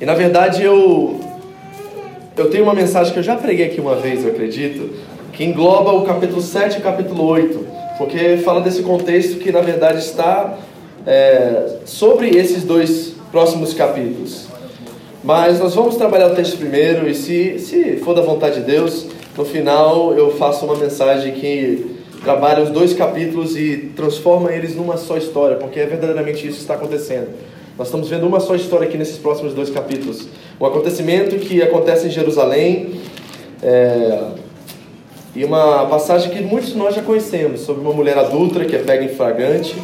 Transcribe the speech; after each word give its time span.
E 0.00 0.06
na 0.06 0.14
verdade 0.14 0.64
eu 0.64 1.20
eu 2.36 2.48
tenho 2.48 2.64
uma 2.64 2.74
mensagem 2.74 3.12
que 3.12 3.18
eu 3.18 3.22
já 3.22 3.36
preguei 3.36 3.66
aqui 3.66 3.80
uma 3.80 3.96
vez, 3.96 4.24
eu 4.24 4.30
acredito, 4.30 4.94
que 5.32 5.44
engloba 5.44 5.92
o 5.92 6.06
capítulo 6.06 6.40
7 6.40 6.76
e 6.76 6.78
o 6.78 6.82
capítulo 6.82 7.24
8, 7.26 7.66
porque 7.98 8.38
fala 8.38 8.62
desse 8.62 8.82
contexto 8.82 9.38
que 9.38 9.52
na 9.52 9.60
verdade 9.60 9.98
está 9.98 10.56
é, 11.06 11.80
sobre 11.84 12.30
esses 12.30 12.62
dois 12.62 13.14
próximos 13.30 13.74
capítulos. 13.74 14.46
Mas 15.22 15.58
nós 15.58 15.74
vamos 15.74 15.96
trabalhar 15.96 16.28
o 16.28 16.34
texto 16.34 16.56
primeiro 16.56 17.06
e 17.06 17.14
se, 17.14 17.58
se 17.58 17.98
for 17.98 18.14
da 18.14 18.22
vontade 18.22 18.60
de 18.60 18.62
Deus, 18.62 19.06
no 19.36 19.44
final 19.44 20.14
eu 20.14 20.30
faço 20.36 20.64
uma 20.64 20.76
mensagem 20.76 21.34
que 21.34 21.96
trabalha 22.22 22.62
os 22.62 22.70
dois 22.70 22.94
capítulos 22.94 23.54
e 23.54 23.92
transforma 23.94 24.50
eles 24.50 24.74
numa 24.74 24.96
só 24.96 25.18
história, 25.18 25.56
porque 25.56 25.78
é 25.78 25.84
verdadeiramente 25.84 26.46
isso 26.46 26.56
que 26.56 26.62
está 26.62 26.74
acontecendo. 26.74 27.28
Nós 27.78 27.88
estamos 27.88 28.08
vendo 28.08 28.26
uma 28.26 28.40
só 28.40 28.54
história 28.54 28.86
aqui 28.86 28.98
nesses 28.98 29.16
próximos 29.16 29.54
dois 29.54 29.70
capítulos. 29.70 30.28
Um 30.60 30.66
acontecimento 30.66 31.36
que 31.36 31.62
acontece 31.62 32.06
em 32.06 32.10
Jerusalém 32.10 33.00
é, 33.62 34.22
e 35.34 35.44
uma 35.44 35.86
passagem 35.86 36.30
que 36.30 36.40
muitos 36.42 36.70
de 36.70 36.78
nós 36.78 36.94
já 36.94 37.02
conhecemos 37.02 37.60
sobre 37.60 37.82
uma 37.82 37.92
mulher 37.92 38.18
adulta 38.18 38.64
que 38.64 38.76
é 38.76 38.80
pega 38.80 39.04
em 39.04 39.08
flagrante 39.08 39.74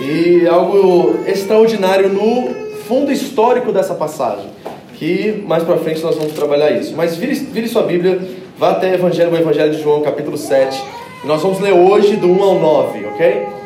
e 0.00 0.46
algo 0.46 1.20
extraordinário 1.26 2.08
no 2.08 2.54
fundo 2.86 3.10
histórico 3.10 3.72
dessa 3.72 3.94
passagem. 3.94 4.46
Que 4.94 5.42
mais 5.46 5.62
para 5.62 5.78
frente 5.78 6.02
nós 6.02 6.16
vamos 6.16 6.32
trabalhar 6.32 6.70
isso. 6.70 6.94
Mas 6.94 7.16
vire, 7.16 7.34
vire 7.34 7.68
sua 7.68 7.82
Bíblia, 7.82 8.20
vá 8.58 8.70
até 8.70 8.90
o 8.90 8.94
Evangelho, 8.94 9.32
o 9.32 9.36
Evangelho 9.36 9.72
de 9.72 9.82
João, 9.82 10.02
capítulo 10.02 10.36
7. 10.36 10.80
Nós 11.24 11.42
vamos 11.42 11.58
ler 11.60 11.72
hoje 11.72 12.16
do 12.16 12.28
1 12.28 12.42
ao 12.42 12.58
9, 12.58 13.06
ok? 13.06 13.59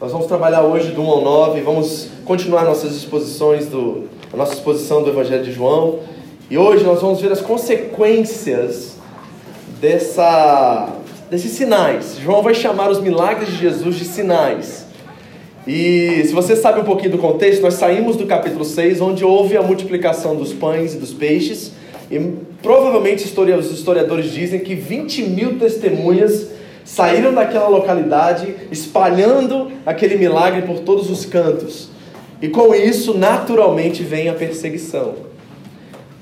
Nós 0.00 0.12
vamos 0.12 0.28
trabalhar 0.28 0.62
hoje 0.62 0.92
do 0.92 1.02
1 1.02 1.10
ao 1.10 1.20
9, 1.20 1.60
vamos 1.60 2.08
continuar 2.24 2.64
nossas 2.64 2.96
exposições 2.96 3.66
do 3.66 4.04
a 4.32 4.36
nossa 4.36 4.54
exposição 4.54 5.02
do 5.02 5.10
Evangelho 5.10 5.44
de 5.44 5.52
João. 5.52 5.98
E 6.48 6.56
hoje 6.56 6.82
nós 6.84 7.02
vamos 7.02 7.20
ver 7.20 7.30
as 7.30 7.42
consequências 7.42 8.96
dessa 9.78 10.88
desses 11.30 11.52
sinais. 11.52 12.16
João 12.18 12.42
vai 12.42 12.54
chamar 12.54 12.90
os 12.90 12.98
milagres 12.98 13.50
de 13.50 13.58
Jesus 13.58 13.96
de 13.96 14.06
sinais. 14.06 14.86
E 15.66 16.22
se 16.24 16.32
você 16.32 16.56
sabe 16.56 16.80
um 16.80 16.84
pouquinho 16.84 17.10
do 17.10 17.18
contexto, 17.18 17.60
nós 17.60 17.74
saímos 17.74 18.16
do 18.16 18.24
capítulo 18.24 18.64
6, 18.64 19.02
onde 19.02 19.22
houve 19.22 19.54
a 19.58 19.62
multiplicação 19.62 20.34
dos 20.34 20.50
pães 20.50 20.94
e 20.94 20.96
dos 20.96 21.12
peixes, 21.12 21.72
e 22.10 22.18
provavelmente 22.62 23.22
os 23.22 23.70
historiadores 23.70 24.32
dizem 24.32 24.60
que 24.60 24.74
20 24.74 25.24
mil 25.24 25.58
testemunhas 25.58 26.58
saíram 26.94 27.32
daquela 27.32 27.68
localidade, 27.68 28.52
espalhando 28.70 29.70
aquele 29.86 30.16
milagre 30.16 30.62
por 30.62 30.80
todos 30.80 31.08
os 31.08 31.24
cantos. 31.24 31.88
E 32.42 32.48
com 32.48 32.74
isso, 32.74 33.16
naturalmente, 33.16 34.02
vem 34.02 34.28
a 34.28 34.34
perseguição. 34.34 35.14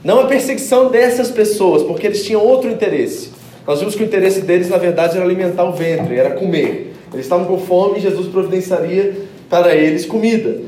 Não 0.05 0.21
a 0.21 0.27
perseguição 0.27 0.91
dessas 0.91 1.31
pessoas, 1.31 1.83
porque 1.85 2.07
eles 2.07 2.23
tinham 2.23 2.45
outro 2.45 2.71
interesse. 2.71 3.31
Nós 3.67 3.81
vimos 3.81 3.95
que 3.95 4.03
o 4.03 4.07
interesse 4.07 4.43
deles, 4.43 4.69
na 4.69 4.77
verdade, 4.77 5.17
era 5.17 5.25
alimentar 5.25 5.65
o 5.65 5.73
ventre, 5.73 6.17
era 6.17 6.33
comer. 6.33 6.95
Eles 7.15 7.25
estavam 7.25 7.47
com 7.47 7.59
fome 7.59 7.99
e 7.99 8.03
Jesus 8.03 8.29
providenciaria 8.29 9.23
para 9.49 9.75
eles 9.75 10.05
comida. 10.05 10.61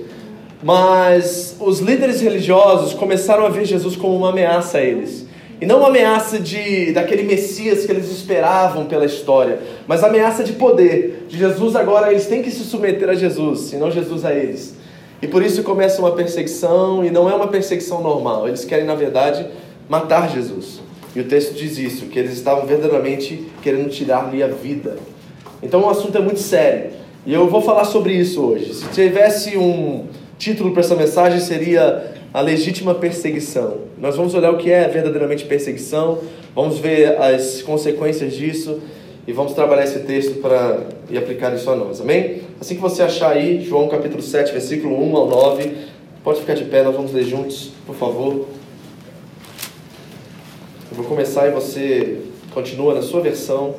Mas 0.63 1.57
os 1.61 1.81
líderes 1.81 2.23
religiosos 2.23 2.95
começaram 2.95 3.45
a 3.45 3.51
ver 3.51 3.67
Jesus 3.67 3.97
como 3.97 4.17
uma 4.17 4.31
ameaça 4.31 4.79
a 4.79 4.83
eles. 4.83 5.27
E 5.61 5.67
não 5.67 5.79
uma 5.79 5.89
ameaça 5.89 6.39
de, 6.39 6.91
daquele 6.93 7.23
Messias 7.23 7.85
que 7.85 7.93
eles 7.93 8.11
esperavam 8.11 8.87
pela 8.87 9.05
história, 9.05 9.61
mas 9.87 10.03
ameaça 10.03 10.43
de 10.43 10.55
poder. 10.55 11.27
De 11.29 11.37
Jesus 11.37 11.77
agora, 11.77 12.11
eles 12.11 12.27
têm 12.27 12.43
que 12.43 12.51
se 12.51 12.65
submeter 12.65 13.09
a 13.11 13.15
Jesus, 13.15 13.73
e 13.73 13.77
não 13.77 13.91
Jesus 13.91 14.25
a 14.25 14.33
eles. 14.33 14.75
E 15.21 15.29
por 15.29 15.43
isso 15.43 15.63
começa 15.63 16.01
uma 16.01 16.13
perseguição, 16.13 17.05
e 17.05 17.11
não 17.11 17.29
é 17.29 17.35
uma 17.35 17.49
perseguição 17.49 18.03
normal. 18.03 18.49
Eles 18.49 18.65
querem, 18.65 18.87
na 18.87 18.95
verdade, 18.95 19.47
matar 19.87 20.31
Jesus. 20.31 20.81
E 21.15 21.21
o 21.21 21.25
texto 21.25 21.53
diz 21.53 21.77
isso, 21.77 22.07
que 22.07 22.19
eles 22.19 22.33
estavam 22.33 22.65
verdadeiramente 22.65 23.47
querendo 23.61 23.91
tirar-lhe 23.91 24.43
a 24.43 24.47
vida. 24.47 24.97
Então 25.63 25.83
o 25.83 25.91
assunto 25.91 26.17
é 26.17 26.21
muito 26.21 26.41
sério. 26.41 26.93
E 27.27 27.35
eu 27.35 27.49
vou 27.49 27.61
falar 27.61 27.85
sobre 27.85 28.15
isso 28.15 28.41
hoje. 28.41 28.73
Se 28.73 28.89
tivesse 28.89 29.59
um 29.59 30.07
título 30.39 30.71
para 30.71 30.81
essa 30.81 30.95
mensagem, 30.95 31.39
seria 31.39 32.15
A 32.33 32.41
Legítima 32.41 32.95
Perseguição. 32.95 33.90
Nós 34.01 34.17
vamos 34.17 34.35
olhar 34.35 34.51
o 34.51 34.57
que 34.57 34.71
é 34.71 34.89
verdadeiramente 34.89 35.45
perseguição, 35.45 36.21
vamos 36.55 36.79
ver 36.79 37.21
as 37.21 37.61
consequências 37.61 38.33
disso 38.33 38.81
e 39.27 39.33
vamos 39.33 39.53
trabalhar 39.53 39.85
esse 39.85 39.99
texto 40.01 40.41
para 40.41 40.87
e 41.11 41.19
aplicar 41.19 41.55
isso 41.55 41.69
a 41.71 41.77
nós. 41.77 42.01
Amém? 42.01 42.41
Assim 42.59 42.77
que 42.77 42.81
você 42.81 43.03
achar 43.03 43.33
aí, 43.33 43.63
João 43.63 43.89
capítulo 43.89 44.23
7, 44.23 44.53
versículo 44.53 44.99
1 44.99 45.17
ao 45.17 45.29
9, 45.29 45.77
pode 46.25 46.41
ficar 46.41 46.55
de 46.55 46.65
pé, 46.65 46.83
nós 46.83 46.97
vamos 46.97 47.13
ler 47.13 47.25
juntos, 47.25 47.73
por 47.85 47.95
favor. 47.95 48.47
Eu 50.91 50.97
vou 50.97 51.05
começar 51.05 51.47
e 51.49 51.51
você 51.51 52.23
continua 52.55 52.95
na 52.95 53.03
sua 53.03 53.21
versão, 53.21 53.75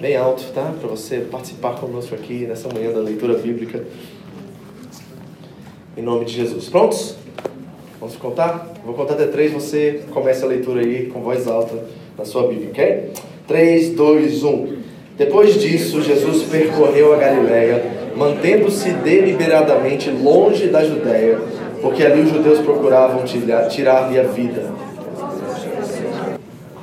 bem 0.00 0.16
alto, 0.16 0.42
tá? 0.52 0.74
Para 0.80 0.88
você 0.88 1.18
participar 1.18 1.74
conosco 1.76 2.16
aqui 2.16 2.46
nessa 2.46 2.68
manhã 2.68 2.90
da 2.90 3.00
leitura 3.00 3.34
bíblica. 3.34 3.84
Em 5.96 6.02
nome 6.02 6.24
de 6.24 6.32
Jesus. 6.32 6.68
Prontos? 6.68 7.14
Vamos 8.00 8.16
contar? 8.16 8.72
Vou 8.82 8.94
contar 8.94 9.12
até 9.12 9.26
três, 9.26 9.52
você 9.52 10.00
começa 10.10 10.46
a 10.46 10.48
leitura 10.48 10.80
aí 10.80 11.10
com 11.12 11.20
voz 11.20 11.46
alta 11.46 11.84
na 12.16 12.24
sua 12.24 12.48
Bíblia, 12.48 12.70
ok? 12.70 13.10
3, 13.46 13.90
2, 13.90 14.42
1. 14.42 14.76
Depois 15.18 15.60
disso, 15.60 16.00
Jesus 16.00 16.44
percorreu 16.44 17.12
a 17.12 17.18
Galiléia, 17.18 17.84
mantendo-se 18.16 18.90
deliberadamente 18.92 20.10
longe 20.10 20.68
da 20.68 20.82
Judéia, 20.82 21.38
porque 21.82 22.02
ali 22.02 22.22
os 22.22 22.30
judeus 22.30 22.60
procuravam 22.60 23.22
tirar-lhe 23.68 24.18
a 24.18 24.22
vida. 24.22 24.72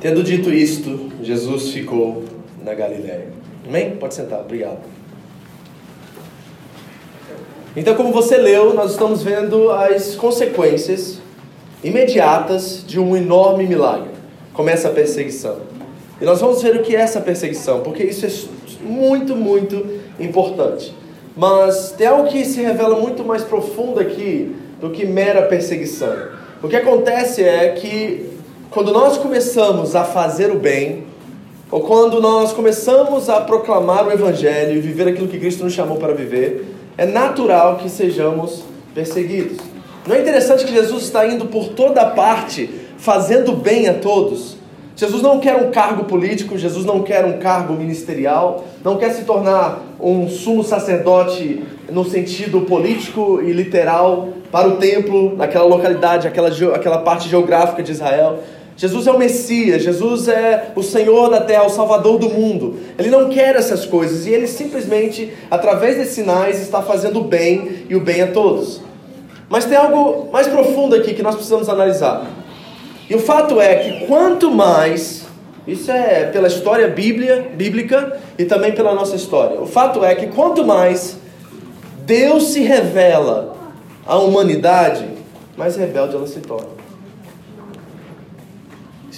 Tendo 0.00 0.22
dito 0.22 0.54
isto, 0.54 1.10
Jesus 1.20 1.70
ficou 1.70 2.22
na 2.64 2.74
Galiléia. 2.74 3.26
Amém? 3.66 3.90
Pode 3.96 4.14
sentar, 4.14 4.38
obrigado. 4.38 4.78
Então, 7.76 7.94
como 7.94 8.12
você 8.12 8.36
leu, 8.36 8.74
nós 8.74 8.92
estamos 8.92 9.22
vendo 9.22 9.70
as 9.70 10.14
consequências 10.14 11.18
imediatas 11.84 12.82
de 12.86 12.98
um 12.98 13.16
enorme 13.16 13.66
milagre. 13.66 14.10
Começa 14.52 14.88
a 14.88 14.90
perseguição. 14.90 15.58
E 16.20 16.24
nós 16.24 16.40
vamos 16.40 16.62
ver 16.62 16.76
o 16.76 16.82
que 16.82 16.96
é 16.96 17.00
essa 17.00 17.20
perseguição, 17.20 17.80
porque 17.80 18.02
isso 18.02 18.26
é 18.26 18.30
muito, 18.84 19.36
muito 19.36 19.86
importante. 20.18 20.94
Mas 21.36 21.92
tem 21.92 22.06
algo 22.08 22.28
que 22.28 22.44
se 22.44 22.60
revela 22.60 22.98
muito 22.98 23.22
mais 23.24 23.44
profundo 23.44 24.00
aqui 24.00 24.56
do 24.80 24.90
que 24.90 25.06
mera 25.06 25.42
perseguição. 25.42 26.16
O 26.60 26.68
que 26.68 26.74
acontece 26.74 27.44
é 27.44 27.68
que 27.68 28.28
quando 28.70 28.92
nós 28.92 29.16
começamos 29.16 29.94
a 29.94 30.04
fazer 30.04 30.50
o 30.50 30.58
bem, 30.58 31.04
ou 31.70 31.82
quando 31.82 32.20
nós 32.20 32.52
começamos 32.52 33.28
a 33.28 33.40
proclamar 33.40 34.08
o 34.08 34.10
Evangelho 34.10 34.76
e 34.76 34.80
viver 34.80 35.06
aquilo 35.06 35.28
que 35.28 35.38
Cristo 35.38 35.62
nos 35.62 35.72
chamou 35.72 35.98
para 35.98 36.14
viver, 36.14 36.77
é 36.98 37.06
natural 37.06 37.76
que 37.76 37.88
sejamos 37.88 38.64
perseguidos. 38.92 39.58
Não 40.04 40.16
é 40.16 40.20
interessante 40.20 40.64
que 40.64 40.72
Jesus 40.72 41.04
está 41.04 41.26
indo 41.26 41.46
por 41.46 41.68
toda 41.68 42.04
parte, 42.06 42.68
fazendo 42.98 43.52
bem 43.52 43.88
a 43.88 43.94
todos? 43.94 44.58
Jesus 44.96 45.22
não 45.22 45.38
quer 45.38 45.54
um 45.54 45.70
cargo 45.70 46.06
político, 46.06 46.58
Jesus 46.58 46.84
não 46.84 47.04
quer 47.04 47.24
um 47.24 47.38
cargo 47.38 47.74
ministerial, 47.74 48.64
não 48.82 48.96
quer 48.96 49.10
se 49.10 49.22
tornar 49.22 49.80
um 50.00 50.28
sumo 50.28 50.64
sacerdote 50.64 51.62
no 51.88 52.04
sentido 52.04 52.62
político 52.62 53.40
e 53.40 53.52
literal 53.52 54.30
para 54.50 54.66
o 54.66 54.76
templo, 54.78 55.36
naquela 55.36 55.66
localidade, 55.66 56.26
aquela, 56.26 56.48
aquela 56.74 56.98
parte 56.98 57.28
geográfica 57.28 57.80
de 57.80 57.92
Israel. 57.92 58.40
Jesus 58.78 59.08
é 59.08 59.10
o 59.10 59.18
Messias, 59.18 59.82
Jesus 59.82 60.28
é 60.28 60.70
o 60.76 60.84
Senhor 60.84 61.28
da 61.28 61.40
terra, 61.40 61.66
o 61.66 61.68
Salvador 61.68 62.16
do 62.16 62.30
mundo. 62.30 62.78
Ele 62.96 63.10
não 63.10 63.28
quer 63.28 63.56
essas 63.56 63.84
coisas 63.84 64.24
e 64.24 64.30
ele 64.30 64.46
simplesmente, 64.46 65.34
através 65.50 65.96
desses 65.96 66.14
sinais, 66.14 66.62
está 66.62 66.80
fazendo 66.80 67.18
o 67.18 67.24
bem 67.24 67.86
e 67.88 67.96
o 67.96 68.00
bem 68.00 68.22
a 68.22 68.28
todos. 68.28 68.80
Mas 69.48 69.64
tem 69.64 69.76
algo 69.76 70.30
mais 70.30 70.46
profundo 70.46 70.94
aqui 70.94 71.12
que 71.12 71.24
nós 71.24 71.34
precisamos 71.34 71.68
analisar. 71.68 72.24
E 73.10 73.16
o 73.16 73.18
fato 73.18 73.60
é 73.60 73.74
que 73.74 74.06
quanto 74.06 74.48
mais, 74.48 75.26
isso 75.66 75.90
é 75.90 76.26
pela 76.26 76.46
história 76.46 76.86
bíblia, 76.86 77.50
bíblica 77.56 78.20
e 78.38 78.44
também 78.44 78.70
pela 78.70 78.94
nossa 78.94 79.16
história. 79.16 79.60
O 79.60 79.66
fato 79.66 80.04
é 80.04 80.14
que 80.14 80.28
quanto 80.28 80.64
mais 80.64 81.18
Deus 82.06 82.52
se 82.52 82.60
revela 82.60 83.56
a 84.06 84.18
humanidade, 84.18 85.04
mais 85.56 85.74
rebelde 85.74 86.14
ela 86.14 86.28
se 86.28 86.38
torna. 86.38 86.77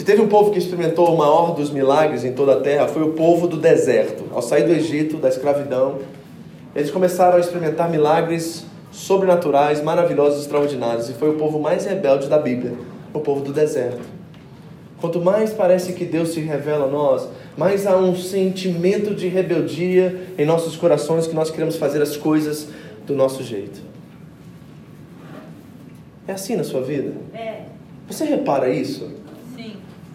Se 0.00 0.06
teve 0.06 0.22
um 0.22 0.28
povo 0.28 0.50
que 0.50 0.58
experimentou 0.58 1.14
o 1.14 1.18
maior 1.18 1.54
dos 1.54 1.70
milagres 1.70 2.24
em 2.24 2.32
toda 2.32 2.54
a 2.54 2.60
terra, 2.62 2.88
foi 2.88 3.02
o 3.02 3.12
povo 3.12 3.46
do 3.46 3.58
deserto. 3.58 4.24
Ao 4.32 4.40
sair 4.40 4.64
do 4.64 4.72
Egito, 4.72 5.18
da 5.18 5.28
escravidão, 5.28 5.98
eles 6.74 6.90
começaram 6.90 7.36
a 7.36 7.38
experimentar 7.38 7.90
milagres 7.90 8.64
sobrenaturais, 8.90 9.82
maravilhosos, 9.82 10.40
extraordinários. 10.40 11.10
E 11.10 11.12
foi 11.12 11.28
o 11.28 11.34
povo 11.34 11.60
mais 11.60 11.84
rebelde 11.84 12.28
da 12.30 12.38
Bíblia, 12.38 12.72
o 13.12 13.20
povo 13.20 13.42
do 13.42 13.52
deserto. 13.52 14.00
Quanto 15.02 15.20
mais 15.20 15.52
parece 15.52 15.92
que 15.92 16.06
Deus 16.06 16.30
se 16.30 16.40
revela 16.40 16.86
a 16.86 16.88
nós, 16.88 17.28
mais 17.54 17.86
há 17.86 17.94
um 17.98 18.16
sentimento 18.16 19.14
de 19.14 19.28
rebeldia 19.28 20.28
em 20.38 20.46
nossos 20.46 20.76
corações 20.76 21.26
que 21.26 21.34
nós 21.34 21.50
queremos 21.50 21.76
fazer 21.76 22.00
as 22.00 22.16
coisas 22.16 22.68
do 23.06 23.14
nosso 23.14 23.42
jeito. 23.42 23.82
É 26.26 26.32
assim 26.32 26.56
na 26.56 26.64
sua 26.64 26.80
vida? 26.80 27.12
É. 27.34 27.64
Você 28.08 28.24
repara 28.24 28.70
isso? 28.70 29.20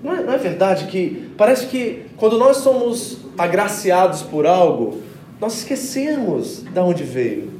Não 0.05 0.13
é, 0.13 0.21
não 0.21 0.33
é 0.33 0.37
verdade 0.37 0.85
que 0.85 1.31
parece 1.35 1.65
que 1.65 2.05
quando 2.15 2.37
nós 2.37 2.57
somos 2.57 3.17
agraciados 3.35 4.21
por 4.21 4.45
algo, 4.45 5.01
nós 5.41 5.57
esquecemos 5.57 6.59
de 6.59 6.79
onde 6.79 7.03
veio. 7.03 7.55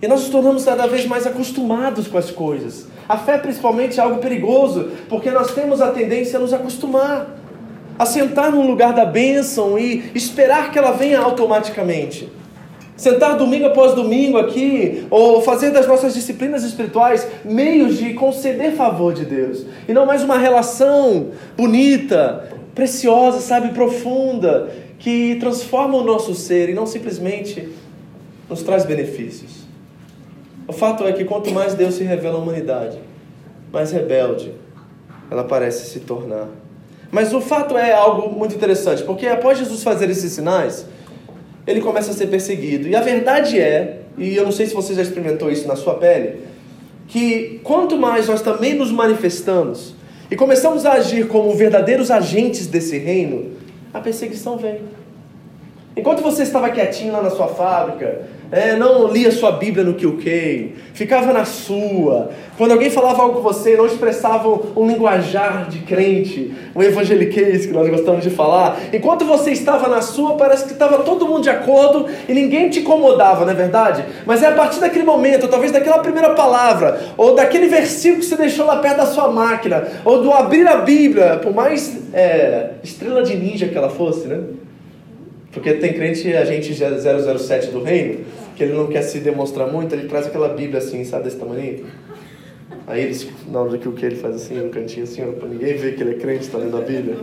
E 0.00 0.06
nós 0.06 0.20
nos 0.20 0.30
tornamos 0.30 0.64
cada 0.64 0.86
vez 0.86 1.04
mais 1.06 1.26
acostumados 1.26 2.06
com 2.06 2.16
as 2.16 2.30
coisas. 2.30 2.86
A 3.08 3.18
fé, 3.18 3.38
principalmente, 3.38 3.98
é 3.98 4.02
algo 4.04 4.18
perigoso, 4.18 4.92
porque 5.08 5.32
nós 5.32 5.52
temos 5.52 5.80
a 5.80 5.90
tendência 5.90 6.38
a 6.38 6.40
nos 6.40 6.52
acostumar, 6.52 7.26
a 7.98 8.06
sentar 8.06 8.52
num 8.52 8.64
lugar 8.64 8.94
da 8.94 9.04
bênção 9.04 9.76
e 9.76 10.12
esperar 10.14 10.70
que 10.70 10.78
ela 10.78 10.92
venha 10.92 11.18
automaticamente. 11.18 12.28
Sentar 13.00 13.34
domingo 13.34 13.64
após 13.64 13.94
domingo 13.94 14.36
aqui, 14.36 15.06
ou 15.08 15.40
fazer 15.40 15.70
das 15.70 15.86
nossas 15.86 16.12
disciplinas 16.12 16.62
espirituais 16.64 17.26
meios 17.42 17.96
de 17.96 18.12
conceder 18.12 18.72
favor 18.72 19.14
de 19.14 19.24
Deus, 19.24 19.64
e 19.88 19.94
não 19.94 20.04
mais 20.04 20.22
uma 20.22 20.36
relação 20.36 21.28
bonita, 21.56 22.50
preciosa, 22.74 23.40
sabe, 23.40 23.70
profunda, 23.70 24.68
que 24.98 25.36
transforma 25.36 25.96
o 25.96 26.04
nosso 26.04 26.34
ser 26.34 26.68
e 26.68 26.74
não 26.74 26.84
simplesmente 26.84 27.70
nos 28.50 28.62
traz 28.62 28.84
benefícios. 28.84 29.66
O 30.68 30.72
fato 30.74 31.04
é 31.04 31.12
que 31.14 31.24
quanto 31.24 31.50
mais 31.52 31.72
Deus 31.72 31.94
se 31.94 32.04
revela 32.04 32.36
à 32.36 32.42
humanidade, 32.42 32.98
mais 33.72 33.90
rebelde 33.92 34.52
ela 35.30 35.44
parece 35.44 35.88
se 35.88 36.00
tornar. 36.00 36.48
Mas 37.10 37.32
o 37.32 37.40
fato 37.40 37.78
é 37.78 37.94
algo 37.94 38.28
muito 38.38 38.54
interessante, 38.54 39.02
porque 39.04 39.26
após 39.26 39.56
Jesus 39.56 39.82
fazer 39.82 40.10
esses 40.10 40.30
sinais, 40.32 40.84
ele 41.66 41.80
começa 41.80 42.10
a 42.10 42.14
ser 42.14 42.26
perseguido. 42.26 42.88
E 42.88 42.96
a 42.96 43.00
verdade 43.00 43.58
é, 43.58 44.00
e 44.16 44.36
eu 44.36 44.44
não 44.44 44.52
sei 44.52 44.66
se 44.66 44.74
você 44.74 44.94
já 44.94 45.02
experimentou 45.02 45.50
isso 45.50 45.66
na 45.66 45.76
sua 45.76 45.94
pele, 45.94 46.40
que 47.08 47.60
quanto 47.64 47.96
mais 47.96 48.28
nós 48.28 48.42
também 48.42 48.74
nos 48.74 48.92
manifestamos 48.92 49.94
e 50.30 50.36
começamos 50.36 50.86
a 50.86 50.92
agir 50.92 51.26
como 51.26 51.52
verdadeiros 51.54 52.10
agentes 52.10 52.66
desse 52.66 52.98
reino, 52.98 53.52
a 53.92 54.00
perseguição 54.00 54.56
vem. 54.56 54.80
Enquanto 55.96 56.22
você 56.22 56.42
estava 56.42 56.70
quietinho 56.70 57.12
lá 57.12 57.22
na 57.22 57.30
sua 57.30 57.48
fábrica, 57.48 58.28
é, 58.52 58.76
não 58.76 59.06
lia 59.06 59.30
sua 59.30 59.52
Bíblia 59.52 59.84
no 59.84 59.94
QK, 59.94 60.74
ficava 60.92 61.32
na 61.32 61.44
sua. 61.44 62.30
Quando 62.58 62.72
alguém 62.72 62.90
falava 62.90 63.22
algo 63.22 63.36
com 63.36 63.42
você, 63.42 63.76
não 63.76 63.86
expressava 63.86 64.48
um 64.76 64.86
linguajar 64.86 65.68
de 65.68 65.78
crente, 65.80 66.52
um 66.74 66.82
evangeliquez 66.82 67.66
que 67.66 67.72
nós 67.72 67.88
gostamos 67.88 68.22
de 68.22 68.30
falar. 68.30 68.78
Enquanto 68.92 69.24
você 69.24 69.52
estava 69.52 69.88
na 69.88 70.02
sua, 70.02 70.34
parece 70.34 70.64
que 70.64 70.72
estava 70.72 71.02
todo 71.02 71.26
mundo 71.26 71.42
de 71.42 71.50
acordo 71.50 72.06
e 72.28 72.34
ninguém 72.34 72.68
te 72.68 72.80
incomodava, 72.80 73.44
não 73.44 73.52
é 73.52 73.56
verdade? 73.56 74.04
Mas 74.26 74.42
é 74.42 74.48
a 74.48 74.52
partir 74.52 74.80
daquele 74.80 75.04
momento, 75.04 75.44
ou 75.44 75.48
talvez 75.48 75.72
daquela 75.72 76.00
primeira 76.00 76.30
palavra, 76.30 77.00
ou 77.16 77.34
daquele 77.34 77.68
versículo 77.68 78.20
que 78.20 78.26
você 78.26 78.36
deixou 78.36 78.66
lá 78.66 78.76
perto 78.76 78.98
da 78.98 79.06
sua 79.06 79.28
máquina, 79.28 79.86
ou 80.04 80.22
do 80.22 80.32
abrir 80.32 80.66
a 80.66 80.76
Bíblia, 80.76 81.38
por 81.42 81.54
mais 81.54 81.96
é, 82.12 82.70
estrela 82.82 83.22
de 83.22 83.36
ninja 83.36 83.68
que 83.68 83.78
ela 83.78 83.90
fosse, 83.90 84.26
né? 84.26 84.40
Porque 85.52 85.72
tem 85.74 85.92
crente, 85.92 86.32
agente 86.32 86.72
007 86.72 87.68
do 87.68 87.82
reino, 87.82 88.24
que 88.54 88.62
ele 88.62 88.72
não 88.72 88.86
quer 88.86 89.02
se 89.02 89.18
demonstrar 89.18 89.66
muito, 89.66 89.94
ele 89.94 90.06
traz 90.06 90.26
aquela 90.26 90.48
Bíblia 90.48 90.78
assim, 90.78 91.04
sabe, 91.04 91.24
desse 91.24 91.36
tamanho. 91.36 91.86
Aí 92.86 93.02
eles, 93.02 93.28
na 93.48 93.60
hora 93.60 93.74
o 93.74 93.92
que 93.92 94.04
ele 94.04 94.16
faz 94.16 94.36
assim, 94.36 94.54
no 94.54 94.68
cantinho 94.68 95.04
assim, 95.04 95.22
ó, 95.22 95.32
pra 95.32 95.48
ninguém 95.48 95.76
ver 95.76 95.96
que 95.96 96.02
ele 96.02 96.12
é 96.12 96.18
crente, 96.18 96.42
está 96.42 96.58
lendo 96.58 96.76
a 96.76 96.80
Bíblia. 96.80 97.16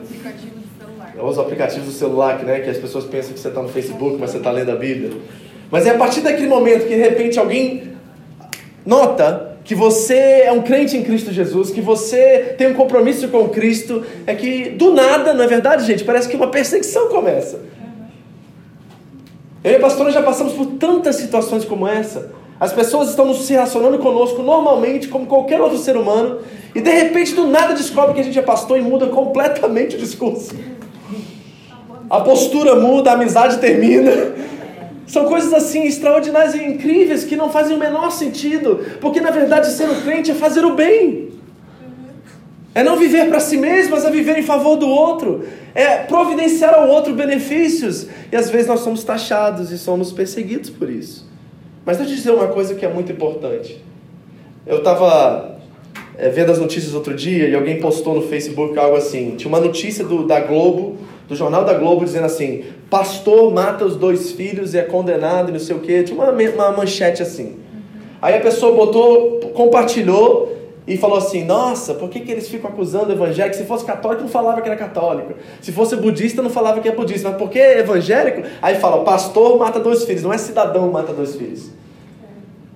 Os 1.21 1.39
aplicativos 1.39 1.85
do 1.85 1.91
celular, 1.91 2.37
que, 2.37 2.45
né, 2.45 2.59
que 2.59 2.69
as 2.69 2.77
pessoas 2.77 3.05
pensam 3.05 3.33
que 3.33 3.39
você 3.39 3.47
está 3.47 3.61
no 3.61 3.69
Facebook, 3.69 4.17
mas 4.19 4.31
você 4.31 4.37
está 4.37 4.51
lendo 4.51 4.71
a 4.71 4.75
Bíblia. 4.75 5.11
Mas 5.71 5.85
é 5.85 5.91
a 5.91 5.97
partir 5.97 6.21
daquele 6.21 6.47
momento 6.47 6.87
que 6.87 6.95
de 6.95 7.01
repente 7.01 7.39
alguém 7.39 7.93
nota 8.85 9.57
que 9.63 9.75
você 9.75 10.43
é 10.45 10.51
um 10.51 10.61
crente 10.61 10.95
em 10.95 11.03
Cristo 11.03 11.33
Jesus, 11.33 11.71
que 11.71 11.81
você 11.81 12.55
tem 12.57 12.67
um 12.67 12.73
compromisso 12.73 13.27
com 13.27 13.49
Cristo, 13.49 14.03
é 14.25 14.33
que 14.33 14.69
do 14.69 14.93
nada, 14.93 15.33
não 15.33 15.43
é 15.43 15.47
verdade, 15.47 15.85
gente? 15.85 16.05
Parece 16.05 16.29
que 16.29 16.37
uma 16.37 16.49
perseguição 16.49 17.09
começa. 17.09 17.59
Eu 19.67 19.73
e 19.73 19.75
a 19.75 19.79
pastora 19.81 20.09
já 20.11 20.21
passamos 20.21 20.53
por 20.53 20.65
tantas 20.77 21.17
situações 21.17 21.65
como 21.65 21.85
essa. 21.85 22.31
As 22.57 22.71
pessoas 22.71 23.09
estão 23.09 23.33
se 23.33 23.51
relacionando 23.51 23.99
conosco 23.99 24.41
normalmente, 24.41 25.09
como 25.09 25.25
qualquer 25.25 25.59
outro 25.59 25.77
ser 25.77 25.97
humano, 25.97 26.39
e 26.73 26.79
de 26.79 26.89
repente 26.89 27.35
do 27.35 27.45
nada 27.45 27.73
descobre 27.73 28.15
que 28.15 28.21
a 28.21 28.23
gente 28.23 28.39
é 28.39 28.41
pastor 28.41 28.77
e 28.77 28.81
muda 28.81 29.07
completamente 29.07 29.97
o 29.97 29.99
discurso. 29.99 30.55
A 32.09 32.21
postura 32.21 32.77
muda, 32.77 33.11
a 33.11 33.15
amizade 33.15 33.57
termina. 33.57 34.09
São 35.05 35.25
coisas 35.25 35.53
assim 35.53 35.83
extraordinárias 35.83 36.55
e 36.55 36.63
incríveis 36.63 37.25
que 37.25 37.35
não 37.35 37.49
fazem 37.49 37.75
o 37.75 37.79
menor 37.79 38.09
sentido, 38.11 38.85
porque 39.01 39.19
na 39.19 39.31
verdade 39.31 39.69
ser 39.71 39.89
um 39.89 40.01
crente 40.01 40.31
é 40.31 40.33
fazer 40.33 40.63
o 40.63 40.75
bem. 40.75 41.27
É 42.77 42.83
não 42.83 42.95
viver 42.95 43.27
para 43.27 43.39
si 43.39 43.57
mesmo, 43.57 43.95
mas 43.95 44.05
é 44.05 44.11
viver 44.11 44.37
em 44.37 44.43
favor 44.43 44.75
do 44.75 44.87
outro. 44.87 45.43
É 45.73 45.97
providenciar 45.97 46.75
ao 46.75 46.87
outro 46.87 47.11
benefícios. 47.11 48.05
E 48.31 48.35
às 48.35 48.51
vezes 48.51 48.67
nós 48.67 48.81
somos 48.81 49.03
taxados 49.03 49.71
e 49.71 49.79
somos 49.79 50.11
perseguidos 50.11 50.69
por 50.69 50.87
isso. 50.87 51.27
Mas 51.83 51.97
deixa 51.97 52.11
eu 52.11 52.15
dizer 52.17 52.31
uma 52.33 52.49
coisa 52.49 52.75
que 52.75 52.85
é 52.85 52.87
muito 52.87 53.11
importante. 53.11 53.83
Eu 54.63 54.77
estava 54.77 55.57
é, 56.19 56.29
vendo 56.29 56.51
as 56.51 56.59
notícias 56.59 56.93
outro 56.93 57.15
dia 57.15 57.49
e 57.49 57.55
alguém 57.55 57.79
postou 57.79 58.13
no 58.13 58.21
Facebook 58.21 58.77
algo 58.77 58.95
assim. 58.95 59.33
Tinha 59.37 59.49
uma 59.49 59.59
notícia 59.59 60.05
do, 60.05 60.27
da 60.27 60.39
Globo, 60.39 60.97
do 61.27 61.35
jornal 61.35 61.65
da 61.65 61.73
Globo, 61.73 62.05
dizendo 62.05 62.27
assim: 62.27 62.63
Pastor 62.91 63.51
mata 63.51 63.85
os 63.85 63.95
dois 63.95 64.33
filhos 64.33 64.75
e 64.75 64.77
é 64.77 64.83
condenado 64.83 65.49
e 65.49 65.51
não 65.51 65.59
sei 65.59 65.75
o 65.75 65.79
quê. 65.79 66.03
Tinha 66.03 66.15
uma, 66.15 66.31
uma 66.31 66.71
manchete 66.77 67.23
assim. 67.23 67.55
Aí 68.21 68.35
a 68.35 68.39
pessoa 68.39 68.75
botou, 68.75 69.39
compartilhou 69.55 70.56
e 70.87 70.95
falou 70.97 71.17
assim: 71.17 71.43
Nossa, 71.43 71.93
por 71.93 72.09
que, 72.09 72.21
que 72.21 72.31
eles 72.31 72.47
ficam 72.47 72.69
acusando 72.69 73.09
o 73.09 73.11
evangélico? 73.11 73.57
Se 73.57 73.65
fosse 73.65 73.83
católico, 73.83 74.21
não 74.23 74.29
falava 74.29 74.61
que 74.61 74.69
era 74.69 74.77
católico. 74.77 75.33
Se 75.61 75.71
fosse 75.71 75.97
budista, 75.97 76.41
não 76.41 76.49
falava 76.49 76.79
que 76.79 76.87
é 76.87 76.95
budista. 76.95 77.29
Mas 77.29 77.37
por 77.37 77.49
que 77.49 77.59
evangélico? 77.59 78.47
Aí 78.61 78.75
fala: 78.75 79.03
Pastor 79.03 79.59
mata 79.59 79.79
dois 79.79 80.05
filhos, 80.05 80.23
não 80.23 80.31
é 80.31 80.37
cidadão 80.37 80.89
mata 80.89 81.11
dois 81.11 81.35
filhos. 81.35 81.71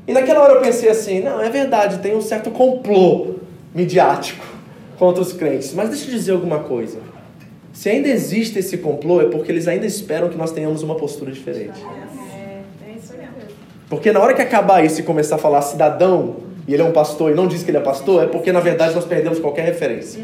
E 0.06 0.12
naquela 0.12 0.42
hora 0.42 0.54
eu 0.56 0.62
pensei 0.62 0.90
assim: 0.90 1.22
Não, 1.22 1.42
é 1.42 1.50
verdade, 1.50 2.00
tem 2.00 2.14
um 2.14 2.22
certo 2.22 2.52
complô 2.52 3.36
midiático 3.74 4.46
contra 5.00 5.22
os 5.22 5.32
crentes. 5.32 5.74
Mas 5.74 5.90
deixa 5.90 6.08
eu 6.08 6.12
dizer 6.12 6.32
alguma 6.34 6.60
coisa. 6.60 7.00
Se 7.72 7.90
ainda 7.90 8.10
existe 8.10 8.60
esse 8.60 8.78
complô, 8.80 9.22
é 9.22 9.26
porque 9.26 9.50
eles 9.50 9.66
ainda 9.70 9.86
esperam 9.86 10.28
que 10.28 10.38
nós 10.38 10.52
tenhamos 10.52 10.84
uma 10.84 10.96
postura 10.96 11.32
diferente. 11.32 11.80
Porque 13.90 14.12
na 14.12 14.20
hora 14.20 14.34
que 14.34 14.42
acabar 14.42 14.86
isso 14.86 15.00
e 15.00 15.04
começar 15.04 15.36
a 15.36 15.38
falar 15.38 15.62
cidadão, 15.62 16.51
e 16.72 16.74
ele 16.74 16.84
é 16.84 16.86
um 16.86 16.94
pastor 16.94 17.32
e 17.32 17.36
não 17.36 17.48
diz 17.48 17.64
que 17.64 17.70
ele 17.70 17.80
é 17.80 17.82
pastor, 17.82 18.24
é 18.24 18.28
porque 18.28 18.50
na 18.50 18.62
verdade 18.62 18.96
nós 18.96 19.04
perdemos 19.04 19.40
qualquer 19.40 19.66
referência. 19.66 20.24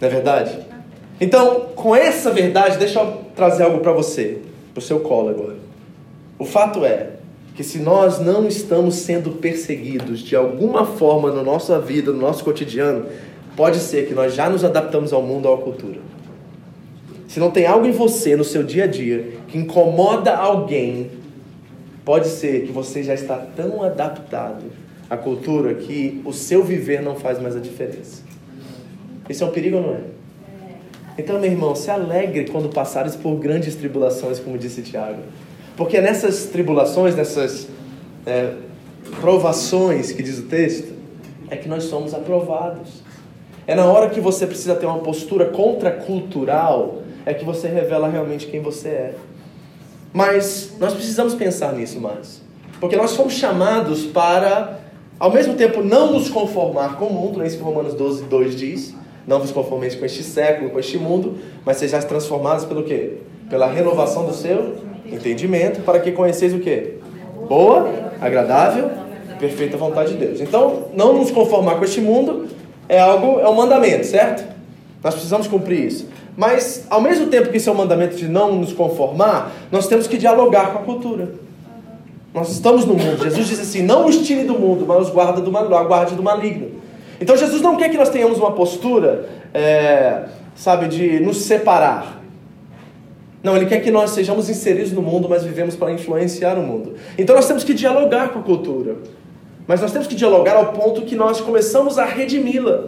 Não 0.00 0.08
é 0.08 0.10
verdade? 0.10 0.58
Então, 1.20 1.68
com 1.76 1.94
essa 1.94 2.32
verdade, 2.32 2.78
deixa 2.78 2.98
eu 2.98 3.18
trazer 3.36 3.62
algo 3.62 3.78
para 3.78 3.92
você, 3.92 4.38
para 4.74 4.80
o 4.80 4.82
seu 4.82 4.98
colo 4.98 5.28
agora. 5.28 5.54
O 6.36 6.44
fato 6.44 6.84
é 6.84 7.10
que 7.54 7.62
se 7.62 7.78
nós 7.78 8.18
não 8.18 8.48
estamos 8.48 8.96
sendo 8.96 9.30
perseguidos 9.30 10.18
de 10.18 10.34
alguma 10.34 10.84
forma 10.84 11.30
na 11.30 11.44
nossa 11.44 11.78
vida, 11.78 12.10
no 12.10 12.18
nosso 12.18 12.42
cotidiano, 12.42 13.06
pode 13.54 13.78
ser 13.78 14.08
que 14.08 14.14
nós 14.14 14.34
já 14.34 14.50
nos 14.50 14.64
adaptamos 14.64 15.12
ao 15.12 15.22
mundo, 15.22 15.48
à 15.48 15.56
cultura. 15.56 16.00
Se 17.28 17.38
não 17.38 17.52
tem 17.52 17.66
algo 17.66 17.86
em 17.86 17.92
você, 17.92 18.34
no 18.34 18.42
seu 18.42 18.64
dia 18.64 18.82
a 18.82 18.88
dia, 18.88 19.34
que 19.46 19.56
incomoda 19.56 20.34
alguém, 20.34 21.08
pode 22.04 22.26
ser 22.26 22.66
que 22.66 22.72
você 22.72 23.04
já 23.04 23.14
está 23.14 23.36
tão 23.36 23.84
adaptado 23.84 24.89
à 25.10 25.16
cultura 25.16 25.74
que 25.74 26.22
o 26.24 26.32
seu 26.32 26.64
viver 26.64 27.02
não 27.02 27.16
faz 27.16 27.42
mais 27.42 27.56
a 27.56 27.60
diferença. 27.60 28.22
Isso 29.28 29.44
é 29.44 29.46
um 29.46 29.50
perigo 29.50 29.76
ou 29.78 29.82
não 29.82 29.94
é? 29.94 30.00
Então, 31.18 31.38
meu 31.38 31.50
irmão, 31.50 31.74
se 31.74 31.90
alegre 31.90 32.48
quando 32.50 32.68
passares 32.68 33.16
por 33.16 33.34
grandes 33.36 33.74
tribulações, 33.74 34.38
como 34.38 34.56
disse 34.56 34.80
Tiago. 34.82 35.20
Porque 35.76 36.00
nessas 36.00 36.46
tribulações, 36.46 37.14
nessas 37.14 37.68
é, 38.24 38.54
provações, 39.20 40.12
que 40.12 40.22
diz 40.22 40.38
o 40.38 40.42
texto, 40.42 40.94
é 41.50 41.56
que 41.56 41.68
nós 41.68 41.84
somos 41.84 42.14
aprovados. 42.14 43.02
É 43.66 43.74
na 43.74 43.84
hora 43.84 44.08
que 44.08 44.20
você 44.20 44.46
precisa 44.46 44.74
ter 44.74 44.86
uma 44.86 44.98
postura 45.00 45.46
contracultural, 45.46 47.02
é 47.26 47.34
que 47.34 47.44
você 47.44 47.68
revela 47.68 48.08
realmente 48.08 48.46
quem 48.46 48.60
você 48.60 48.88
é. 48.88 49.14
Mas 50.12 50.72
nós 50.78 50.94
precisamos 50.94 51.34
pensar 51.34 51.72
nisso 51.74 52.00
mais. 52.00 52.40
Porque 52.80 52.96
nós 52.96 53.14
fomos 53.14 53.34
chamados 53.34 54.06
para, 54.06 54.80
ao 55.20 55.30
mesmo 55.30 55.54
tempo, 55.54 55.82
não 55.82 56.12
nos 56.12 56.30
conformar 56.30 56.96
com 56.96 57.04
o 57.04 57.12
mundo, 57.12 57.42
é 57.42 57.46
isso 57.46 57.58
que 57.58 57.62
Romanos 57.62 57.92
12, 57.92 58.24
2 58.24 58.56
diz. 58.56 58.94
Não 59.26 59.38
vos 59.38 59.52
conformeis 59.52 59.94
com 59.94 60.04
este 60.04 60.22
século, 60.22 60.70
com 60.70 60.80
este 60.80 60.96
mundo, 60.96 61.36
mas 61.64 61.76
sejais 61.76 62.06
transformados 62.06 62.64
pelo 62.64 62.82
quê? 62.82 63.18
Pela 63.50 63.66
renovação 63.66 64.24
do 64.24 64.32
seu 64.32 64.76
entendimento, 65.04 65.82
para 65.82 66.00
que 66.00 66.10
conheceis 66.10 66.54
o 66.54 66.58
quê? 66.58 66.94
Boa, 67.46 67.86
agradável, 68.18 68.90
perfeita 69.38 69.76
vontade 69.76 70.14
de 70.14 70.24
Deus. 70.24 70.40
Então, 70.40 70.86
não 70.94 71.12
nos 71.12 71.30
conformar 71.30 71.74
com 71.76 71.84
este 71.84 72.00
mundo 72.00 72.48
é 72.88 72.98
algo, 72.98 73.38
é 73.40 73.48
um 73.48 73.54
mandamento, 73.54 74.06
certo? 74.06 74.42
Nós 75.04 75.14
precisamos 75.14 75.46
cumprir 75.46 75.84
isso. 75.84 76.08
Mas, 76.36 76.86
ao 76.88 77.00
mesmo 77.00 77.26
tempo 77.26 77.50
que 77.50 77.58
isso 77.58 77.68
é 77.68 77.72
um 77.72 77.76
mandamento 77.76 78.16
de 78.16 78.26
não 78.26 78.56
nos 78.56 78.72
conformar, 78.72 79.52
nós 79.70 79.86
temos 79.86 80.06
que 80.06 80.16
dialogar 80.16 80.72
com 80.72 80.78
a 80.78 80.82
cultura. 80.82 81.28
Nós 82.32 82.50
estamos 82.50 82.84
no 82.84 82.94
mundo. 82.94 83.22
Jesus 83.22 83.48
diz 83.48 83.60
assim: 83.60 83.82
não 83.82 84.06
os 84.06 84.18
tire 84.18 84.44
do 84.44 84.58
mundo, 84.58 84.84
mas 84.86 85.08
os 85.08 85.10
guarda 85.10 85.40
do, 85.40 85.56
aguarde 85.56 86.14
do 86.14 86.22
maligno. 86.22 86.70
Então 87.20 87.36
Jesus 87.36 87.60
não 87.60 87.76
quer 87.76 87.88
que 87.90 87.98
nós 87.98 88.08
tenhamos 88.08 88.38
uma 88.38 88.52
postura, 88.52 89.28
é, 89.52 90.24
sabe, 90.54 90.88
de 90.88 91.20
nos 91.20 91.38
separar. 91.38 92.20
Não, 93.42 93.56
Ele 93.56 93.66
quer 93.66 93.80
que 93.80 93.90
nós 93.90 94.10
sejamos 94.10 94.48
inseridos 94.48 94.92
no 94.92 95.02
mundo, 95.02 95.28
mas 95.28 95.44
vivemos 95.44 95.74
para 95.74 95.92
influenciar 95.92 96.58
o 96.58 96.62
mundo. 96.62 96.94
Então 97.18 97.34
nós 97.34 97.46
temos 97.46 97.64
que 97.64 97.74
dialogar 97.74 98.30
com 98.30 98.38
a 98.38 98.42
cultura. 98.42 98.96
Mas 99.66 99.80
nós 99.80 99.92
temos 99.92 100.06
que 100.06 100.14
dialogar 100.14 100.56
ao 100.56 100.72
ponto 100.72 101.02
que 101.02 101.14
nós 101.14 101.40
começamos 101.40 101.98
a 101.98 102.04
redimi-la. 102.04 102.86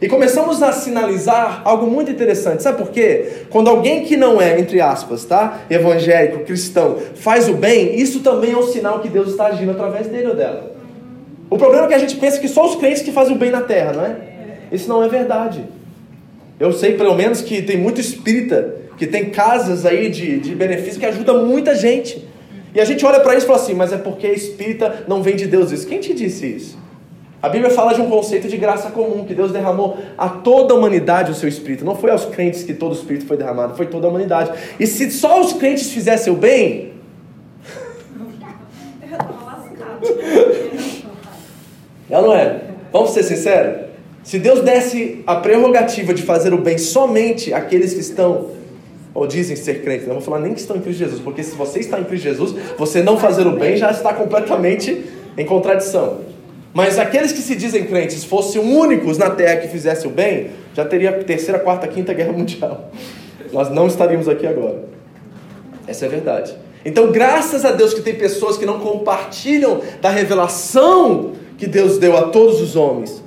E 0.00 0.08
começamos 0.08 0.62
a 0.62 0.72
sinalizar 0.72 1.62
algo 1.64 1.86
muito 1.86 2.10
interessante. 2.10 2.62
Sabe 2.62 2.78
por 2.78 2.90
quê? 2.90 3.44
Quando 3.50 3.68
alguém 3.68 4.04
que 4.04 4.16
não 4.16 4.40
é, 4.40 4.58
entre 4.60 4.80
aspas, 4.80 5.24
tá? 5.24 5.62
Evangélico, 5.68 6.44
cristão, 6.44 6.98
faz 7.16 7.48
o 7.48 7.54
bem, 7.54 7.98
isso 7.98 8.20
também 8.20 8.52
é 8.52 8.56
um 8.56 8.62
sinal 8.62 9.00
que 9.00 9.08
Deus 9.08 9.28
está 9.28 9.46
agindo 9.46 9.72
através 9.72 10.06
dele 10.06 10.28
ou 10.28 10.36
dela. 10.36 10.72
O 11.50 11.58
problema 11.58 11.86
é 11.86 11.88
que 11.88 11.94
a 11.94 11.98
gente 11.98 12.16
pensa 12.16 12.38
que 12.38 12.46
só 12.46 12.66
os 12.66 12.76
crentes 12.76 13.02
que 13.02 13.10
fazem 13.10 13.34
o 13.34 13.38
bem 13.38 13.50
na 13.50 13.62
terra, 13.62 13.92
não 13.92 14.04
é? 14.04 14.16
Isso 14.70 14.88
não 14.88 15.02
é 15.02 15.08
verdade. 15.08 15.64
Eu 16.60 16.72
sei, 16.72 16.94
pelo 16.94 17.14
menos, 17.14 17.40
que 17.40 17.62
tem 17.62 17.76
muito 17.76 18.00
espírita 18.00 18.78
que 18.98 19.06
tem 19.06 19.30
casas 19.30 19.86
aí 19.86 20.10
de, 20.10 20.40
de 20.40 20.54
benefício 20.54 20.98
que 20.98 21.06
ajuda 21.06 21.32
muita 21.34 21.74
gente. 21.74 22.26
E 22.74 22.80
a 22.80 22.84
gente 22.84 23.06
olha 23.06 23.20
para 23.20 23.34
isso 23.36 23.46
e 23.46 23.46
fala 23.46 23.60
assim, 23.60 23.74
mas 23.74 23.92
é 23.92 23.96
porque 23.96 24.26
espírita 24.26 25.04
não 25.06 25.22
vem 25.22 25.36
de 25.36 25.46
Deus 25.46 25.70
isso. 25.70 25.86
Quem 25.86 26.00
te 26.00 26.12
disse 26.12 26.46
isso? 26.46 26.78
A 27.40 27.48
Bíblia 27.48 27.70
fala 27.70 27.94
de 27.94 28.00
um 28.00 28.10
conceito 28.10 28.48
de 28.48 28.56
graça 28.56 28.90
comum, 28.90 29.24
que 29.24 29.32
Deus 29.32 29.52
derramou 29.52 29.96
a 30.16 30.28
toda 30.28 30.74
a 30.74 30.76
humanidade 30.76 31.30
o 31.30 31.34
seu 31.34 31.48
Espírito. 31.48 31.84
Não 31.84 31.94
foi 31.94 32.10
aos 32.10 32.24
crentes 32.24 32.64
que 32.64 32.74
todo 32.74 32.90
o 32.90 32.94
Espírito 32.94 33.26
foi 33.26 33.36
derramado, 33.36 33.76
foi 33.76 33.86
toda 33.86 34.08
a 34.08 34.10
humanidade. 34.10 34.50
E 34.78 34.86
se 34.86 35.10
só 35.12 35.40
os 35.40 35.52
crentes 35.52 35.92
fizessem 35.92 36.32
o 36.32 36.36
bem. 36.36 36.94
Ou 42.10 42.22
não 42.22 42.34
é? 42.34 42.62
Vamos 42.92 43.10
ser 43.10 43.22
sinceros? 43.22 43.86
Se 44.24 44.38
Deus 44.38 44.62
desse 44.62 45.22
a 45.26 45.36
prerrogativa 45.36 46.12
de 46.12 46.22
fazer 46.22 46.52
o 46.52 46.58
bem 46.58 46.76
somente 46.76 47.54
àqueles 47.54 47.94
que 47.94 48.00
estão, 48.00 48.50
ou 49.14 49.26
dizem 49.26 49.56
ser 49.56 49.82
crentes, 49.82 50.06
não 50.06 50.16
vou 50.16 50.22
falar 50.22 50.40
nem 50.40 50.52
que 50.52 50.60
estão 50.60 50.76
em 50.76 50.80
Cristo 50.80 50.98
Jesus, 50.98 51.20
porque 51.20 51.42
se 51.42 51.54
você 51.54 51.78
está 51.78 51.98
em 52.00 52.04
Cristo 52.04 52.24
Jesus, 52.24 52.54
você 52.76 53.02
não 53.02 53.16
fazer 53.16 53.46
o 53.46 53.52
bem 53.52 53.76
já 53.76 53.90
está 53.90 54.12
completamente 54.12 55.04
em 55.36 55.46
contradição. 55.46 56.27
Mas 56.72 56.98
aqueles 56.98 57.32
que 57.32 57.40
se 57.40 57.56
dizem 57.56 57.86
crentes 57.86 58.24
fossem 58.24 58.60
únicos 58.60 59.18
na 59.18 59.30
terra 59.30 59.56
que 59.56 59.68
fizessem 59.68 60.10
o 60.10 60.14
bem, 60.14 60.50
já 60.74 60.84
teria 60.84 61.12
terceira, 61.24 61.58
quarta, 61.58 61.88
quinta 61.88 62.12
guerra 62.12 62.32
mundial. 62.32 62.90
Nós 63.52 63.70
não 63.70 63.86
estaríamos 63.86 64.28
aqui 64.28 64.46
agora. 64.46 64.84
Essa 65.86 66.04
é 66.04 66.08
a 66.08 66.10
verdade. 66.10 66.54
Então, 66.84 67.10
graças 67.10 67.64
a 67.64 67.72
Deus 67.72 67.94
que 67.94 68.02
tem 68.02 68.14
pessoas 68.14 68.56
que 68.56 68.66
não 68.66 68.78
compartilham 68.78 69.80
da 70.00 70.10
revelação 70.10 71.32
que 71.56 71.66
Deus 71.66 71.98
deu 71.98 72.16
a 72.16 72.28
todos 72.28 72.60
os 72.60 72.76
homens, 72.76 73.22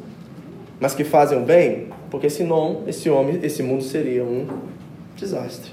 mas 0.79 0.93
que 0.93 1.03
fazem 1.03 1.38
o 1.38 1.41
bem, 1.41 1.89
porque 2.10 2.29
senão 2.29 2.83
esse 2.88 3.10
homem, 3.10 3.39
esse 3.43 3.62
mundo 3.62 3.83
seria 3.83 4.24
um 4.24 4.48
desastre. 5.15 5.71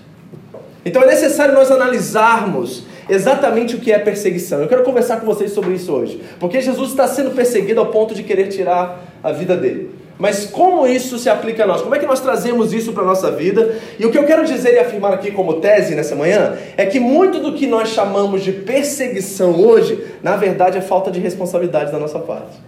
Então 0.84 1.02
é 1.02 1.06
necessário 1.06 1.54
nós 1.54 1.70
analisarmos 1.70 2.84
exatamente 3.08 3.76
o 3.76 3.78
que 3.78 3.92
é 3.92 3.98
perseguição. 3.98 4.60
Eu 4.60 4.68
quero 4.68 4.82
conversar 4.82 5.20
com 5.20 5.26
vocês 5.26 5.52
sobre 5.52 5.74
isso 5.74 5.92
hoje, 5.92 6.20
porque 6.38 6.60
Jesus 6.60 6.90
está 6.90 7.06
sendo 7.06 7.30
perseguido 7.32 7.80
ao 7.80 7.86
ponto 7.86 8.14
de 8.14 8.22
querer 8.22 8.48
tirar 8.48 9.04
a 9.22 9.32
vida 9.32 9.56
dele. 9.56 9.90
Mas 10.18 10.46
como 10.46 10.86
isso 10.86 11.16
se 11.16 11.30
aplica 11.30 11.62
a 11.62 11.66
nós? 11.66 11.80
Como 11.80 11.94
é 11.94 11.98
que 11.98 12.06
nós 12.06 12.20
trazemos 12.20 12.72
isso 12.72 12.92
para 12.92 13.04
a 13.04 13.06
nossa 13.06 13.30
vida? 13.30 13.78
E 13.98 14.04
o 14.04 14.10
que 14.10 14.18
eu 14.18 14.24
quero 14.24 14.44
dizer 14.44 14.74
e 14.74 14.78
afirmar 14.78 15.12
aqui 15.12 15.30
como 15.30 15.60
tese 15.60 15.94
nessa 15.94 16.16
manhã 16.16 16.58
é 16.76 16.84
que 16.84 16.98
muito 16.98 17.38
do 17.38 17.54
que 17.54 17.68
nós 17.68 17.90
chamamos 17.90 18.42
de 18.42 18.50
perseguição 18.50 19.54
hoje, 19.60 20.04
na 20.20 20.36
verdade 20.36 20.76
é 20.76 20.80
falta 20.80 21.10
de 21.10 21.20
responsabilidade 21.20 21.92
da 21.92 22.00
nossa 22.00 22.18
parte. 22.18 22.58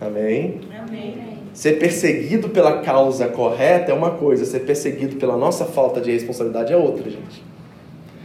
Amém? 0.00 0.60
Amém. 0.86 1.34
Ser 1.52 1.78
perseguido 1.78 2.48
pela 2.48 2.80
causa 2.80 3.28
correta 3.28 3.92
é 3.92 3.94
uma 3.94 4.10
coisa, 4.10 4.44
ser 4.44 4.60
perseguido 4.60 5.16
pela 5.16 5.36
nossa 5.36 5.64
falta 5.66 6.00
de 6.00 6.10
responsabilidade 6.10 6.72
é 6.72 6.76
outra, 6.76 7.08
gente. 7.08 7.53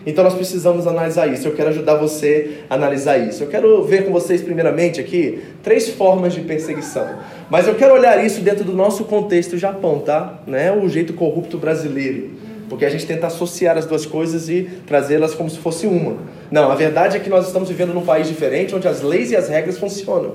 Então 0.06 0.24
nós 0.24 0.34
precisamos 0.34 0.88
analisar 0.88 1.28
isso. 1.28 1.48
Eu 1.48 1.54
quero 1.54 1.70
ajudar 1.70 1.96
você 1.96 2.60
a 2.70 2.76
analisar 2.76 3.18
isso. 3.18 3.44
Eu 3.44 3.48
quero 3.48 3.84
ver 3.84 4.06
com 4.06 4.12
vocês, 4.12 4.42
primeiramente, 4.42 5.00
aqui, 5.00 5.42
três 5.62 5.90
formas 5.90 6.34
de 6.34 6.42
perseguição. 6.42 7.08
Mas 7.50 7.68
eu 7.68 7.76
quero 7.76 7.94
olhar 7.94 8.24
isso 8.24 8.42
dentro 8.42 8.64
do 8.64 8.74
nosso 8.74 9.06
contexto 9.06 9.58
Japão, 9.58 10.00
tá? 10.00 10.42
Não 10.48 10.58
é 10.58 10.72
o 10.72 10.88
jeito 10.88 11.14
corrupto 11.14 11.58
brasileiro. 11.58 12.30
Porque 12.70 12.86
a 12.86 12.90
gente 12.90 13.06
tenta 13.06 13.28
associar 13.28 13.78
as 13.78 13.86
duas 13.86 14.06
coisas 14.06 14.48
e 14.48 14.70
trazê-las 14.86 15.34
como 15.34 15.50
se 15.50 15.58
fosse 15.58 15.88
uma. 15.88 16.18
Não, 16.52 16.72
a 16.72 16.76
verdade 16.76 17.18
é 17.18 17.20
que 17.20 17.30
nós 17.30 17.48
estamos 17.48 17.68
vivendo 17.68 17.94
num 17.94 18.06
país 18.06 18.28
diferente 18.28 18.76
onde 18.76 18.88
as 18.88 19.02
leis 19.02 19.32
e 19.32 19.36
as 19.36 19.50
regras 19.50 19.78
funcionam. 19.78 20.34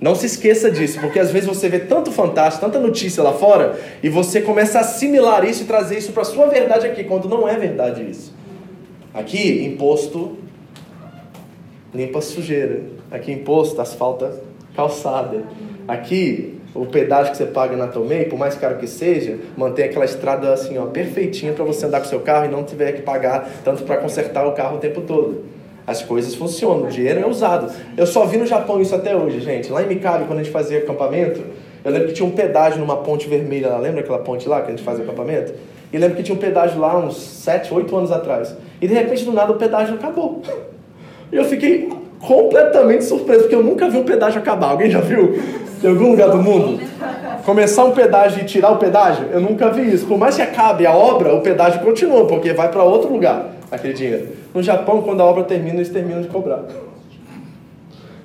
Não 0.00 0.14
se 0.14 0.26
esqueça 0.26 0.70
disso, 0.70 1.00
porque 1.00 1.18
às 1.18 1.30
vezes 1.30 1.48
você 1.48 1.68
vê 1.68 1.78
tanto 1.78 2.10
fantástico, 2.10 2.64
tanta 2.64 2.78
notícia 2.78 3.22
lá 3.22 3.32
fora, 3.32 3.78
e 4.02 4.08
você 4.08 4.40
começa 4.40 4.78
a 4.78 4.80
assimilar 4.80 5.44
isso 5.44 5.62
e 5.62 5.66
trazer 5.66 5.98
isso 5.98 6.12
para 6.12 6.24
sua 6.24 6.46
verdade 6.46 6.86
aqui, 6.86 7.04
quando 7.04 7.28
não 7.28 7.48
é 7.48 7.56
verdade 7.56 8.08
isso. 8.10 8.34
Aqui, 9.14 9.64
imposto 9.64 10.36
limpa 11.94 12.20
sujeira. 12.20 12.82
Aqui, 13.10 13.32
imposto 13.32 13.80
asfalta 13.80 14.42
calçada. 14.74 15.44
Aqui, 15.86 16.58
o 16.74 16.84
pedágio 16.86 17.30
que 17.30 17.38
você 17.38 17.46
paga 17.46 17.76
na 17.76 17.86
Tomei, 17.86 18.24
por 18.24 18.38
mais 18.38 18.56
caro 18.56 18.76
que 18.78 18.88
seja, 18.88 19.38
mantém 19.56 19.84
aquela 19.84 20.04
estrada 20.04 20.52
assim, 20.52 20.76
ó, 20.76 20.86
perfeitinha 20.86 21.52
para 21.52 21.64
você 21.64 21.86
andar 21.86 22.00
com 22.00 22.06
seu 22.06 22.20
carro 22.20 22.46
e 22.46 22.48
não 22.48 22.64
tiver 22.64 22.92
que 22.92 23.02
pagar 23.02 23.48
tanto 23.62 23.84
para 23.84 23.98
consertar 23.98 24.44
o 24.46 24.52
carro 24.52 24.76
o 24.76 24.80
tempo 24.80 25.02
todo. 25.02 25.44
As 25.86 26.02
coisas 26.02 26.34
funcionam, 26.34 26.84
o 26.84 26.86
dinheiro 26.88 27.20
é 27.20 27.26
usado. 27.26 27.70
Eu 27.96 28.06
só 28.06 28.24
vi 28.24 28.38
no 28.38 28.46
Japão 28.46 28.80
isso 28.80 28.94
até 28.94 29.14
hoje, 29.14 29.40
gente. 29.40 29.70
Lá 29.70 29.82
em 29.82 29.86
Mikabe, 29.86 30.24
quando 30.24 30.38
a 30.38 30.42
gente 30.42 30.52
fazia 30.52 30.78
acampamento, 30.78 31.42
eu 31.84 31.92
lembro 31.92 32.08
que 32.08 32.14
tinha 32.14 32.26
um 32.26 32.30
pedágio 32.30 32.78
numa 32.78 32.96
ponte 32.96 33.28
vermelha 33.28 33.68
lá. 33.68 33.78
Lembra 33.78 34.00
aquela 34.00 34.18
ponte 34.18 34.48
lá 34.48 34.62
que 34.62 34.68
a 34.68 34.70
gente 34.70 34.82
fazia 34.82 35.04
acampamento? 35.04 35.52
E 35.92 35.98
lembro 35.98 36.16
que 36.16 36.22
tinha 36.22 36.34
um 36.34 36.38
pedágio 36.38 36.80
lá 36.80 36.96
uns 36.98 37.16
7, 37.16 37.72
8 37.72 37.96
anos 37.96 38.10
atrás. 38.10 38.56
E 38.80 38.88
de 38.88 38.94
repente, 38.94 39.24
do 39.24 39.32
nada, 39.32 39.52
o 39.52 39.56
pedágio 39.56 39.94
acabou. 39.94 40.40
E 41.30 41.36
eu 41.36 41.44
fiquei 41.44 41.90
completamente 42.18 43.04
surpreso, 43.04 43.42
porque 43.42 43.54
eu 43.54 43.62
nunca 43.62 43.88
vi 43.90 43.98
um 43.98 44.04
pedágio 44.04 44.40
acabar. 44.40 44.70
Alguém 44.70 44.90
já 44.90 45.00
viu? 45.00 45.38
Em 45.82 45.86
algum 45.86 46.12
lugar 46.12 46.30
do 46.30 46.38
mundo? 46.38 46.80
Começar 47.44 47.84
um 47.84 47.90
pedágio 47.90 48.40
e 48.40 48.44
tirar 48.46 48.70
o 48.70 48.76
pedágio? 48.78 49.26
Eu 49.30 49.40
nunca 49.40 49.68
vi 49.68 49.92
isso. 49.92 50.06
Por 50.06 50.16
mais 50.16 50.34
que 50.34 50.40
acabe 50.40 50.86
a 50.86 50.96
obra, 50.96 51.34
o 51.34 51.42
pedágio 51.42 51.80
continua, 51.80 52.26
porque 52.26 52.54
vai 52.54 52.70
para 52.70 52.82
outro 52.82 53.12
lugar 53.12 53.50
aquele 53.70 53.92
dinheiro. 53.92 54.43
No 54.54 54.62
Japão, 54.62 55.02
quando 55.02 55.20
a 55.20 55.24
obra 55.24 55.42
termina, 55.42 55.76
eles 55.76 55.88
terminam 55.88 56.22
de 56.22 56.28
cobrar. 56.28 56.64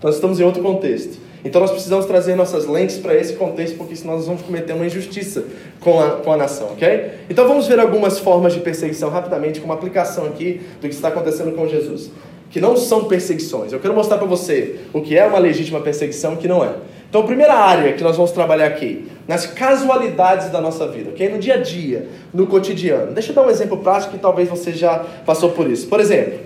Nós 0.02 0.16
estamos 0.16 0.40
em 0.40 0.44
outro 0.44 0.62
contexto. 0.62 1.18
Então 1.44 1.62
nós 1.62 1.72
precisamos 1.72 2.06
trazer 2.06 2.36
nossas 2.36 2.66
lentes 2.66 2.98
para 2.98 3.16
esse 3.16 3.34
contexto, 3.34 3.78
porque 3.78 3.96
senão 3.96 4.16
nós 4.16 4.28
vamos 4.28 4.42
cometer 4.42 4.74
uma 4.74 4.86
injustiça 4.86 5.44
com 5.80 6.00
a, 6.00 6.12
com 6.18 6.32
a 6.32 6.38
nação, 6.38 6.68
ok? 6.74 7.12
Então 7.30 7.48
vamos 7.48 7.66
ver 7.66 7.80
algumas 7.80 8.20
formas 8.20 8.54
de 8.54 8.60
perseguição 8.60 9.10
rapidamente, 9.10 9.60
com 9.60 9.66
uma 9.66 9.74
aplicação 9.74 10.26
aqui 10.26 10.62
do 10.82 10.88
que 10.88 10.94
está 10.94 11.08
acontecendo 11.08 11.56
com 11.56 11.68
Jesus. 11.68 12.12
Que 12.52 12.60
não 12.60 12.76
são 12.76 13.06
perseguições. 13.06 13.72
Eu 13.72 13.80
quero 13.80 13.94
mostrar 13.94 14.18
para 14.18 14.28
você 14.28 14.80
o 14.92 15.02
que 15.02 15.18
é 15.18 15.26
uma 15.26 15.40
legítima 15.40 15.80
perseguição 15.80 16.34
e 16.34 16.36
o 16.36 16.38
que 16.38 16.48
não 16.48 16.64
é. 16.64 16.74
Então, 17.10 17.26
primeira 17.26 17.56
área 17.56 17.94
que 17.94 18.04
nós 18.04 18.16
vamos 18.16 18.32
trabalhar 18.32 18.68
aqui, 18.68 19.08
nas 19.28 19.48
casualidades 19.48 20.52
da 20.52 20.62
nossa 20.62 20.88
vida, 20.88 21.10
ok? 21.10 21.28
No 21.28 21.40
dia 21.40 21.56
a 21.56 21.58
dia, 21.58 22.08
no 22.32 22.46
cotidiano. 22.46 23.14
Deixa 23.14 23.32
eu 23.32 23.36
dar 23.36 23.48
um 23.48 23.50
exemplo 23.50 23.78
prático 23.78 24.14
que 24.14 24.20
talvez 24.20 24.48
você 24.48 24.72
já 24.72 25.00
passou 25.26 25.50
por 25.50 25.68
isso. 25.70 25.88
Por 25.88 26.00
exemplo, 26.00 26.40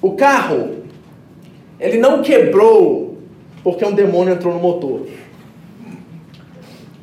o 0.00 0.12
carro, 0.12 0.76
ele 1.78 1.98
não 1.98 2.22
quebrou 2.22 3.18
porque 3.62 3.84
um 3.84 3.92
demônio 3.92 4.32
entrou 4.32 4.54
no 4.54 4.60
motor. 4.60 5.06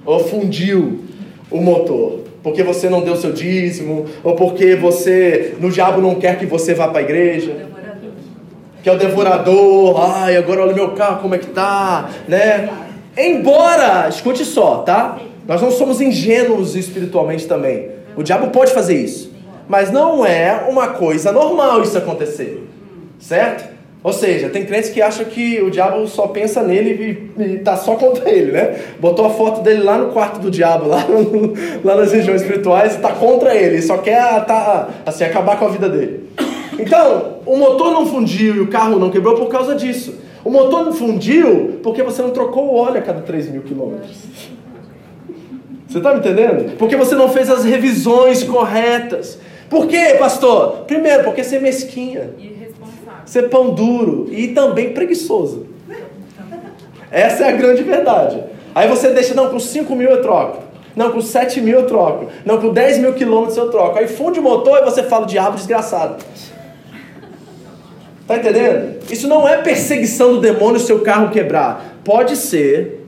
Ou 0.04 0.20
fundiu 0.20 1.04
o 1.51 1.62
motor. 1.62 2.22
Porque 2.42 2.63
você 2.63 2.89
não 2.89 3.01
deu 3.01 3.16
seu 3.16 3.32
dízimo, 3.32 4.06
ou 4.24 4.36
porque 4.36 4.75
você, 4.75 5.56
no 5.60 5.70
diabo 5.70 6.01
não 6.01 6.16
quer 6.16 6.39
que 6.39 6.48
você 6.48 6.74
vá 6.74 6.88
para 6.88 7.00
a 7.00 7.04
igreja 7.04 7.68
que 8.88 8.89
é 8.89 8.94
o 8.94 8.98
devorador, 8.98 10.00
ai, 10.00 10.38
agora 10.38 10.62
olha 10.62 10.74
meu 10.74 10.92
carro 10.92 11.22
como 11.22 11.36
é 11.36 11.38
que 11.38 11.48
tá, 11.48 12.10
né? 12.25 12.70
Embora, 13.17 14.07
escute 14.09 14.45
só, 14.45 14.79
tá? 14.79 15.17
Nós 15.47 15.62
não 15.62 15.71
somos 15.71 16.00
ingênuos 16.00 16.75
espiritualmente 16.75 17.47
também. 17.47 17.89
O 18.15 18.24
diabo 18.24 18.47
pode 18.47 18.71
fazer 18.74 18.95
isso. 18.95 19.31
mas 19.67 19.91
não 19.91 20.25
é 20.25 20.65
uma 20.69 20.89
coisa 20.89 21.31
normal 21.31 21.81
isso 21.81 21.97
acontecer. 21.97 22.63
Certo? 23.19 23.75
Ou 24.03 24.13
seja, 24.13 24.47
tem 24.47 24.63
crentes 24.63 24.91
que 24.91 25.01
acham 25.01 25.25
que 25.25 25.62
o 25.62 25.69
diabo 25.69 26.07
só 26.07 26.27
pensa 26.27 26.62
nele 26.62 27.31
e, 27.38 27.41
e 27.41 27.57
tá 27.57 27.75
só 27.75 27.95
contra 27.95 28.29
ele, 28.29 28.51
né? 28.51 28.79
Botou 29.00 29.25
a 29.25 29.29
foto 29.29 29.62
dele 29.62 29.81
lá 29.83 29.97
no 29.97 30.12
quarto 30.13 30.39
do 30.39 30.50
diabo, 30.50 30.88
lá, 30.88 31.03
no, 31.03 31.53
lá 31.83 31.95
nas 31.95 32.13
regiões 32.13 32.41
espirituais 32.41 32.95
e 32.95 33.00
tá 33.00 33.12
contra 33.12 33.55
ele, 33.55 33.81
só 33.81 33.97
quer 33.97 34.45
tá, 34.45 34.89
assim, 35.05 35.25
acabar 35.25 35.57
com 35.57 35.65
a 35.65 35.69
vida 35.69 35.89
dele. 35.89 36.29
Então, 36.79 37.39
o 37.45 37.57
motor 37.57 37.91
não 37.91 38.05
fundiu 38.05 38.55
e 38.55 38.59
o 38.62 38.67
carro 38.67 39.00
não 39.00 39.09
quebrou 39.09 39.36
por 39.36 39.50
causa 39.50 39.75
disso. 39.75 40.13
O 40.48 40.50
motor 40.50 40.86
não 40.86 40.94
fundiu 40.94 41.82
porque 41.84 42.01
você 42.01 42.22
não 42.22 42.30
trocou 42.30 42.68
o 42.68 42.75
óleo 42.77 43.00
a 43.00 43.01
cada 43.01 43.20
3 43.20 43.50
mil 43.50 43.63
quilômetros. 43.63 44.16
Você 45.86 45.98
está 45.98 46.13
me 46.13 46.20
entendendo? 46.20 46.77
Porque 46.77 46.96
você 46.96 47.16
não 47.16 47.27
fez 47.27 47.50
as 47.50 47.66
revisões 47.66 48.46
corretas. 48.46 49.38
Por 49.70 49.88
quê, 49.88 50.16
pastor? 50.18 50.86
Primeiro, 50.88 51.25
porque 51.25 51.44
você 51.44 51.58
é 51.58 51.60
mesquinha. 51.60 52.30
Ser 53.25 53.50
pão 53.50 53.72
duro 53.72 54.30
e 54.32 54.48
também 54.48 54.94
preguiçoso. 54.94 55.66
Essa 57.12 57.44
é 57.44 57.50
a 57.50 57.51
grande 57.51 57.84
verdade. 57.84 58.42
Aí 58.74 58.88
você 58.88 59.10
deixa, 59.10 59.34
não, 59.34 59.50
com 59.50 59.60
5 59.60 59.94
mil 59.98 60.10
eu 60.10 60.22
troco. 60.22 60.63
Não, 60.96 61.12
com 61.12 61.20
7 61.20 61.60
mil 61.60 61.80
eu 61.80 61.88
troco. 61.88 62.27
Não, 62.46 62.58
com 62.58 62.72
10 62.72 63.00
mil 63.00 63.13
quilômetros 63.16 63.58
eu 63.58 63.70
troco. 63.70 64.00
Aí 64.00 64.08
funde 64.08 64.39
o 64.39 64.44
motor 64.44 64.80
e 64.80 64.86
você 64.86 65.04
fala, 65.04 65.25
diabo 65.25 65.58
desgraçado. 65.58 66.24
Tá 68.27 68.38
entendendo? 68.38 69.00
Isso 69.10 69.27
não 69.27 69.48
é 69.48 69.62
perseguição 69.62 70.34
do 70.34 70.41
demônio 70.41 70.79
seu 70.79 71.00
carro 71.00 71.31
quebrar. 71.31 71.98
Pode 72.03 72.36
ser 72.36 73.05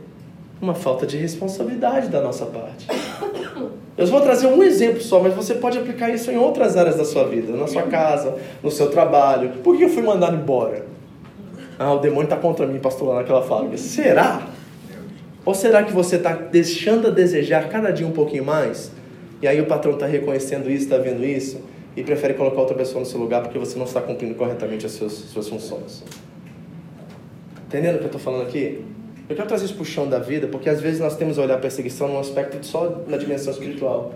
uma 0.62 0.74
falta 0.74 1.06
de 1.06 1.18
responsabilidade 1.18 2.08
da 2.08 2.22
nossa 2.22 2.46
parte. 2.46 2.88
Eu 3.98 4.08
vou 4.08 4.22
trazer 4.22 4.48
um 4.48 4.64
exemplo 4.64 5.02
só, 5.02 5.20
mas 5.20 5.34
você 5.34 5.56
pode 5.56 5.78
aplicar 5.78 6.10
isso 6.10 6.32
em 6.32 6.38
outras 6.38 6.78
áreas 6.78 6.96
da 6.96 7.04
sua 7.04 7.26
vida, 7.26 7.52
na 7.52 7.68
sua 7.68 7.84
casa, 7.84 8.38
no 8.64 8.72
seu 8.72 8.90
trabalho. 8.90 9.52
Por 9.62 9.78
que 9.78 9.84
eu 9.84 9.90
fui 9.90 10.02
mandado 10.02 10.38
embora? 10.38 10.86
Ah, 11.78 11.94
o 11.94 12.00
demônio 12.00 12.24
está 12.24 12.38
contra 12.38 12.66
mim, 12.66 12.80
pastor, 12.80 13.16
naquela 13.16 13.42
fábrica. 13.42 13.78
Será? 13.78 14.48
Ou 15.46 15.54
será 15.54 15.84
que 15.84 15.92
você 15.92 16.16
está 16.16 16.32
deixando 16.34 17.08
a 17.08 17.10
desejar 17.10 17.68
cada 17.68 17.92
dia 17.92 18.08
um 18.08 18.12
pouquinho 18.12 18.46
mais? 18.46 18.90
E 19.42 19.48
aí 19.48 19.60
o 19.60 19.66
patrão 19.66 19.94
está 19.94 20.06
reconhecendo 20.06 20.70
isso, 20.70 20.86
está 20.86 20.98
vendo 20.98 21.26
isso, 21.26 21.62
e 21.96 22.04
prefere 22.04 22.34
colocar 22.34 22.62
outra 22.62 22.76
pessoa 22.76 23.00
no 23.00 23.06
seu 23.06 23.20
lugar 23.20 23.42
porque 23.42 23.58
você 23.58 23.78
não 23.78 23.86
está 23.86 24.02
cumprindo 24.02 24.36
corretamente 24.36 24.86
as 24.86 24.94
suas, 24.94 25.14
suas 25.14 25.48
funções. 25.48 26.04
Entendendo 27.68 27.96
o 27.96 27.98
que 28.00 28.04
eu 28.06 28.08
estou 28.08 28.22
falando 28.22 28.44
aqui? 28.44 28.84
Eu 29.30 29.36
quero 29.36 29.48
trazer 29.48 29.66
isso 29.66 29.76
para 29.76 29.84
o 29.84 29.86
chão 29.86 30.10
da 30.10 30.18
vida, 30.18 30.48
porque 30.48 30.70
às 30.70 30.82
vezes 30.82 31.00
nós 31.00 31.16
temos 31.16 31.38
a 31.38 31.44
olhar 31.44 31.56
a 31.56 31.60
perseguição 31.60 32.08
num 32.08 32.20
aspecto 32.20 32.66
só 32.66 33.04
na 33.08 33.16
dimensão 33.16 33.54
espiritual. 33.54 34.14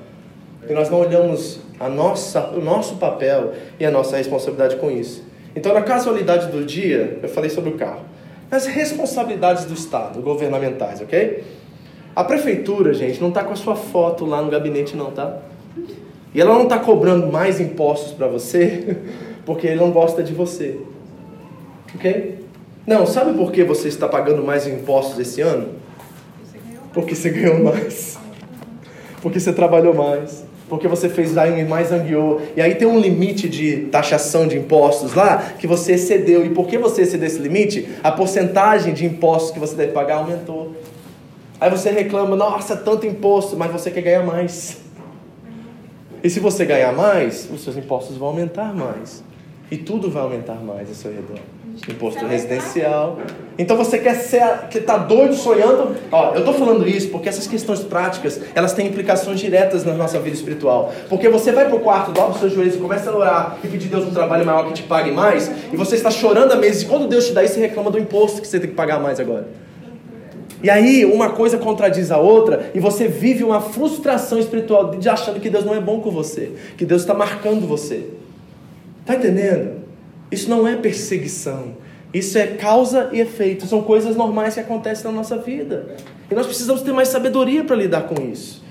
E 0.67 0.73
nós 0.73 0.89
não 0.89 0.99
olhamos 0.99 1.59
a 1.79 1.87
nossa, 1.87 2.49
o 2.49 2.61
nosso 2.61 2.95
papel 2.95 3.53
e 3.79 3.85
a 3.85 3.91
nossa 3.91 4.17
responsabilidade 4.17 4.77
com 4.77 4.89
isso. 4.89 5.23
Então, 5.55 5.73
na 5.73 5.83
casualidade 5.83 6.47
do 6.47 6.65
dia, 6.65 7.19
eu 7.21 7.29
falei 7.29 7.49
sobre 7.49 7.69
o 7.69 7.73
carro. 7.73 8.01
Nas 8.49 8.65
responsabilidades 8.65 9.65
do 9.65 9.73
Estado, 9.73 10.19
governamentais, 10.21 10.99
ok? 11.01 11.43
A 12.15 12.23
prefeitura, 12.23 12.93
gente, 12.93 13.21
não 13.21 13.29
está 13.29 13.43
com 13.43 13.53
a 13.53 13.55
sua 13.55 13.75
foto 13.75 14.25
lá 14.25 14.41
no 14.41 14.49
gabinete, 14.49 14.95
não, 14.95 15.11
tá? 15.11 15.39
E 16.33 16.41
ela 16.41 16.53
não 16.53 16.63
está 16.63 16.79
cobrando 16.79 17.31
mais 17.31 17.59
impostos 17.59 18.11
para 18.13 18.27
você, 18.27 18.97
porque 19.45 19.67
ele 19.67 19.79
não 19.79 19.91
gosta 19.91 20.23
de 20.23 20.33
você. 20.33 20.79
Ok? 21.95 22.39
Não, 22.85 23.05
sabe 23.05 23.37
por 23.37 23.51
que 23.51 23.63
você 23.63 23.87
está 23.87 24.07
pagando 24.07 24.43
mais 24.43 24.67
impostos 24.67 25.19
esse 25.19 25.41
ano? 25.41 25.69
Porque 26.93 27.15
você 27.15 27.29
ganhou 27.29 27.63
mais. 27.63 28.17
Porque 29.21 29.39
você 29.39 29.53
trabalhou 29.53 29.93
mais. 29.93 30.43
Porque 30.67 30.87
você 30.87 31.07
fez 31.07 31.33
mais 31.67 31.91
anguiô. 31.91 32.41
E 32.57 32.61
aí 32.61 32.75
tem 32.75 32.87
um 32.87 32.99
limite 32.99 33.47
de 33.47 33.85
taxação 33.91 34.47
de 34.47 34.57
impostos 34.57 35.13
lá 35.13 35.53
que 35.57 35.67
você 35.67 35.93
excedeu. 35.93 36.45
E 36.45 36.49
porque 36.49 36.77
você 36.77 37.03
excedeu 37.03 37.27
esse 37.27 37.39
limite, 37.39 37.87
a 38.03 38.11
porcentagem 38.11 38.93
de 38.93 39.05
impostos 39.05 39.51
que 39.51 39.59
você 39.59 39.75
deve 39.75 39.91
pagar 39.91 40.15
aumentou. 40.15 40.75
Aí 41.61 41.69
você 41.69 41.89
reclama, 41.91 42.35
nossa, 42.35 42.75
tanto 42.75 43.05
imposto, 43.05 43.55
mas 43.55 43.71
você 43.71 43.89
quer 43.91 44.01
ganhar 44.01 44.23
mais. 44.23 44.82
E 46.23 46.29
se 46.29 46.39
você 46.39 46.65
ganhar 46.65 46.93
mais, 46.93 47.49
os 47.53 47.63
seus 47.63 47.75
impostos 47.75 48.17
vão 48.17 48.29
aumentar 48.29 48.73
mais. 48.73 49.23
E 49.69 49.77
tudo 49.77 50.09
vai 50.09 50.23
aumentar 50.23 50.55
mais 50.55 50.87
ao 50.89 50.95
seu 50.95 51.11
redor 51.11 51.39
imposto 51.87 52.25
residencial. 52.25 53.17
Então 53.57 53.75
você 53.75 53.97
quer 53.97 54.15
ser, 54.15 54.67
que 54.69 54.79
tá 54.79 54.97
doido 54.97 55.33
sonhando? 55.35 55.95
Ó, 56.11 56.33
eu 56.33 56.39
estou 56.39 56.53
falando 56.53 56.87
isso 56.87 57.09
porque 57.09 57.29
essas 57.29 57.47
questões 57.47 57.81
práticas, 57.81 58.39
elas 58.55 58.73
têm 58.73 58.87
implicações 58.87 59.39
diretas 59.39 59.83
na 59.83 59.93
nossa 59.93 60.19
vida 60.19 60.35
espiritual. 60.35 60.93
Porque 61.09 61.29
você 61.29 61.51
vai 61.51 61.67
pro 61.67 61.79
quarto, 61.79 62.11
dobra 62.11 62.31
os 62.31 62.39
seus 62.39 62.53
joelhos 62.53 62.75
e 62.75 62.77
começa 62.79 63.09
a 63.09 63.15
orar 63.15 63.57
e 63.63 63.67
pedir 63.67 63.87
a 63.87 63.97
Deus 63.97 64.05
um 64.07 64.13
trabalho 64.13 64.45
maior 64.45 64.65
que 64.67 64.73
te 64.73 64.83
pague 64.83 65.11
mais, 65.11 65.51
e 65.71 65.75
você 65.75 65.95
está 65.95 66.09
chorando 66.09 66.51
a 66.51 66.55
mesa 66.55 66.83
e 66.83 66.87
quando 66.87 67.07
Deus 67.07 67.27
te 67.27 67.33
dá 67.33 67.43
isso, 67.43 67.55
você 67.55 67.61
reclama 67.61 67.91
do 67.91 67.99
imposto 67.99 68.41
que 68.41 68.47
você 68.47 68.59
tem 68.59 68.69
que 68.69 68.75
pagar 68.75 68.99
mais 68.99 69.19
agora. 69.19 69.47
E 70.63 70.69
aí 70.69 71.03
uma 71.03 71.31
coisa 71.31 71.57
contradiz 71.57 72.09
a 72.09 72.17
outra 72.17 72.71
e 72.73 72.79
você 72.79 73.05
vive 73.05 73.43
uma 73.43 73.59
frustração 73.59 74.39
espiritual 74.39 74.91
de 74.91 75.09
achando 75.09 75.41
que 75.41 75.49
Deus 75.49 75.65
não 75.65 75.75
é 75.75 75.81
bom 75.81 75.99
com 75.99 76.09
você, 76.09 76.53
que 76.77 76.85
Deus 76.85 77.01
está 77.01 77.13
marcando 77.13 77.67
você. 77.67 78.09
Tá 79.05 79.15
entendendo? 79.15 79.83
Isso 80.31 80.49
não 80.49 80.65
é 80.65 80.77
perseguição. 80.77 81.75
Isso 82.13 82.37
é 82.37 82.47
causa 82.47 83.09
e 83.11 83.19
efeito. 83.19 83.65
São 83.65 83.81
coisas 83.81 84.15
normais 84.15 84.53
que 84.53 84.61
acontecem 84.61 85.03
na 85.05 85.11
nossa 85.11 85.37
vida. 85.37 85.95
E 86.31 86.35
nós 86.35 86.45
precisamos 86.45 86.81
ter 86.81 86.93
mais 86.93 87.09
sabedoria 87.09 87.63
para 87.63 87.75
lidar 87.75 88.03
com 88.03 88.23
isso. 88.23 88.63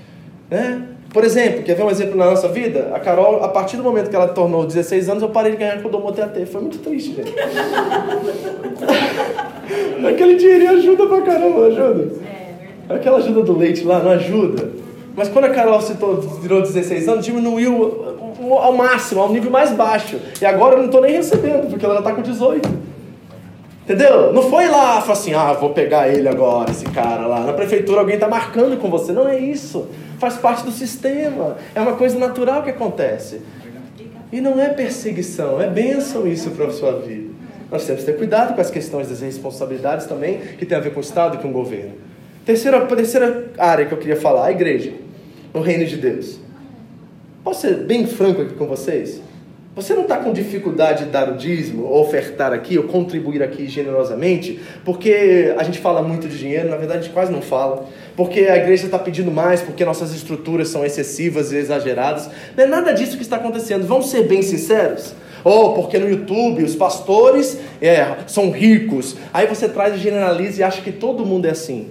Né? 0.49 0.87
Por 1.13 1.23
exemplo, 1.23 1.61
quer 1.61 1.75
ver 1.75 1.83
um 1.83 1.91
exemplo 1.91 2.17
na 2.17 2.25
nossa 2.25 2.47
vida? 2.47 2.91
A 2.91 2.99
Carol, 2.99 3.43
a 3.43 3.47
partir 3.47 3.77
do 3.77 3.83
momento 3.83 4.09
que 4.09 4.15
ela 4.15 4.29
tornou 4.29 4.65
16 4.65 5.09
anos, 5.09 5.21
eu 5.21 5.29
parei 5.29 5.51
de 5.51 5.59
ganhar 5.59 5.79
com 5.79 5.87
o 5.87 6.11
TAT. 6.11 6.43
Foi 6.47 6.61
muito 6.61 6.79
triste, 6.79 7.13
gente. 7.13 7.31
Aquele 10.07 10.35
dinheirinho 10.35 10.71
ajuda 10.71 11.05
pra 11.05 11.21
caramba, 11.21 11.67
ajuda. 11.67 12.11
É, 12.89 12.95
Aquela 12.95 13.19
ajuda 13.19 13.43
do 13.43 13.55
leite 13.55 13.83
lá 13.83 13.99
não 13.99 14.09
ajuda. 14.09 14.71
Mas 15.15 15.29
quando 15.29 15.45
a 15.45 15.49
Carol 15.51 15.79
se 15.79 15.93
virou 16.41 16.63
16 16.63 17.07
anos, 17.07 17.23
diminuiu 17.23 18.17
ao 18.59 18.73
máximo, 18.73 19.21
ao 19.21 19.31
nível 19.31 19.51
mais 19.51 19.71
baixo. 19.71 20.19
E 20.41 20.45
agora 20.45 20.73
eu 20.73 20.79
não 20.79 20.85
estou 20.87 20.99
nem 20.99 21.11
recebendo, 21.11 21.69
porque 21.69 21.85
ela 21.85 21.93
já 21.93 21.99
está 21.99 22.11
com 22.13 22.23
18. 22.23 22.67
Entendeu? 23.83 24.31
Não 24.31 24.49
foi 24.49 24.67
lá, 24.69 25.01
falou 25.01 25.13
assim, 25.13 25.33
ah, 25.33 25.51
vou 25.51 25.71
pegar 25.71 26.07
ele 26.07 26.27
agora, 26.29 26.71
esse 26.71 26.85
cara 26.85 27.27
lá. 27.27 27.41
Na 27.41 27.51
prefeitura 27.51 27.99
alguém 27.99 28.15
está 28.15 28.29
marcando 28.29 28.77
com 28.77 28.89
você. 28.89 29.11
Não 29.11 29.27
é 29.27 29.37
isso. 29.37 29.87
Faz 30.19 30.37
parte 30.37 30.63
do 30.63 30.71
sistema. 30.71 31.57
É 31.75 31.81
uma 31.81 31.95
coisa 31.95 32.17
natural 32.17 32.63
que 32.63 32.69
acontece. 32.69 33.41
E 34.31 34.39
não 34.39 34.59
é 34.59 34.69
perseguição, 34.69 35.61
é 35.61 35.67
bênção 35.67 36.25
isso 36.25 36.51
para 36.51 36.67
a 36.67 36.71
sua 36.71 36.93
vida. 37.01 37.31
Nós 37.69 37.85
temos 37.85 38.03
que 38.03 38.11
ter 38.11 38.17
cuidado 38.17 38.55
com 38.55 38.61
as 38.61 38.71
questões 38.71 39.09
das 39.09 39.19
responsabilidades 39.19 40.07
também, 40.07 40.39
que 40.57 40.65
tem 40.65 40.77
a 40.77 40.81
ver 40.81 40.91
com 40.91 40.99
o 40.99 41.03
Estado 41.03 41.37
e 41.37 41.39
com 41.39 41.49
o 41.49 41.51
governo. 41.51 41.93
Terceira, 42.45 42.81
terceira 42.85 43.51
área 43.57 43.85
que 43.85 43.93
eu 43.93 43.97
queria 43.97 44.15
falar, 44.15 44.47
a 44.47 44.51
igreja, 44.51 44.93
no 45.53 45.61
reino 45.61 45.85
de 45.85 45.97
Deus. 45.97 46.39
Posso 47.43 47.61
ser 47.61 47.75
bem 47.83 48.07
franco 48.07 48.41
aqui 48.41 48.53
com 48.53 48.65
vocês? 48.65 49.21
Você 49.75 49.95
não 49.95 50.03
está 50.03 50.17
com 50.17 50.31
dificuldade 50.31 51.05
de 51.05 51.09
dar 51.09 51.31
o 51.31 51.35
dízimo, 51.35 51.91
ofertar 51.91 52.53
aqui, 52.53 52.77
ou 52.77 52.83
contribuir 52.83 53.41
aqui 53.41 53.67
generosamente, 53.67 54.59
porque 54.85 55.51
a 55.57 55.63
gente 55.63 55.79
fala 55.79 56.03
muito 56.03 56.27
de 56.27 56.37
dinheiro, 56.37 56.69
na 56.69 56.75
verdade 56.75 56.99
a 56.99 57.01
gente 57.01 57.13
quase 57.13 57.31
não 57.31 57.41
fala, 57.41 57.87
porque 58.15 58.41
a 58.41 58.55
igreja 58.55 58.85
está 58.85 58.99
pedindo 58.99 59.31
mais, 59.31 59.61
porque 59.61 59.83
nossas 59.83 60.13
estruturas 60.13 60.67
são 60.67 60.85
excessivas 60.85 61.51
e 61.51 61.57
exageradas. 61.57 62.29
Não 62.55 62.65
é 62.65 62.67
nada 62.67 62.93
disso 62.93 63.17
que 63.17 63.23
está 63.23 63.37
acontecendo, 63.37 63.87
vamos 63.87 64.11
ser 64.11 64.27
bem 64.27 64.43
sinceros. 64.43 65.15
Ou 65.43 65.71
oh, 65.71 65.73
porque 65.73 65.97
no 65.97 66.07
YouTube 66.07 66.63
os 66.63 66.75
pastores 66.75 67.57
é, 67.81 68.17
são 68.27 68.51
ricos, 68.51 69.17
aí 69.33 69.47
você 69.47 69.67
traz 69.67 69.95
e 69.95 69.97
generaliza 69.97 70.61
e 70.61 70.63
acha 70.63 70.83
que 70.83 70.91
todo 70.91 71.25
mundo 71.25 71.47
é 71.47 71.49
assim. 71.49 71.87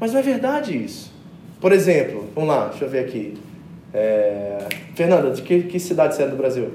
Mas 0.00 0.14
não 0.14 0.20
é 0.20 0.22
verdade 0.22 0.82
isso. 0.82 1.12
Por 1.60 1.70
exemplo, 1.70 2.28
vamos 2.34 2.48
lá, 2.48 2.68
deixa 2.68 2.86
eu 2.86 2.88
ver 2.88 3.00
aqui. 3.00 3.34
É... 3.94 4.58
Fernanda, 4.94 5.30
de 5.30 5.42
que, 5.42 5.62
que 5.62 5.78
cidade 5.78 6.14
você 6.14 6.22
é 6.22 6.26
do 6.26 6.36
Brasil? 6.36 6.70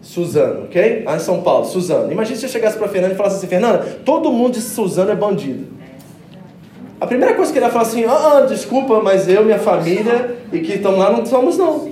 Suzano. 0.00 0.64
Ok? 0.64 1.04
Ah, 1.06 1.16
em 1.16 1.18
São 1.18 1.42
Paulo, 1.42 1.64
Suzano. 1.66 2.10
Imagina 2.10 2.36
se 2.36 2.46
eu 2.46 2.50
chegasse 2.50 2.78
para 2.78 2.88
Fernanda 2.88 3.14
e 3.14 3.16
falasse 3.16 3.36
assim, 3.36 3.46
Fernanda, 3.46 4.00
todo 4.04 4.32
mundo 4.32 4.54
de 4.54 4.60
Suzano 4.60 5.10
é 5.10 5.14
bandido. 5.14 5.66
A 7.00 7.06
primeira 7.06 7.34
coisa 7.34 7.52
que 7.52 7.58
ele 7.58 7.64
ia 7.64 7.70
falar 7.70 7.84
assim, 7.84 8.04
ah, 8.04 8.38
ah, 8.38 8.40
desculpa, 8.42 9.00
mas 9.00 9.28
eu, 9.28 9.44
minha 9.44 9.58
família 9.58 10.36
e 10.52 10.60
que 10.60 10.74
estão 10.74 10.96
lá 10.96 11.10
não 11.10 11.24
somos 11.24 11.56
não. 11.56 11.90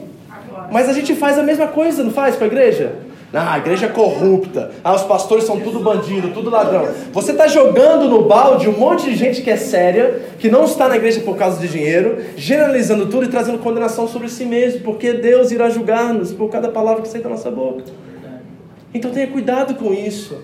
Mas 0.71 0.89
a 0.89 0.93
gente 0.93 1.15
faz 1.15 1.39
a 1.39 1.43
mesma 1.43 1.69
coisa, 1.69 2.05
não 2.05 2.11
faz 2.11 2.37
com 2.37 2.45
a 2.45 2.47
igreja? 2.47 2.93
Ah, 3.33 3.55
a 3.55 3.59
igreja 3.59 3.87
é 3.87 3.89
corrupta. 3.91 4.71
Ah, 4.83 4.95
os 4.95 5.03
pastores 5.03 5.45
são 5.45 5.61
tudo 5.61 5.81
bandido, 5.81 6.31
tudo 6.31 6.49
ladrão. 6.49 6.89
Você 7.13 7.33
está 7.33 7.47
jogando 7.47 8.09
no 8.09 8.23
balde 8.23 8.69
um 8.69 8.79
monte 8.79 9.05
de 9.05 9.17
gente 9.17 9.43
que 9.43 9.51
é 9.51 9.57
séria, 9.57 10.23
que 10.39 10.51
não 10.51 10.65
está 10.65 10.89
na 10.89 10.97
igreja 10.97 11.21
por 11.21 11.37
causa 11.37 11.61
de 11.61 11.69
dinheiro, 11.69 12.19
generalizando 12.37 13.07
tudo 13.07 13.25
e 13.25 13.29
trazendo 13.29 13.59
condenação 13.59 14.09
sobre 14.09 14.29
si 14.31 14.47
mesmo, 14.47 14.81
porque 14.81 15.13
Deus 15.13 15.51
irá 15.51 15.69
julgar-nos 15.69 16.33
por 16.33 16.49
cada 16.49 16.69
palavra 16.69 17.03
que 17.03 17.09
sai 17.09 17.21
da 17.21 17.29
nossa 17.29 17.51
boca. 17.51 17.85
Então 18.95 19.11
tenha 19.11 19.27
cuidado 19.27 19.75
com 19.75 19.93
isso. 19.93 20.43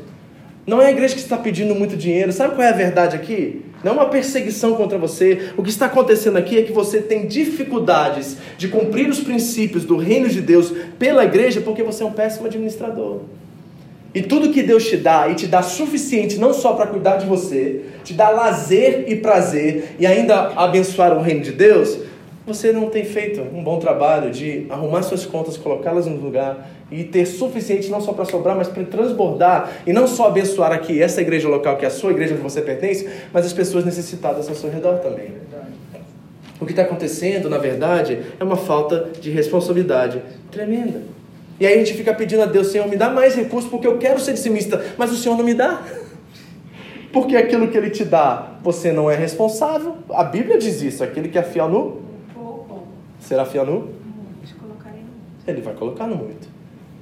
Não 0.67 0.81
é 0.81 0.87
a 0.87 0.91
igreja 0.91 1.15
que 1.15 1.21
está 1.21 1.37
pedindo 1.37 1.75
muito 1.75 1.97
dinheiro. 1.97 2.33
Sabe 2.33 2.55
qual 2.55 2.67
é 2.67 2.71
a 2.71 2.73
verdade 2.73 3.17
aqui? 3.17 3.63
não 3.85 3.93
é 3.93 3.95
uma 3.97 4.09
perseguição 4.09 4.75
contra 4.75 4.97
você. 4.97 5.51
O 5.59 5.63
que 5.63 5.69
está 5.69 5.87
acontecendo 5.87 6.39
aqui 6.39 6.59
é 6.59 6.63
que 6.63 6.73
você 6.73 7.03
tem 7.03 7.27
dificuldades 7.27 8.39
de 8.57 8.67
cumprir 8.67 9.09
os 9.09 9.21
princípios 9.21 9.85
do 9.85 9.99
reino 9.99 10.27
de 10.29 10.41
Deus 10.41 10.73
pela 10.99 11.23
igreja 11.23 11.61
porque 11.61 11.83
você 11.83 12.03
é 12.03 12.07
um 12.07 12.13
péssimo 12.13 12.47
administrador. 12.47 13.21
E 14.15 14.23
tudo 14.23 14.51
que 14.51 14.63
Deus 14.63 14.89
te 14.89 14.97
dá 14.97 15.29
e 15.29 15.35
te 15.35 15.47
dá 15.47 15.61
suficiente 15.61 16.39
não 16.39 16.55
só 16.55 16.73
para 16.73 16.87
cuidar 16.87 17.17
de 17.17 17.27
você, 17.27 17.83
te 18.05 18.15
dá 18.15 18.31
lazer 18.31 19.05
e 19.09 19.17
prazer 19.17 19.97
e 19.99 20.07
ainda 20.07 20.53
abençoar 20.57 21.13
o 21.13 21.21
reino 21.21 21.43
de 21.43 21.53
Deus, 21.53 21.99
você 22.47 22.73
não 22.73 22.91
tem 22.91 23.05
feito 23.05 23.41
um 23.41 23.63
bom 23.63 23.79
trabalho 23.79 24.31
de 24.31 24.67
arrumar 24.69 25.03
suas 25.03 25.25
contas, 25.25 25.57
colocá-las 25.57 26.07
no 26.07 26.17
lugar 26.17 26.69
e 26.91 27.05
ter 27.05 27.25
suficiente 27.25 27.89
não 27.91 28.01
só 28.01 28.13
para 28.13 28.25
sobrar, 28.27 28.55
mas 28.55 28.69
para 28.69 28.85
transbordar 28.85 29.73
e 29.87 29.93
não 29.93 30.07
só 30.07 30.27
abençoar 30.27 30.71
aqui 30.71 31.03
essa 31.03 31.23
igreja 31.23 31.49
local 31.49 31.77
que 31.77 31.85
é 31.85 31.89
a 31.89 31.91
sua 31.91 32.11
igreja 32.11 32.35
onde 32.35 32.43
você 32.43 32.61
pertence, 32.61 33.09
mas 33.33 33.47
as 33.47 33.53
pessoas 33.53 33.85
necessitadas 33.85 34.49
ao 34.49 34.55
seu 34.55 34.71
redor 34.71 34.99
também. 34.99 35.33
O 36.61 36.67
que 36.67 36.73
está 36.73 36.83
acontecendo, 36.83 37.49
na 37.49 37.59
verdade, 37.59 38.21
é 38.39 38.45
uma 38.45 38.57
falta 38.57 39.11
de 39.21 39.31
responsabilidade 39.31 40.23
tremenda. 40.51 41.03
E 41.59 41.67
aí 41.67 41.75
a 41.75 41.79
gente 41.79 41.95
fica 41.95 42.13
pedindo 42.13 42.43
a 42.43 42.47
Deus, 42.47 42.69
Senhor, 42.69 42.87
me 42.89 42.97
dá 42.97 43.11
mais 43.11 43.35
recursos 43.35 43.71
porque 43.71 43.87
eu 43.87 43.99
quero 43.99 44.21
ser 44.21 44.33
dizimista, 44.33 44.85
mas 44.97 45.11
o 45.13 45.17
Senhor 45.17 45.37
não 45.37 45.45
me 45.45 45.55
dá. 45.55 45.83
Porque 47.13 47.37
aquilo 47.37 47.69
que 47.69 47.79
Ele 47.79 47.91
te 47.91 48.05
dá, 48.05 48.55
você 48.61 48.91
não 48.91 49.09
é 49.09 49.15
responsável. 49.15 49.95
A 50.11 50.25
Bíblia 50.25 50.59
diz 50.59 50.83
isso, 50.83 51.05
aquele 51.05 51.29
que 51.29 51.39
é 51.39 51.45
fiel 51.45 51.69
no... 51.69 52.03
Será 53.25 53.45
fiel 53.45 53.65
no? 53.65 53.89
Ele 55.47 55.61
vai 55.63 55.75
colocar 55.75 56.07
no 56.07 56.17
muito. 56.17 56.47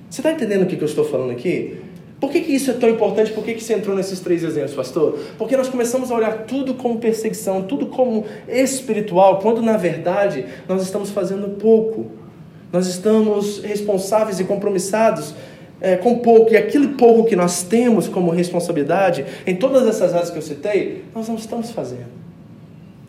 Você 0.08 0.20
está 0.20 0.32
entendendo 0.32 0.62
o 0.62 0.66
que 0.66 0.76
eu 0.76 0.86
estou 0.86 1.04
falando 1.04 1.32
aqui? 1.32 1.80
Por 2.20 2.30
que, 2.30 2.40
que 2.40 2.52
isso 2.52 2.70
é 2.70 2.74
tão 2.74 2.88
importante? 2.88 3.32
Por 3.32 3.42
que, 3.42 3.54
que 3.54 3.62
você 3.62 3.74
entrou 3.74 3.96
nesses 3.96 4.20
três 4.20 4.44
exemplos, 4.44 4.74
pastor? 4.74 5.18
Porque 5.36 5.56
nós 5.56 5.68
começamos 5.68 6.12
a 6.12 6.14
olhar 6.14 6.44
tudo 6.44 6.74
como 6.74 6.98
perseguição, 6.98 7.62
tudo 7.62 7.86
como 7.86 8.24
espiritual, 8.46 9.40
quando 9.40 9.60
na 9.60 9.76
verdade 9.76 10.46
nós 10.68 10.82
estamos 10.82 11.10
fazendo 11.10 11.56
pouco. 11.58 12.06
Nós 12.72 12.86
estamos 12.86 13.60
responsáveis 13.64 14.38
e 14.38 14.44
compromissados 14.44 15.34
é, 15.80 15.96
com 15.96 16.20
pouco, 16.20 16.52
e 16.52 16.56
aquele 16.56 16.88
pouco 16.88 17.24
que 17.24 17.34
nós 17.34 17.64
temos 17.64 18.06
como 18.06 18.30
responsabilidade, 18.30 19.26
em 19.44 19.56
todas 19.56 19.88
essas 19.88 20.14
áreas 20.14 20.30
que 20.30 20.38
eu 20.38 20.42
citei, 20.42 21.02
nós 21.12 21.28
não 21.28 21.34
estamos 21.34 21.72
fazendo. 21.72 22.12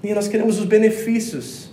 E 0.03 0.11
nós 0.15 0.27
queremos 0.27 0.57
os 0.57 0.65
benefícios. 0.65 1.72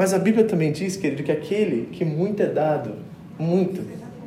Mas 0.00 0.14
a 0.14 0.18
Bíblia 0.18 0.46
também 0.46 0.72
diz, 0.72 0.96
querido, 0.96 1.22
que 1.22 1.30
aquele 1.30 1.90
que 1.92 2.06
muito 2.06 2.42
é 2.42 2.46
dado, 2.46 2.92
muito 3.38 3.82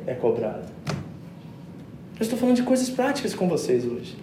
é 0.06 0.14
cobrado. 0.14 0.68
Eu 0.86 2.20
estou 2.20 2.38
falando 2.38 2.54
de 2.54 2.62
coisas 2.62 2.88
práticas 2.88 3.34
com 3.34 3.48
vocês 3.48 3.84
hoje. 3.84 4.14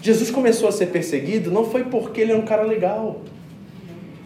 Jesus 0.00 0.30
começou 0.30 0.68
a 0.68 0.72
ser 0.72 0.86
perseguido 0.86 1.50
não 1.50 1.64
foi 1.64 1.82
porque 1.82 2.20
ele 2.20 2.30
era 2.30 2.40
um 2.40 2.44
cara 2.44 2.62
legal. 2.62 3.22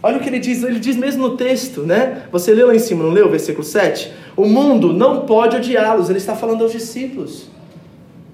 Olha 0.03 0.19
o 0.19 0.21
que 0.21 0.29
ele 0.29 0.39
diz, 0.39 0.63
ele 0.63 0.79
diz 0.79 0.95
mesmo 0.95 1.27
no 1.27 1.39
texto, 1.39 1.85
né? 1.85 2.25
Você 2.31 2.53
leu 2.53 2.67
lá 2.67 2.75
em 2.75 2.79
cima, 2.79 3.03
não 3.03 3.13
leu 3.13 3.31
versículo 3.31 3.65
7? 3.65 4.13
O 4.37 4.45
mundo 4.45 4.93
não 4.93 5.25
pode 5.25 5.57
odiá-los, 5.57 6.11
ele 6.11 6.19
está 6.19 6.37
falando 6.37 6.65
aos 6.65 6.73
discípulos. 6.73 7.49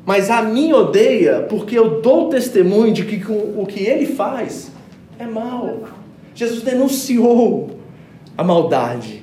Mas 0.04 0.28
a 0.28 0.42
mim 0.42 0.72
odeia 0.72 1.46
porque 1.48 1.78
eu 1.78 2.00
dou 2.00 2.28
testemunho 2.28 2.92
de 2.92 3.04
que 3.04 3.24
o 3.30 3.64
que 3.64 3.84
ele 3.84 4.06
faz 4.06 4.72
é 5.20 5.24
mal. 5.24 5.84
Jesus 6.34 6.62
denunciou 6.62 7.78
a 8.36 8.44
maldade. 8.44 9.22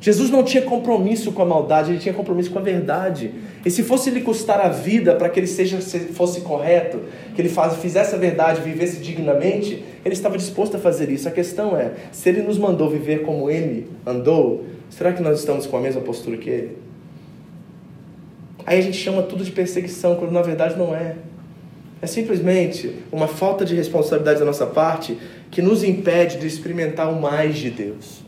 Jesus 0.00 0.30
não 0.30 0.44
tinha 0.44 0.62
compromisso 0.62 1.32
com 1.32 1.42
a 1.42 1.44
maldade, 1.44 1.90
ele 1.90 1.98
tinha 1.98 2.14
compromisso 2.14 2.50
com 2.50 2.58
a 2.58 2.62
verdade. 2.62 3.32
E 3.64 3.70
se 3.70 3.82
fosse 3.82 4.10
lhe 4.10 4.20
custar 4.20 4.60
a 4.60 4.68
vida 4.68 5.14
para 5.16 5.28
que 5.28 5.40
ele 5.40 5.46
seja, 5.46 5.80
fosse 6.12 6.42
correto, 6.42 7.00
que 7.34 7.42
ele 7.42 7.48
faz, 7.48 7.74
fizesse 7.76 8.14
a 8.14 8.18
verdade, 8.18 8.60
vivesse 8.60 8.98
dignamente, 8.98 9.82
ele 10.04 10.14
estava 10.14 10.38
disposto 10.38 10.76
a 10.76 10.80
fazer 10.80 11.10
isso. 11.10 11.26
A 11.26 11.32
questão 11.32 11.76
é, 11.76 11.92
se 12.12 12.28
ele 12.28 12.42
nos 12.42 12.56
mandou 12.58 12.88
viver 12.88 13.22
como 13.22 13.50
ele 13.50 13.88
andou, 14.06 14.64
será 14.88 15.12
que 15.12 15.22
nós 15.22 15.40
estamos 15.40 15.66
com 15.66 15.76
a 15.76 15.80
mesma 15.80 16.00
postura 16.00 16.36
que 16.36 16.48
ele? 16.48 16.78
Aí 18.64 18.78
a 18.78 18.82
gente 18.82 18.98
chama 18.98 19.22
tudo 19.22 19.42
de 19.42 19.50
perseguição, 19.50 20.14
quando 20.14 20.30
na 20.30 20.42
verdade 20.42 20.78
não 20.78 20.94
é. 20.94 21.16
É 22.00 22.06
simplesmente 22.06 22.94
uma 23.10 23.26
falta 23.26 23.64
de 23.64 23.74
responsabilidade 23.74 24.38
da 24.38 24.44
nossa 24.44 24.66
parte 24.66 25.18
que 25.50 25.60
nos 25.60 25.82
impede 25.82 26.38
de 26.38 26.46
experimentar 26.46 27.10
o 27.10 27.20
mais 27.20 27.56
de 27.56 27.70
Deus. 27.70 28.27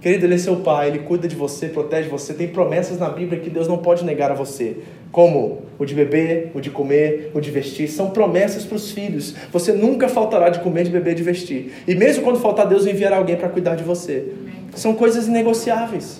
Querido, 0.00 0.26
Ele 0.26 0.34
é 0.34 0.38
seu 0.38 0.56
Pai, 0.56 0.88
Ele 0.88 1.00
cuida 1.00 1.26
de 1.26 1.34
você, 1.34 1.68
protege 1.68 2.08
você. 2.08 2.34
Tem 2.34 2.48
promessas 2.48 2.98
na 2.98 3.08
Bíblia 3.08 3.40
que 3.40 3.50
Deus 3.50 3.66
não 3.66 3.78
pode 3.78 4.04
negar 4.04 4.30
a 4.30 4.34
você, 4.34 4.76
como 5.10 5.62
o 5.78 5.84
de 5.84 5.94
beber, 5.94 6.52
o 6.54 6.60
de 6.60 6.70
comer, 6.70 7.30
o 7.34 7.40
de 7.40 7.50
vestir. 7.50 7.88
São 7.88 8.10
promessas 8.10 8.64
para 8.64 8.76
os 8.76 8.90
filhos. 8.90 9.34
Você 9.52 9.72
nunca 9.72 10.08
faltará 10.08 10.48
de 10.48 10.60
comer, 10.60 10.84
de 10.84 10.90
beber, 10.90 11.14
de 11.14 11.22
vestir. 11.22 11.72
E 11.88 11.94
mesmo 11.94 12.22
quando 12.22 12.38
faltar, 12.38 12.66
Deus 12.66 12.86
enviará 12.86 13.16
alguém 13.16 13.36
para 13.36 13.48
cuidar 13.48 13.74
de 13.74 13.82
você. 13.82 14.32
São 14.74 14.94
coisas 14.94 15.26
inegociáveis. 15.26 16.18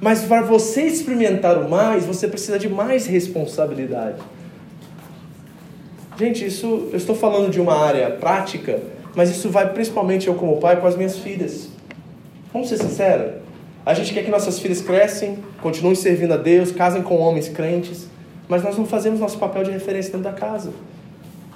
Mas 0.00 0.22
para 0.22 0.42
você 0.42 0.82
experimentar 0.82 1.58
o 1.58 1.68
mais, 1.68 2.04
você 2.04 2.26
precisa 2.26 2.58
de 2.58 2.68
mais 2.68 3.06
responsabilidade. 3.06 4.20
Gente, 6.18 6.44
isso 6.44 6.88
eu 6.90 6.96
estou 6.98 7.14
falando 7.14 7.50
de 7.50 7.58
uma 7.58 7.74
área 7.74 8.10
prática, 8.10 8.78
mas 9.14 9.30
isso 9.30 9.48
vai 9.48 9.72
principalmente 9.72 10.26
eu 10.26 10.34
como 10.34 10.58
pai 10.58 10.78
com 10.78 10.86
as 10.86 10.94
minhas 10.94 11.18
filhas. 11.18 11.69
Vamos 12.52 12.68
ser 12.68 12.78
sinceros? 12.78 13.34
A 13.86 13.94
gente 13.94 14.12
quer 14.12 14.24
que 14.24 14.30
nossas 14.30 14.58
filhas 14.58 14.80
crescem, 14.82 15.38
continuem 15.62 15.94
servindo 15.94 16.34
a 16.34 16.36
Deus, 16.36 16.72
casem 16.72 17.02
com 17.02 17.16
homens 17.16 17.48
crentes, 17.48 18.06
mas 18.48 18.62
nós 18.62 18.76
não 18.76 18.84
fazemos 18.84 19.20
nosso 19.20 19.38
papel 19.38 19.62
de 19.62 19.70
referência 19.70 20.12
dentro 20.12 20.30
da 20.30 20.36
casa. 20.36 20.70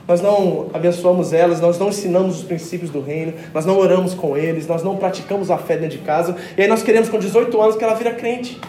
Nós 0.07 0.21
não 0.21 0.71
abençoamos 0.73 1.33
elas, 1.33 1.61
nós 1.61 1.79
não 1.79 1.89
ensinamos 1.89 2.39
os 2.39 2.45
princípios 2.45 2.91
do 2.91 3.01
reino, 3.01 3.33
nós 3.53 3.67
não 3.67 3.79
oramos 3.79 4.15
com 4.15 4.37
eles, 4.37 4.67
nós 4.67 4.83
não 4.83 4.97
praticamos 4.97 5.51
a 5.51 5.59
fé 5.59 5.77
dentro 5.77 5.99
de 5.99 6.05
casa. 6.05 6.37
E 6.57 6.63
aí 6.63 6.69
nós 6.69 6.83
queremos 6.83 7.09
com 7.09 7.19
18 7.19 7.61
anos 7.61 7.77
que 7.77 7.83
ela 7.83 7.95
vira 7.95 8.13
crente. 8.13 8.61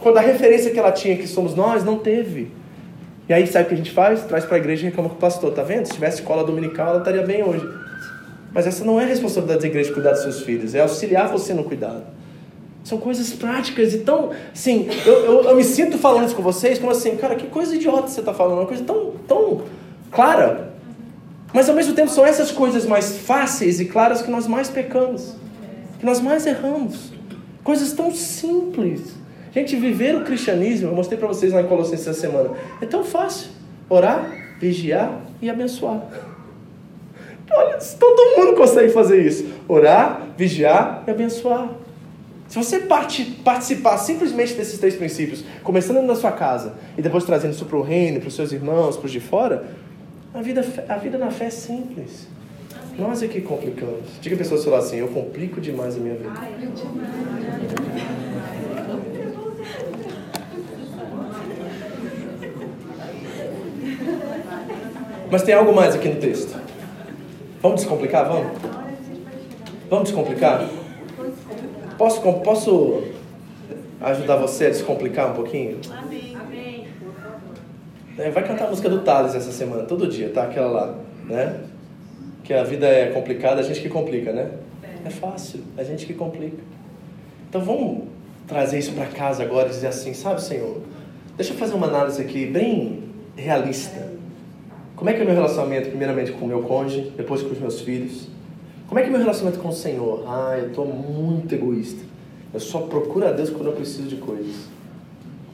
Quando 0.00 0.18
a 0.18 0.20
referência 0.20 0.70
que 0.70 0.78
ela 0.78 0.92
tinha, 0.92 1.16
que 1.16 1.26
somos 1.26 1.54
nós, 1.54 1.84
não 1.84 1.98
teve. 1.98 2.50
E 3.28 3.32
aí 3.32 3.46
sabe 3.46 3.64
o 3.64 3.68
que 3.68 3.74
a 3.74 3.76
gente 3.76 3.90
faz? 3.90 4.24
Traz 4.24 4.44
para 4.44 4.56
a 4.56 4.58
igreja 4.58 4.82
e 4.82 4.90
reclama 4.90 5.08
com 5.08 5.16
o 5.16 5.18
pastor, 5.18 5.52
tá 5.52 5.62
vendo? 5.62 5.86
Se 5.86 5.92
tivesse 5.92 6.20
escola 6.20 6.44
dominical, 6.44 6.88
ela 6.88 6.98
estaria 6.98 7.22
bem 7.22 7.42
hoje. 7.42 7.66
Mas 8.58 8.66
essa 8.66 8.84
não 8.84 9.00
é 9.00 9.04
a 9.04 9.06
responsabilidade 9.06 9.60
da 9.60 9.68
igreja 9.68 9.92
cuidar 9.92 10.10
dos 10.10 10.22
seus 10.22 10.40
filhos, 10.40 10.74
é 10.74 10.80
auxiliar 10.80 11.28
você 11.28 11.54
no 11.54 11.62
cuidado. 11.62 12.02
São 12.82 12.98
coisas 12.98 13.32
práticas 13.32 13.94
e 13.94 13.98
tão. 13.98 14.30
Assim, 14.52 14.88
eu, 15.06 15.12
eu, 15.12 15.44
eu, 15.44 15.54
me 15.54 15.62
sinto 15.62 15.96
falando 15.96 16.26
isso 16.26 16.34
com 16.34 16.42
vocês, 16.42 16.76
como 16.76 16.90
assim, 16.90 17.14
cara, 17.14 17.36
que 17.36 17.46
coisa 17.46 17.76
idiota 17.76 18.08
você 18.08 18.18
está 18.18 18.34
falando, 18.34 18.58
uma 18.58 18.66
coisa 18.66 18.82
tão, 18.82 19.12
tão 19.28 19.62
clara. 20.10 20.74
Mas 21.54 21.68
ao 21.68 21.76
mesmo 21.76 21.94
tempo 21.94 22.10
são 22.10 22.26
essas 22.26 22.50
coisas 22.50 22.84
mais 22.84 23.18
fáceis 23.18 23.78
e 23.78 23.84
claras 23.84 24.22
que 24.22 24.28
nós 24.28 24.48
mais 24.48 24.68
pecamos, 24.68 25.36
que 26.00 26.04
nós 26.04 26.20
mais 26.20 26.44
erramos. 26.44 27.12
Coisas 27.62 27.92
tão 27.92 28.12
simples. 28.12 29.14
Gente, 29.54 29.76
viver 29.76 30.16
o 30.16 30.24
cristianismo, 30.24 30.88
eu 30.88 30.96
mostrei 30.96 31.16
para 31.16 31.28
vocês 31.28 31.54
em 31.54 31.64
Colossenses 31.68 32.08
essa 32.08 32.20
semana, 32.20 32.50
é 32.82 32.86
tão 32.86 33.04
fácil. 33.04 33.50
Orar, 33.88 34.28
vigiar 34.58 35.20
e 35.40 35.48
abençoar. 35.48 36.02
Olha, 37.50 37.78
todo 37.98 38.36
mundo 38.36 38.56
consegue 38.56 38.90
fazer 38.90 39.24
isso. 39.24 39.46
Orar, 39.68 40.28
vigiar 40.36 41.04
e 41.06 41.10
abençoar. 41.10 41.70
Se 42.48 42.56
você 42.56 42.80
participar 42.80 43.98
simplesmente 43.98 44.54
desses 44.54 44.78
três 44.78 44.94
princípios, 44.94 45.44
começando 45.62 46.00
na 46.02 46.14
sua 46.14 46.32
casa 46.32 46.74
e 46.96 47.02
depois 47.02 47.24
trazendo 47.24 47.52
isso 47.52 47.66
para 47.66 47.76
o 47.76 47.82
reino, 47.82 48.20
para 48.20 48.28
os 48.28 48.34
seus 48.34 48.52
irmãos, 48.52 48.96
para 48.96 49.04
os 49.04 49.12
de 49.12 49.20
fora, 49.20 49.66
a 50.32 50.40
vida, 50.40 50.64
a 50.88 50.96
vida 50.96 51.18
na 51.18 51.30
fé 51.30 51.46
é 51.46 51.50
simples. 51.50 52.26
Nós 52.98 53.22
é 53.22 53.28
que 53.28 53.40
complicamos. 53.42 54.04
Diga 54.20 54.34
a 54.34 54.38
pessoa 54.38 54.60
seu 54.60 54.72
lado 54.72 54.84
assim, 54.84 54.96
eu 54.96 55.08
complico 55.08 55.60
demais 55.60 55.96
a 55.96 56.00
minha 56.00 56.14
vida. 56.14 56.32
Mas 65.30 65.42
tem 65.42 65.54
algo 65.54 65.74
mais 65.74 65.94
aqui 65.94 66.08
no 66.08 66.16
texto. 66.16 66.57
Vamos 67.60 67.80
descomplicar? 67.80 68.28
Vamos? 68.28 68.52
Vamos 69.90 70.04
descomplicar? 70.04 70.68
Posso, 71.96 72.20
posso 72.20 73.02
ajudar 74.00 74.36
você 74.36 74.66
a 74.66 74.70
descomplicar 74.70 75.32
um 75.32 75.34
pouquinho? 75.34 75.80
Amém. 75.90 76.28
É, 78.18 78.30
vai 78.30 78.44
cantar 78.44 78.66
a 78.66 78.70
música 78.70 78.88
do 78.88 79.02
Thales 79.02 79.36
essa 79.36 79.52
semana, 79.52 79.84
todo 79.84 80.08
dia, 80.08 80.30
tá? 80.30 80.42
Aquela 80.42 80.68
lá, 80.68 80.98
né? 81.24 81.60
Que 82.42 82.52
a 82.52 82.64
vida 82.64 82.86
é 82.86 83.12
complicada, 83.12 83.60
a 83.60 83.62
gente 83.62 83.80
que 83.80 83.88
complica, 83.88 84.32
né? 84.32 84.50
É 85.04 85.10
fácil, 85.10 85.60
a 85.76 85.84
gente 85.84 86.04
que 86.04 86.14
complica. 86.14 86.58
Então 87.48 87.60
vamos 87.60 88.08
trazer 88.48 88.80
isso 88.80 88.92
para 88.92 89.06
casa 89.06 89.44
agora 89.44 89.68
e 89.68 89.70
dizer 89.70 89.86
assim, 89.86 90.14
sabe, 90.14 90.42
Senhor? 90.42 90.82
Deixa 91.36 91.52
eu 91.52 91.56
fazer 91.56 91.74
uma 91.74 91.86
análise 91.86 92.20
aqui 92.20 92.44
bem 92.46 93.04
realista. 93.36 94.17
Como 94.98 95.08
é 95.08 95.12
que 95.12 95.20
é 95.20 95.22
o 95.22 95.26
meu 95.26 95.34
relacionamento, 95.36 95.90
primeiramente, 95.90 96.32
com 96.32 96.44
o 96.44 96.48
meu 96.48 96.60
cônjuge, 96.62 97.12
depois 97.16 97.40
com 97.40 97.50
os 97.50 97.60
meus 97.60 97.80
filhos? 97.82 98.26
Como 98.88 98.98
é 98.98 99.02
que 99.04 99.06
é 99.06 99.10
o 99.10 99.12
meu 99.12 99.20
relacionamento 99.20 99.62
com 99.62 99.68
o 99.68 99.72
Senhor? 99.72 100.24
Ah, 100.26 100.56
eu 100.58 100.70
estou 100.70 100.84
muito 100.84 101.54
egoísta. 101.54 102.02
Eu 102.52 102.58
só 102.58 102.80
procuro 102.80 103.28
a 103.28 103.30
Deus 103.30 103.48
quando 103.48 103.66
eu 103.66 103.74
preciso 103.74 104.08
de 104.08 104.16
coisas. 104.16 104.56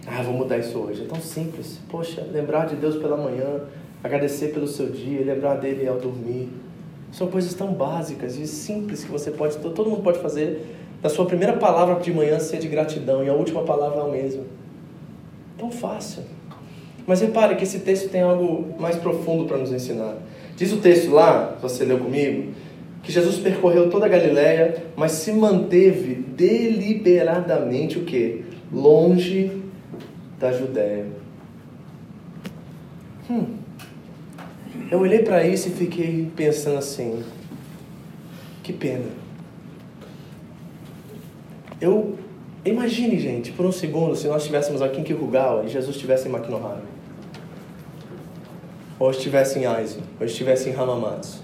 Ah, 0.07 0.23
vou 0.23 0.33
mudar 0.33 0.57
isso 0.57 0.79
hoje. 0.79 1.03
É 1.03 1.05
tão 1.07 1.21
simples. 1.21 1.79
Poxa, 1.91 2.27
lembrar 2.33 2.65
de 2.69 2.77
Deus 2.77 2.97
pela 2.97 3.19
manhã, 3.19 3.65
agradecer 4.03 4.49
pelo 4.49 4.67
seu 4.67 4.89
dia, 4.89 5.23
lembrar 5.23 5.57
dele 5.57 5.87
ao 5.87 5.99
dormir. 5.99 6.49
São 7.13 7.27
coisas 7.27 7.53
tão 7.53 7.71
básicas 7.75 8.39
e 8.39 8.47
simples 8.47 9.05
que 9.05 9.13
você 9.13 9.31
pode, 9.31 9.59
todo 9.59 9.91
mundo 9.91 10.03
pode 10.03 10.21
fazer. 10.21 10.75
Da 11.03 11.11
sua 11.11 11.27
primeira 11.27 11.53
palavra 11.53 11.97
de 11.97 12.11
manhã 12.15 12.41
ser 12.41 12.61
de 12.61 12.69
gratidão 12.69 13.23
e 13.23 13.29
a 13.29 13.35
última 13.35 13.63
palavra 13.63 13.99
é 13.99 14.05
a 14.05 14.09
mesma. 14.09 14.45
Tão 15.59 15.71
fácil. 15.71 16.23
Mas 17.07 17.21
repare 17.21 17.57
que 17.57 17.65
esse 17.65 17.81
texto 17.81 18.09
tem 18.09 18.23
algo 18.23 18.75
mais 18.79 18.97
profundo 18.97 19.45
para 19.45 19.59
nos 19.59 19.73
ensinar. 19.73 20.17
Diz 20.57 20.73
o 20.73 20.79
texto 20.79 21.11
lá, 21.11 21.57
você 21.61 21.85
leu 21.85 21.99
comigo, 21.99 22.53
que 23.03 23.13
Jesus 23.13 23.37
percorreu 23.37 23.91
toda 23.91 24.07
a 24.07 24.09
Galiléia, 24.09 24.85
mas 24.97 25.13
se 25.13 25.33
manteve 25.33 26.15
deliberadamente 26.15 27.99
o 27.99 28.05
quê? 28.05 28.43
Longe 28.73 29.63
da 30.39 30.53
Judéia. 30.53 31.07
Hum. 33.31 33.57
Eu 34.91 35.01
olhei 35.01 35.21
para 35.21 35.47
isso 35.47 35.69
e 35.69 35.73
fiquei 35.73 36.31
pensando 36.35 36.79
assim: 36.79 37.23
que 38.63 38.73
pena. 38.73 39.07
Eu 41.81 42.19
imagine, 42.65 43.19
gente, 43.19 43.53
por 43.53 43.67
um 43.67 43.73
segundo, 43.73 44.17
se 44.17 44.27
nós 44.27 44.43
estivéssemos 44.43 44.81
aqui 44.81 45.01
em 45.01 45.05
Kirugawa 45.05 45.65
e 45.65 45.69
Jesus 45.69 45.97
estivesse 45.97 46.29
em 46.29 46.31
Makinohara. 46.31 46.94
Ou 48.99 49.11
estivesse 49.11 49.59
em 49.59 49.67
Aizu, 49.67 50.01
ou 50.21 50.27
estivesse 50.27 50.69
em 50.71 50.75
Hamamatsu. 50.75 51.43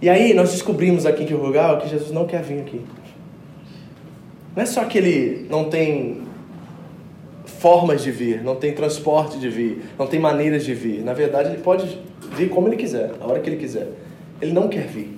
E 0.00 0.08
aí 0.08 0.34
nós 0.34 0.50
descobrimos 0.50 1.06
aqui 1.06 1.22
em 1.22 1.26
Kirugawa 1.26 1.80
que 1.80 1.88
Jesus 1.88 2.10
não 2.10 2.26
quer 2.26 2.42
vir 2.42 2.60
aqui. 2.60 2.80
Não 4.56 4.62
é 4.62 4.66
só 4.66 4.84
que 4.84 4.98
ele 4.98 5.46
não 5.48 5.70
tem 5.70 6.22
formas 7.44 8.02
de 8.02 8.10
vir, 8.10 8.42
não 8.42 8.56
tem 8.56 8.72
transporte 8.72 9.38
de 9.38 9.48
vir, 9.48 9.84
não 9.96 10.08
tem 10.08 10.18
maneiras 10.18 10.64
de 10.64 10.74
vir. 10.74 11.04
Na 11.04 11.12
verdade, 11.12 11.50
ele 11.50 11.62
pode 11.62 12.00
vir 12.36 12.48
como 12.48 12.66
ele 12.66 12.76
quiser, 12.76 13.12
a 13.20 13.26
hora 13.26 13.38
que 13.38 13.48
ele 13.48 13.56
quiser. 13.56 13.88
Ele 14.40 14.52
não 14.52 14.66
quer 14.68 14.88
vir. 14.88 15.16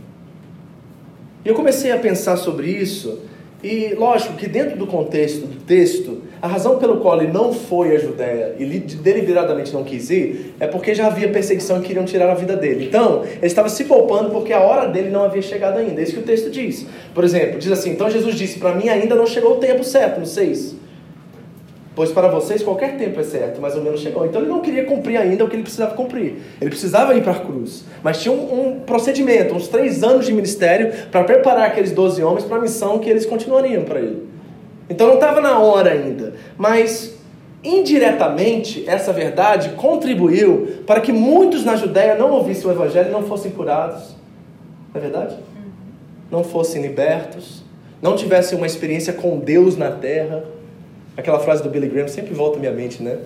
E 1.43 1.49
eu 1.49 1.55
comecei 1.55 1.91
a 1.91 1.99
pensar 1.99 2.37
sobre 2.37 2.71
isso, 2.71 3.21
e 3.63 3.95
lógico 3.95 4.35
que 4.35 4.47
dentro 4.47 4.77
do 4.77 4.87
contexto 4.87 5.47
do 5.47 5.65
texto, 5.65 6.21
a 6.45 6.47
razão 6.47 6.77
pelo 6.77 6.99
qual 6.99 7.23
ele 7.23 7.33
não 7.33 7.55
foi 7.55 7.97
à 7.97 7.99
Judéia 7.99 8.55
e 8.59 8.67
deliberadamente 8.67 9.73
não 9.73 9.83
quis 9.83 10.11
ir 10.11 10.55
é 10.61 10.67
porque 10.67 10.95
já 10.95 11.07
havia 11.07 11.31
perseguição 11.31 11.79
e 11.79 11.81
queriam 11.81 12.05
tirar 12.05 12.31
a 12.31 12.35
vida 12.35 12.55
dele. 12.55 12.85
Então, 12.85 13.23
ele 13.25 13.47
estava 13.47 13.71
se 13.71 13.85
poupando 13.85 14.29
porque 14.29 14.53
a 14.53 14.61
hora 14.61 14.87
dele 14.87 15.09
não 15.09 15.25
havia 15.25 15.41
chegado 15.41 15.79
ainda. 15.79 16.03
É 16.03 16.05
isso 16.05 16.13
que 16.13 16.19
o 16.19 16.23
texto 16.23 16.51
diz. 16.51 16.87
Por 17.15 17.25
exemplo, 17.25 17.59
diz 17.59 17.73
assim: 17.73 17.93
Então 17.93 18.11
Jesus 18.11 18.35
disse: 18.35 18.59
Para 18.59 18.75
mim 18.75 18.91
ainda 18.91 19.15
não 19.15 19.27
chegou 19.27 19.53
o 19.53 19.57
tempo 19.57 19.83
certo, 19.83 20.21
no 20.21 20.27
6. 20.27 20.77
Pois 21.97 22.13
para 22.13 22.29
vocês 22.29 22.63
qualquer 22.63 22.99
tempo 22.99 23.19
é 23.19 23.25
certo, 23.25 23.59
mais 23.59 23.75
ou 23.75 23.83
menos 23.83 24.01
chegou. 24.01 24.27
Então 24.27 24.43
ele 24.43 24.51
não 24.51 24.61
queria 24.61 24.85
cumprir 24.85 25.17
ainda 25.17 25.47
o 25.47 25.49
que 25.49 25.57
ele 25.57 25.63
precisava 25.63 25.95
cumprir. 25.95 26.41
Ele 26.61 26.69
precisava 26.69 27.15
ir 27.15 27.23
para 27.23 27.33
a 27.33 27.41
cruz. 27.41 27.85
Mas 28.03 28.21
tinha 28.21 28.35
um, 28.35 28.69
um 28.69 28.81
procedimento, 28.81 29.55
uns 29.55 29.67
três 29.67 30.05
anos 30.05 30.27
de 30.27 30.33
ministério 30.35 30.93
para 31.11 31.25
preparar 31.25 31.69
aqueles 31.69 31.93
doze 31.93 32.23
homens 32.23 32.45
para 32.45 32.59
a 32.59 32.61
missão 32.61 32.99
que 32.99 33.09
eles 33.09 33.25
continuariam 33.25 33.85
para 33.85 34.01
ele. 34.01 34.34
Então 34.89 35.07
não 35.09 35.15
estava 35.15 35.41
na 35.41 35.59
hora 35.59 35.93
ainda. 35.93 36.35
Mas 36.57 37.15
indiretamente 37.63 38.85
essa 38.87 39.13
verdade 39.13 39.71
contribuiu 39.71 40.83
para 40.87 41.01
que 41.01 41.13
muitos 41.13 41.65
na 41.65 41.77
Judéia 41.77 42.15
não 42.15 42.31
ouvissem 42.31 42.67
o 42.67 42.73
evangelho 42.73 43.09
e 43.09 43.13
não 43.13 43.23
fossem 43.23 43.51
curados. 43.51 44.15
Não 44.93 44.97
é 44.97 45.01
verdade? 45.01 45.37
Não 46.31 46.45
fossem 46.45 46.83
libertos, 46.83 47.63
não 48.03 48.17
tivessem 48.17 48.57
uma 48.59 48.67
experiência 48.67 49.13
com 49.13 49.39
Deus 49.39 49.77
na 49.77 49.91
terra 49.91 50.45
Aquela 51.17 51.39
frase 51.39 51.63
do 51.63 51.71
Billy 51.71 51.89
Graham 51.89 52.09
sempre 52.09 52.35
volta 52.35 52.57
à 52.57 52.61
minha 52.61 52.73
mente, 52.73 53.03
né? 53.03 53.19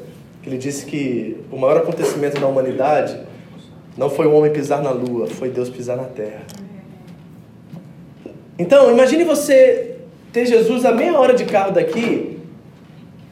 Que 0.42 0.48
ele 0.48 0.58
disse 0.58 0.84
que 0.84 1.38
o 1.50 1.56
maior 1.56 1.78
acontecimento 1.78 2.38
da 2.38 2.46
humanidade 2.46 3.18
não 3.96 4.10
foi 4.10 4.26
o 4.26 4.32
homem 4.34 4.52
pisar 4.52 4.82
na 4.82 4.90
lua, 4.90 5.26
foi 5.26 5.48
Deus 5.48 5.70
pisar 5.70 5.96
na 5.96 6.04
terra. 6.04 6.42
Então, 8.58 8.90
imagine 8.90 9.24
você 9.24 9.96
ter 10.32 10.46
Jesus 10.46 10.84
a 10.84 10.92
meia 10.92 11.18
hora 11.18 11.34
de 11.34 11.44
carro 11.44 11.72
daqui 11.72 12.38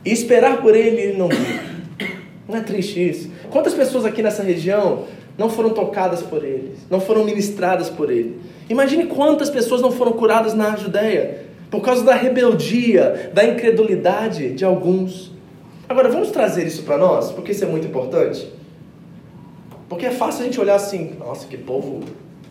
e 0.04 0.10
esperar 0.10 0.60
por 0.62 0.74
ele 0.74 0.96
e 0.96 1.00
ele 1.00 1.18
não 1.18 1.28
vir. 1.28 1.76
Não 2.48 2.56
é 2.56 2.60
triste 2.60 3.08
isso? 3.08 3.30
Quantas 3.50 3.74
pessoas 3.74 4.04
aqui 4.04 4.22
nessa 4.22 4.42
região 4.42 5.04
não 5.36 5.50
foram 5.50 5.70
tocadas 5.70 6.22
por 6.22 6.44
ele, 6.44 6.74
não 6.88 7.00
foram 7.00 7.24
ministradas 7.24 7.90
por 7.90 8.10
ele? 8.10 8.40
Imagine 8.68 9.06
quantas 9.06 9.50
pessoas 9.50 9.80
não 9.80 9.90
foram 9.90 10.12
curadas 10.12 10.54
na 10.54 10.76
Judéia 10.76 11.46
por 11.70 11.80
causa 11.80 12.04
da 12.04 12.14
rebeldia, 12.14 13.30
da 13.34 13.44
incredulidade 13.44 14.52
de 14.52 14.64
alguns. 14.64 15.32
Agora, 15.88 16.08
vamos 16.08 16.30
trazer 16.30 16.66
isso 16.66 16.82
para 16.84 16.96
nós, 16.96 17.32
porque 17.32 17.52
isso 17.52 17.64
é 17.64 17.66
muito 17.66 17.86
importante. 17.86 18.52
Porque 19.88 20.06
é 20.06 20.10
fácil 20.10 20.42
a 20.42 20.44
gente 20.44 20.60
olhar 20.60 20.76
assim, 20.76 21.14
nossa, 21.18 21.46
que 21.46 21.56
povo 21.56 22.00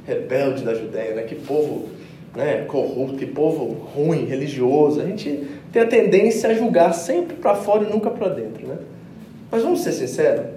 rebelde 0.06 0.64
da 0.64 0.74
Judéia, 0.74 1.16
né? 1.16 1.24
que 1.24 1.36
povo 1.36 1.90
né, 2.36 2.66
corrupto, 2.66 3.16
que 3.16 3.26
povo 3.26 3.88
ruim, 3.96 4.26
religioso. 4.26 5.02
A 5.02 5.06
gente 5.06 5.48
tem 5.72 5.82
a 5.82 5.88
tendência 5.88 6.50
a 6.50 6.54
julgar 6.54 6.94
sempre 6.94 7.36
para 7.38 7.56
fora 7.56 7.86
e 7.86 7.90
nunca 7.92 8.10
para 8.10 8.30
dentro. 8.30 8.68
Né? 8.68 8.78
Mas 9.50 9.64
vamos 9.64 9.82
ser 9.82 9.94
sinceros: 9.94 10.48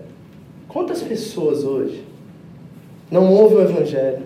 quantas 0.67 1.01
pessoas 1.03 1.65
hoje 1.65 2.05
não 3.11 3.33
ouvem 3.33 3.59
o 3.59 3.63
Evangelho, 3.63 4.23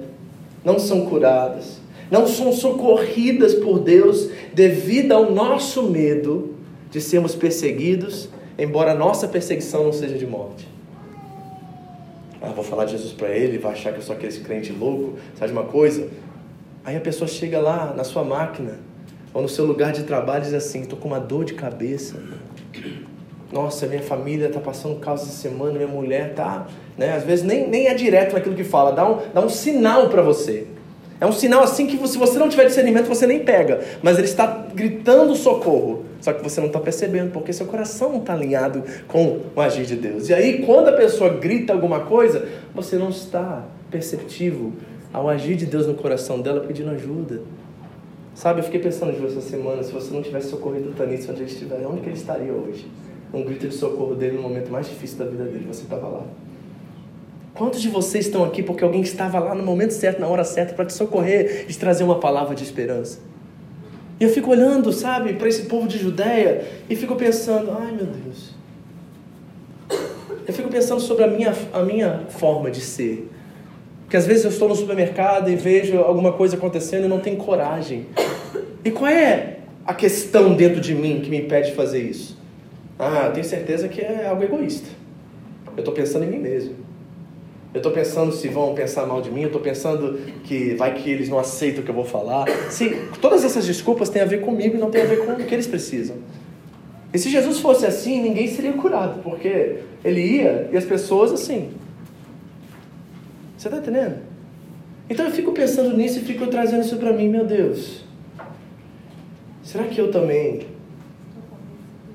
não 0.65 0.79
são 0.79 1.07
curadas, 1.07 1.79
não 2.11 2.27
são 2.27 2.53
socorridas 2.53 3.55
por 3.55 3.79
Deus 3.79 4.31
devido 4.55 5.13
ao 5.13 5.31
nosso 5.31 5.85
medo 5.85 6.57
de 6.91 7.01
sermos 7.01 7.35
perseguidos, 7.35 8.29
embora 8.59 8.93
a 8.93 8.95
nossa 8.95 9.29
perseguição 9.29 9.85
não 9.85 9.93
seja 9.93 10.17
de 10.17 10.27
morte. 10.27 10.69
Ah, 12.41 12.49
vou 12.49 12.65
falar 12.65 12.87
de 12.87 12.93
Jesus 12.93 13.13
para 13.13 13.31
ele, 13.31 13.57
vai 13.57 13.73
achar 13.73 13.93
que 13.93 13.99
eu 13.99 14.03
sou 14.03 14.17
aquele 14.17 14.37
crente 14.41 14.73
louco, 14.73 15.15
sabe 15.39 15.53
de 15.53 15.59
uma 15.59 15.67
coisa? 15.67 16.09
Aí 16.85 16.97
a 16.97 17.01
pessoa 17.01 17.29
chega 17.29 17.61
lá 17.61 17.95
na 17.97 18.03
sua 18.03 18.25
máquina 18.25 18.79
ou 19.33 19.43
no 19.43 19.49
seu 19.49 19.65
lugar 19.65 19.93
de 19.93 20.03
trabalho 20.03 20.43
e 20.43 20.47
diz 20.47 20.55
assim: 20.55 20.83
estou 20.83 20.99
com 20.99 21.09
uma 21.09 21.21
dor 21.21 21.45
de 21.45 21.55
cabeça. 21.55 22.17
Nossa, 23.53 23.87
minha 23.87 24.03
família 24.03 24.47
está 24.47 24.59
passando 24.59 24.99
caos 24.99 25.23
essa 25.23 25.33
semana, 25.33 25.73
minha 25.73 25.87
mulher 25.87 26.31
está. 26.31 26.67
Né? 26.97 27.15
Às 27.15 27.23
vezes 27.23 27.45
nem, 27.45 27.69
nem 27.69 27.87
é 27.87 27.95
direto 27.95 28.33
naquilo 28.33 28.55
que 28.55 28.65
fala, 28.65 28.93
dá 28.93 29.09
um, 29.09 29.19
dá 29.33 29.41
um 29.41 29.49
sinal 29.49 30.09
para 30.09 30.23
você. 30.23 30.67
É 31.21 31.27
um 31.27 31.33
sinal 31.33 31.63
assim 31.63 31.87
que 31.87 31.97
se 32.09 32.19
você 32.19 32.37
não 32.37 32.49
tiver 32.49 32.65
discernimento, 32.65 33.07
você 33.07 33.27
nem 33.29 33.45
pega. 33.45 33.81
Mas 34.03 34.17
ele 34.17 34.27
está 34.27 34.67
gritando 34.75 35.37
socorro. 35.37 36.05
Só 36.21 36.33
que 36.33 36.43
você 36.43 36.61
não 36.61 36.69
está 36.69 36.81
percebendo, 36.81 37.31
porque 37.31 37.53
seu 37.53 37.67
coração 37.67 38.11
não 38.11 38.19
está 38.19 38.33
alinhado 38.33 38.83
com 39.07 39.41
o 39.55 39.61
agir 39.61 39.85
de 39.85 39.97
Deus. 39.97 40.29
E 40.29 40.35
aí, 40.35 40.65
quando 40.65 40.89
a 40.89 40.93
pessoa 40.93 41.31
grita 41.31 41.73
alguma 41.73 42.01
coisa, 42.01 42.49
você 42.75 42.97
não 42.97 43.11
está 43.11 43.65
perceptivo 43.91 44.73
ao 45.13 45.29
agir 45.29 45.57
de 45.57 45.67
Deus 45.67 45.87
no 45.87 45.95
coração 45.95 46.41
dela 46.41 46.61
pedindo 46.61 46.91
ajuda. 46.91 47.43
Sabe, 48.35 48.61
eu 48.61 48.65
fiquei 48.65 48.81
pensando, 48.81 49.17
Ju, 49.17 49.27
essa 49.27 49.43
semana, 49.43 49.83
se 49.83 49.93
você 49.93 50.13
não 50.13 50.23
tivesse 50.23 50.49
socorrido 50.49 50.91
o 50.91 50.93
Tanito 50.93 51.31
onde 51.31 51.43
ele 51.43 51.51
estiver, 51.51 51.87
onde 51.87 52.01
que 52.01 52.09
ele 52.09 52.17
estaria 52.17 52.53
hoje? 52.53 52.87
Um 53.33 53.45
grito 53.45 53.69
de 53.69 53.75
socorro 53.75 54.15
dele 54.15 54.37
no 54.37 54.43
momento 54.43 54.71
mais 54.71 54.89
difícil 54.89 55.19
da 55.19 55.27
vida 55.27 55.45
dele, 55.45 55.67
você 55.67 55.83
estava 55.83 56.09
lá. 56.09 56.25
Quantos 57.55 57.83
de 57.83 57.91
vocês 57.91 58.27
estão 58.27 58.43
aqui 58.45 58.63
porque 58.63 58.83
alguém 58.83 59.03
estava 59.03 59.39
lá 59.39 59.55
no 59.55 59.63
momento 59.63 59.91
certo, 59.91 60.19
na 60.19 60.27
hora 60.27 60.45
certa, 60.45 60.73
para 60.73 60.87
te 60.87 60.95
socorrer 60.95 61.67
e 61.69 61.73
te 61.73 61.79
trazer 61.79 62.05
uma 62.05 62.19
palavra 62.19 62.55
de 62.55 62.65
esperança? 62.65 63.21
E 64.19 64.25
eu 64.25 64.31
fico 64.31 64.51
olhando, 64.51 64.93
sabe, 64.93 65.35
para 65.35 65.49
esse 65.49 65.65
povo 65.65 65.87
de 65.87 65.99
Judéia 65.99 66.65
e 66.89 66.97
fico 66.97 67.15
pensando: 67.17 67.71
ai 67.73 67.93
meu 67.93 68.07
Deus. 68.07 68.53
Eu 70.47 70.55
fico 70.55 70.71
pensando 70.71 71.01
sobre 71.01 71.25
a 71.25 71.27
minha, 71.27 71.55
a 71.73 71.83
minha 71.83 72.25
forma 72.29 72.71
de 72.71 72.81
ser. 72.81 73.29
Porque 74.13 74.19
às 74.19 74.27
vezes 74.27 74.45
eu 74.45 74.51
estou 74.51 74.69
no 74.69 74.77
supermercado 74.77 75.49
e 75.49 75.57
vejo 75.57 75.97
alguma 75.97 76.35
coisa 76.35 76.55
acontecendo 76.55 77.07
e 77.07 77.09
não 77.09 77.19
tenho 77.19 77.39
coragem. 77.39 78.05
E 78.85 78.91
qual 78.91 79.11
é 79.11 79.61
a 79.87 79.95
questão 79.95 80.53
dentro 80.53 80.83
de 80.83 80.95
mim 80.95 81.23
que 81.23 81.31
me 81.31 81.39
impede 81.39 81.71
de 81.71 81.75
fazer 81.75 82.03
isso? 82.03 82.37
Ah, 82.99 83.29
eu 83.29 83.33
tenho 83.33 83.47
certeza 83.47 83.89
que 83.89 84.03
é 84.03 84.27
algo 84.27 84.43
egoísta. 84.45 84.87
Eu 85.75 85.79
estou 85.79 85.95
pensando 85.95 86.27
em 86.27 86.29
mim 86.29 86.41
mesmo. 86.41 86.75
Eu 87.73 87.79
estou 87.79 87.91
pensando 87.91 88.33
se 88.33 88.49
vão 88.49 88.75
pensar 88.75 89.07
mal 89.07 89.23
de 89.23 89.31
mim, 89.31 89.41
eu 89.41 89.47
estou 89.47 89.63
pensando 89.63 90.19
que 90.45 90.75
vai 90.75 90.93
que 90.93 91.09
eles 91.09 91.31
não 91.31 91.39
aceitam 91.39 91.81
o 91.81 91.83
que 91.83 91.91
eu 91.91 91.95
vou 91.95 92.05
falar. 92.05 92.45
Se 92.69 92.91
todas 93.19 93.43
essas 93.43 93.67
desculpas 93.67 94.11
têm 94.11 94.21
a 94.21 94.27
ver 94.27 94.43
comigo 94.43 94.77
e 94.77 94.79
não 94.79 94.91
têm 94.91 95.01
a 95.01 95.07
ver 95.07 95.25
com 95.25 95.33
o 95.33 95.37
que 95.37 95.55
eles 95.55 95.67
precisam. 95.67 96.17
E 97.15 97.19
se 97.19 97.31
Jesus 97.31 97.61
fosse 97.61 97.87
assim, 97.87 98.21
ninguém 98.21 98.47
seria 98.47 98.75
curado, 98.75 99.23
porque 99.23 99.79
ele 100.05 100.21
ia 100.21 100.69
e 100.71 100.77
as 100.77 100.85
pessoas 100.85 101.33
assim. 101.33 101.71
Você 103.63 103.69
está 103.69 103.79
entendendo? 103.79 104.17
Então 105.09 105.25
eu 105.25 105.31
fico 105.31 105.53
pensando 105.53 105.97
nisso 105.97 106.19
e 106.19 106.23
fico 106.23 106.49
trazendo 106.49 106.83
isso 106.83 106.97
para 106.97 107.13
mim, 107.13 107.29
meu 107.29 107.47
Deus. 107.47 108.03
Será 109.63 109.85
que 109.85 110.01
eu 110.01 110.11
também, 110.11 110.67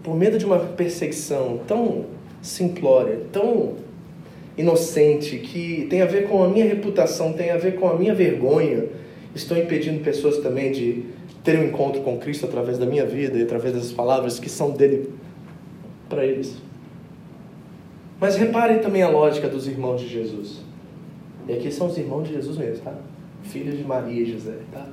por 0.04 0.14
medo 0.14 0.38
de 0.38 0.46
uma 0.46 0.60
perseguição 0.60 1.62
tão 1.66 2.08
simplória, 2.42 3.22
tão 3.32 3.76
inocente, 4.58 5.38
que 5.38 5.88
tem 5.90 6.02
a 6.02 6.06
ver 6.06 6.28
com 6.28 6.44
a 6.44 6.50
minha 6.50 6.66
reputação, 6.66 7.32
tem 7.32 7.50
a 7.50 7.58
ver 7.58 7.76
com 7.76 7.88
a 7.88 7.98
minha 7.98 8.14
vergonha. 8.14 8.84
Estou 9.34 9.58
impedindo 9.58 10.04
pessoas 10.04 10.40
também 10.40 10.74
de 10.74 11.06
ter 11.46 11.58
um 11.58 11.64
encontro 11.64 12.02
com 12.02 12.18
Cristo 12.18 12.46
através 12.46 12.78
da 12.78 12.86
minha 12.86 13.06
vida 13.06 13.38
e 13.38 13.44
através 13.44 13.74
das 13.74 13.94
palavras 13.94 14.38
que 14.38 14.50
são 14.50 14.72
dele 14.72 15.14
para 16.10 16.26
eles. 16.26 16.58
Mas 18.20 18.36
reparem 18.36 18.80
também 18.80 19.02
a 19.02 19.10
lógica 19.10 19.48
dos 19.48 19.66
irmãos 19.66 20.02
de 20.02 20.10
Jesus. 20.10 20.68
E 21.48 21.54
aqui 21.54 21.72
são 21.72 21.88
os 21.88 21.98
irmãos 21.98 22.28
de 22.28 22.34
Jesus 22.34 22.58
mesmo, 22.58 22.84
tá? 22.84 22.94
Filhos 23.44 23.78
de 23.78 23.84
Maria 23.84 24.22
e 24.22 24.32
José, 24.32 24.58
tá? 24.72 24.88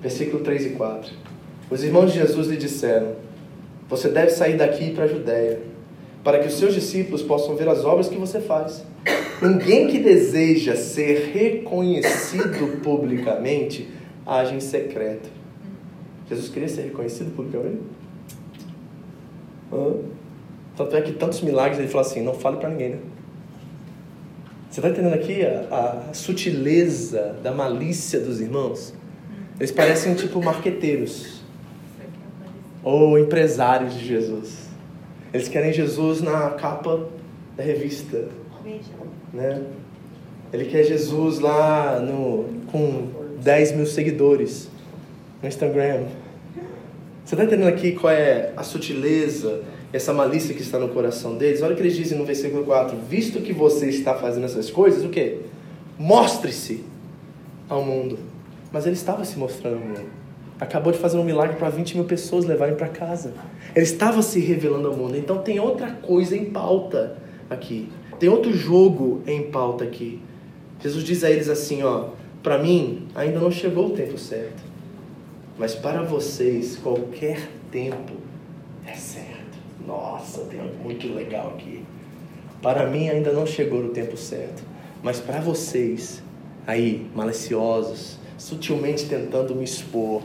Versículo 0.00 0.42
3 0.44 0.66
e 0.66 0.70
4. 0.70 1.12
Os 1.70 1.82
irmãos 1.82 2.12
de 2.12 2.18
Jesus 2.18 2.48
lhe 2.48 2.56
disseram: 2.56 3.14
Você 3.88 4.08
deve 4.08 4.30
sair 4.30 4.58
daqui 4.58 4.90
para 4.92 5.04
a 5.04 5.08
Judéia, 5.08 5.60
para 6.22 6.38
que 6.40 6.48
os 6.48 6.54
seus 6.54 6.74
discípulos 6.74 7.22
possam 7.22 7.56
ver 7.56 7.68
as 7.68 7.84
obras 7.84 8.08
que 8.08 8.16
você 8.16 8.38
faz. 8.40 8.84
Ninguém 9.40 9.88
que 9.88 9.98
deseja 9.98 10.76
ser 10.76 11.32
reconhecido 11.32 12.80
publicamente 12.82 13.88
age 14.26 14.54
em 14.54 14.60
secreto. 14.60 15.28
Jesus 16.28 16.48
queria 16.48 16.68
ser 16.68 16.82
reconhecido 16.82 17.34
publicamente? 17.34 17.80
Hã? 19.72 19.94
Tanto 20.76 20.96
é 20.96 21.02
que 21.02 21.12
tantos 21.12 21.40
milagres 21.40 21.78
ele 21.78 21.88
falou 21.88 22.06
assim: 22.06 22.22
não 22.22 22.34
fale 22.34 22.58
para 22.58 22.68
ninguém, 22.68 22.90
né? 22.90 22.98
Você 24.74 24.80
está 24.80 24.90
entendendo 24.90 25.14
aqui 25.14 25.46
a, 25.46 26.08
a, 26.10 26.12
sutileza 26.12 27.36
da 27.44 27.52
malícia 27.52 28.18
dos 28.18 28.40
irmãos? 28.40 28.92
Eles 29.56 29.70
parecem 29.70 30.16
tipo 30.16 30.42
marqueteiros 30.42 31.42
ou 32.82 33.16
empresários 33.16 33.94
de 33.94 34.04
Jesus. 34.04 34.66
Eles 35.32 35.46
querem 35.46 35.72
Jesus 35.72 36.20
na 36.20 36.50
capa 36.50 37.06
da 37.56 37.62
revista, 37.62 38.26
né? 39.32 39.62
Ele 40.52 40.64
quer 40.64 40.82
Jesus 40.82 41.38
lá 41.38 42.00
no, 42.00 42.46
com 42.72 43.10
10 43.44 43.76
mil 43.76 43.86
seguidores 43.86 44.68
no 45.40 45.46
Instagram. 45.46 46.06
Você 47.24 47.36
está 47.36 47.44
entendendo 47.44 47.68
aqui 47.68 47.92
qual 47.92 48.12
é 48.12 48.52
a 48.56 48.64
sutileza, 48.64 49.62
essa 49.96 50.12
malícia 50.12 50.52
que 50.52 50.60
está 50.60 50.76
no 50.76 50.88
coração 50.88 51.36
deles? 51.36 51.62
Olha 51.62 51.72
o 51.72 51.76
que 51.76 51.82
eles 51.82 51.94
dizem 51.94 52.18
no 52.18 52.24
versículo 52.24 52.64
4: 52.64 52.96
Visto 53.08 53.40
que 53.40 53.52
você 53.52 53.88
está 53.88 54.14
fazendo 54.14 54.44
essas 54.44 54.68
coisas, 54.68 55.04
o 55.04 55.08
que? 55.08 55.38
Mostre-se 55.96 56.84
ao 57.68 57.84
mundo. 57.84 58.18
Mas 58.72 58.86
ele 58.86 58.96
estava 58.96 59.24
se 59.24 59.38
mostrando 59.38 59.76
ao 59.76 59.82
mundo. 59.82 60.24
Acabou 60.58 60.92
de 60.92 60.98
fazer 60.98 61.16
um 61.16 61.22
milagre 61.24 61.56
para 61.56 61.68
20 61.68 61.94
mil 61.94 62.04
pessoas 62.04 62.44
levarem 62.44 62.74
para 62.74 62.88
casa. 62.88 63.34
Ele 63.74 63.84
estava 63.84 64.20
se 64.20 64.40
revelando 64.40 64.88
ao 64.88 64.96
mundo. 64.96 65.16
Então 65.16 65.38
tem 65.38 65.60
outra 65.60 65.92
coisa 65.92 66.36
em 66.36 66.46
pauta 66.46 67.16
aqui. 67.48 67.88
Tem 68.18 68.28
outro 68.28 68.52
jogo 68.52 69.22
em 69.28 69.44
pauta 69.44 69.84
aqui. 69.84 70.20
Jesus 70.80 71.04
diz 71.04 71.22
a 71.22 71.30
eles 71.30 71.48
assim, 71.48 71.84
ó, 71.84 72.08
para 72.42 72.58
mim 72.58 73.06
ainda 73.14 73.38
não 73.38 73.50
chegou 73.50 73.86
o 73.86 73.90
tempo 73.90 74.18
certo. 74.18 74.62
Mas 75.56 75.74
para 75.74 76.02
vocês 76.02 76.76
qualquer 76.76 77.48
tempo 77.70 78.14
é 78.86 78.94
certo. 78.94 79.33
Nossa, 79.86 80.42
tem 80.42 80.60
algo 80.60 80.76
muito 80.82 81.12
legal 81.12 81.54
aqui. 81.56 81.84
Para 82.62 82.86
mim 82.86 83.08
ainda 83.08 83.32
não 83.32 83.46
chegou 83.46 83.80
o 83.80 83.88
tempo 83.88 84.16
certo. 84.16 84.62
Mas 85.02 85.20
para 85.20 85.40
vocês 85.40 86.22
aí 86.66 87.06
maliciosos, 87.14 88.18
sutilmente 88.38 89.04
tentando 89.04 89.54
me 89.54 89.64
expor, 89.64 90.22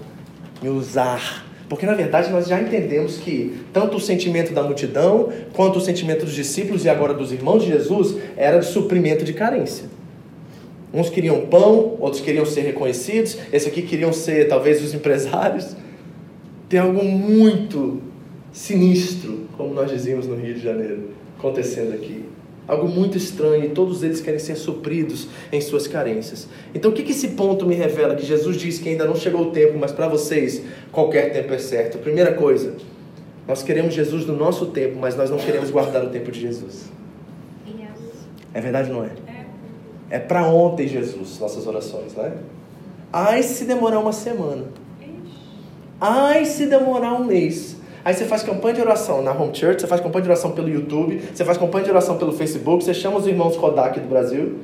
me 0.62 0.70
usar, 0.70 1.46
porque 1.68 1.86
na 1.86 1.94
verdade 1.94 2.32
nós 2.32 2.48
já 2.48 2.60
entendemos 2.62 3.18
que 3.18 3.62
tanto 3.72 3.98
o 3.98 4.00
sentimento 4.00 4.54
da 4.54 4.64
multidão, 4.64 5.30
quanto 5.54 5.78
o 5.78 5.82
sentimento 5.82 6.26
dos 6.26 6.34
discípulos 6.34 6.86
e 6.86 6.90
agora 6.90 7.14
dos 7.14 7.32
irmãos 7.32 7.64
de 7.64 7.70
Jesus 7.70 8.18
era 8.38 8.60
de 8.60 8.66
suprimento 8.66 9.24
de 9.24 9.34
carência. 9.34 9.86
Uns 10.92 11.10
queriam 11.10 11.46
pão, 11.46 11.98
outros 12.00 12.22
queriam 12.22 12.46
ser 12.46 12.62
reconhecidos, 12.62 13.38
esse 13.54 13.68
aqui 13.68 13.84
queriam 13.84 14.12
ser 14.12 14.48
talvez 14.48 14.84
os 14.84 14.94
empresários. 14.94 15.76
Tem 16.68 16.80
algo 16.80 17.04
muito 17.04 18.02
sinistro, 18.52 19.48
como 19.58 19.74
nós 19.74 19.92
dizíamos 19.92 20.28
no 20.28 20.36
Rio 20.36 20.56
de 20.56 20.62
Janeiro, 20.62 21.10
acontecendo 21.38 21.94
aqui. 21.94 22.26
Algo 22.68 22.88
muito 22.88 23.18
estranho 23.18 23.66
e 23.66 23.70
todos 23.70 24.04
eles 24.04 24.22
querem 24.22 24.40
ser 24.40 24.56
supridos 24.56 25.28
em 25.52 25.60
suas 25.60 25.88
carências. 25.88 26.48
Então, 26.74 26.92
o 26.92 26.94
que, 26.94 27.02
que 27.02 27.12
esse 27.12 27.30
ponto 27.30 27.66
me 27.66 27.74
revela? 27.74 28.16
Que 28.16 28.24
Jesus 28.24 28.58
diz 28.58 28.78
que 28.78 28.90
ainda 28.90 29.06
não 29.06 29.16
chegou 29.16 29.48
o 29.48 29.52
tempo, 29.52 29.78
mas 29.80 29.92
para 29.92 30.08
vocês 30.08 30.62
qualquer 30.92 31.34
tempo 31.34 31.52
é 31.52 31.58
certo. 31.58 31.98
Primeira 31.98 32.34
coisa, 32.34 32.76
nós 33.48 33.64
queremos 33.64 33.96
Jesus 33.96 34.28
no 34.28 34.36
nosso 34.36 34.68
tempo, 34.68 35.00
mas 35.00 35.16
nós 35.16 35.32
não 35.32 35.40
queremos 35.40 35.72
guardar 35.72 36.06
o 36.06 36.10
tempo 36.10 36.32
de 36.32 36.40
Jesus. 36.40 36.92
É 38.54 38.62
verdade, 38.62 38.92
não 38.92 39.04
é? 39.04 39.10
É 40.12 40.20
para 40.20 40.46
ontem, 40.48 40.88
Jesus, 40.88 41.40
nossas 41.40 41.66
orações, 41.66 42.14
né? 42.14 42.34
Ai, 43.12 43.42
se 43.42 43.66
demorar 43.66 44.00
uma 44.00 44.14
semana. 44.14 44.66
Ai, 46.00 46.46
se 46.46 46.68
demorar 46.68 47.14
um 47.14 47.26
mês. 47.26 47.79
Aí 48.04 48.14
você 48.14 48.26
faz 48.26 48.44
campanha 48.44 48.76
de 48.76 48.82
oração 48.82 49.22
na 49.22 49.32
Home 49.32 49.54
Church, 49.54 49.82
você 49.82 49.88
faz 49.88 50.02
campanha 50.02 50.24
de 50.24 50.30
oração 50.30 50.52
pelo 50.52 50.70
YouTube, 50.70 51.22
você 51.34 51.44
faz 51.44 51.58
campanha 51.58 51.84
de 51.84 51.92
oração 51.92 52.18
pelo 52.18 52.32
Facebook, 52.32 52.84
você 52.84 52.94
chama 52.94 53.18
os 53.18 53.28
irmãos 53.28 53.58
Kodak 53.58 54.00
do 54.00 54.08
Brasil. 54.08 54.60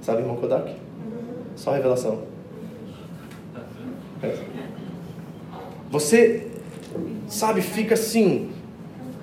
Sabe 0.00 0.22
irmão 0.22 0.36
Kodak? 0.36 0.74
Só 1.56 1.72
revelação. 1.72 2.22
Você, 5.90 6.48
sabe, 7.28 7.60
fica 7.60 7.94
assim, 7.94 8.50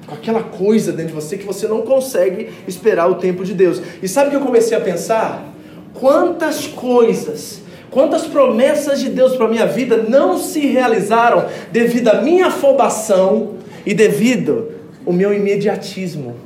com 0.08 0.16
aquela 0.16 0.44
coisa 0.44 0.92
dentro 0.92 1.10
de 1.10 1.14
você 1.14 1.38
que 1.38 1.46
você 1.46 1.68
não 1.68 1.82
consegue 1.82 2.50
esperar 2.68 3.10
o 3.10 3.16
tempo 3.16 3.44
de 3.44 3.54
Deus. 3.54 3.82
E 4.02 4.08
sabe 4.08 4.28
o 4.28 4.30
que 4.32 4.38
eu 4.38 4.46
comecei 4.46 4.78
a 4.78 4.82
pensar? 4.82 5.52
Quantas 5.94 6.68
coisas 6.68 7.61
Quantas 7.92 8.26
promessas 8.26 9.02
de 9.02 9.10
Deus 9.10 9.36
para 9.36 9.48
a 9.48 9.50
minha 9.50 9.68
vida 9.68 9.98
não 9.98 10.38
se 10.38 10.62
realizaram 10.62 11.46
devido 11.74 12.08
à 12.08 12.22
minha 12.22 12.48
afobação 12.48 13.56
e 13.86 13.94
devido 13.94 14.72
ao 15.06 15.12
meu 15.12 15.34
imediatismo? 15.34 16.38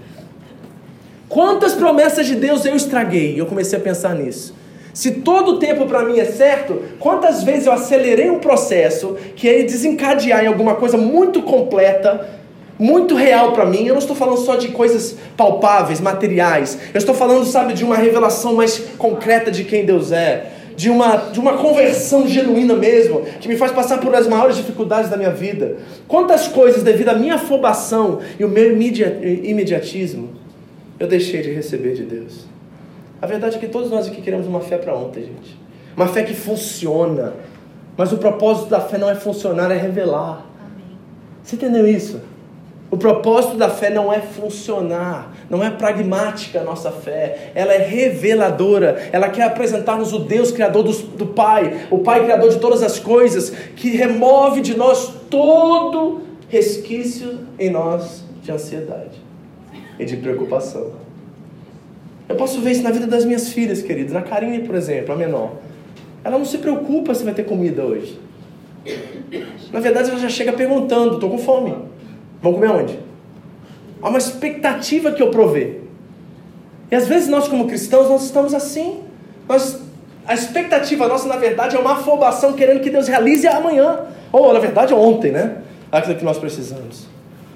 Quantas 1.29 1.75
promessas 1.75 2.25
de 2.25 2.34
Deus 2.34 2.65
eu 2.65 2.75
estraguei? 2.75 3.39
Eu 3.39 3.45
comecei 3.45 3.77
a 3.77 3.81
pensar 3.81 4.15
nisso. 4.15 4.55
Se 4.91 5.12
todo 5.12 5.51
o 5.51 5.60
tempo 5.60 5.86
para 5.86 6.03
mim 6.03 6.17
é 6.17 6.25
certo, 6.25 6.81
quantas 6.99 7.43
vezes 7.43 7.67
eu 7.67 7.73
acelerei 7.73 8.27
um 8.27 8.39
processo 8.39 9.15
que 9.36 9.47
ia 9.47 9.63
desencadear 9.63 10.43
em 10.43 10.47
alguma 10.47 10.73
coisa 10.75 10.97
muito 10.97 11.43
completa, 11.43 12.27
muito 12.79 13.13
real 13.13 13.51
para 13.51 13.67
mim? 13.67 13.86
Eu 13.86 13.93
não 13.93 13.99
estou 13.99 14.15
falando 14.15 14.39
só 14.39 14.55
de 14.55 14.69
coisas 14.69 15.15
palpáveis, 15.38 16.01
materiais. 16.01 16.79
Eu 16.91 16.97
estou 16.97 17.13
falando, 17.13 17.45
sabe, 17.45 17.73
de 17.73 17.84
uma 17.84 17.97
revelação 17.97 18.55
mais 18.55 18.79
concreta 18.97 19.51
de 19.51 19.63
quem 19.63 19.86
Deus 19.86 20.12
é 20.12 20.55
de 20.75 20.89
uma, 20.89 21.15
de 21.17 21.39
uma 21.39 21.57
conversão 21.57 22.27
genuína 22.27 22.75
mesmo, 22.75 23.21
que 23.39 23.47
me 23.47 23.55
faz 23.55 23.71
passar 23.71 23.99
por 23.99 24.13
as 24.13 24.27
maiores 24.27 24.57
dificuldades 24.57 25.09
da 25.09 25.17
minha 25.17 25.31
vida. 25.31 25.77
Quantas 26.07 26.47
coisas, 26.47 26.83
devido 26.83 27.09
à 27.09 27.13
minha 27.13 27.35
afobação 27.35 28.19
e 28.39 28.43
o 28.43 28.49
meu 28.49 28.71
imediatismo, 28.71 30.29
eu 30.99 31.07
deixei 31.07 31.41
de 31.41 31.51
receber 31.51 31.93
de 31.93 32.03
Deus. 32.03 32.45
A 33.21 33.27
verdade 33.27 33.55
é 33.55 33.59
que 33.59 33.67
todos 33.67 33.89
nós 33.89 34.07
aqui 34.07 34.21
queremos 34.21 34.47
uma 34.47 34.59
fé 34.59 34.77
para 34.77 34.95
ontem, 34.95 35.23
gente. 35.23 35.57
Uma 35.95 36.07
fé 36.07 36.23
que 36.23 36.33
funciona. 36.33 37.33
Mas 37.97 38.11
o 38.11 38.17
propósito 38.17 38.69
da 38.69 38.81
fé 38.81 38.97
não 38.97 39.09
é 39.09 39.15
funcionar, 39.15 39.71
é 39.71 39.77
revelar. 39.77 40.45
Amém. 40.59 40.97
Você 41.41 41.55
entendeu 41.55 41.88
isso? 41.88 42.21
O 42.95 42.97
propósito 42.97 43.58
da 43.58 43.67
fé 43.67 43.89
não 43.89 44.12
é 44.12 44.21
funcionar, 44.21 45.36
não 45.49 45.62
é 45.62 45.69
pragmática 45.69 46.62
a 46.62 46.63
nossa 46.63 46.89
fé, 46.91 47.51
ela 47.53 47.73
é 47.73 47.77
reveladora, 47.77 49.10
ela 49.12 49.27
quer 49.27 49.41
apresentar-nos 49.41 50.13
o 50.13 50.19
Deus 50.19 50.49
Criador 50.49 50.81
do, 50.81 50.93
do 50.93 51.25
Pai, 51.25 51.88
o 51.91 51.99
Pai 51.99 52.23
Criador 52.23 52.51
de 52.51 52.58
todas 52.58 52.81
as 52.81 52.97
coisas, 52.97 53.49
que 53.75 53.89
remove 53.89 54.62
de 54.62 54.77
nós 54.77 55.13
todo 55.29 56.21
resquício 56.47 57.39
em 57.60 57.69
nós 57.69 58.23
de 58.41 58.53
ansiedade 58.53 59.21
e 59.99 60.05
de 60.05 60.15
preocupação. 60.15 60.93
Eu 62.29 62.38
posso 62.38 62.62
ver 62.62 62.71
isso 62.71 62.84
na 62.84 62.91
vida 62.91 63.08
das 63.08 63.25
minhas 63.25 63.49
filhas, 63.49 63.81
queridos, 63.81 64.13
na 64.13 64.21
Karine, 64.21 64.60
por 64.60 64.73
exemplo, 64.73 65.13
a 65.13 65.17
menor. 65.17 65.55
Ela 66.23 66.38
não 66.38 66.45
se 66.45 66.60
preocupa 66.60 67.13
se 67.13 67.25
vai 67.25 67.34
ter 67.34 67.43
comida 67.43 67.84
hoje. 67.84 68.17
Na 69.73 69.81
verdade, 69.81 70.12
ela 70.12 70.19
já 70.19 70.29
chega 70.29 70.53
perguntando: 70.53 71.15
estou 71.15 71.29
com 71.29 71.38
fome. 71.38 71.75
Vamos 72.45 72.60
comer 72.60 72.71
aonde? 72.71 72.99
Há 74.03 74.08
uma 74.08 74.19
expectativa 74.19 75.12
que 75.12 75.23
eu 75.23 75.31
provê. 75.31 75.77
E 76.91 76.95
às 76.95 77.08
vezes 77.08 77.27
nós, 77.27 77.47
como 77.47 77.65
cristãos, 77.65 78.08
nós 78.08 78.23
estamos 78.23 78.53
assim. 78.53 78.99
Nós, 79.49 79.80
a 80.28 80.36
expectativa 80.36 81.07
nossa, 81.07 81.28
na 81.28 81.38
verdade, 81.38 81.76
é 81.76 81.80
uma 81.80 81.93
afobação 81.93 82.53
querendo 82.53 82.82
que 82.82 82.91
Deus 82.91 83.07
realize 83.07 83.47
amanhã. 83.47 84.01
Ou, 84.32 84.53
na 84.53 84.59
verdade, 84.59 84.93
ontem, 84.93 85.32
né? 85.32 85.57
Aquilo 85.91 86.13
que 86.17 86.24
nós 86.24 86.38
precisamos. 86.38 87.07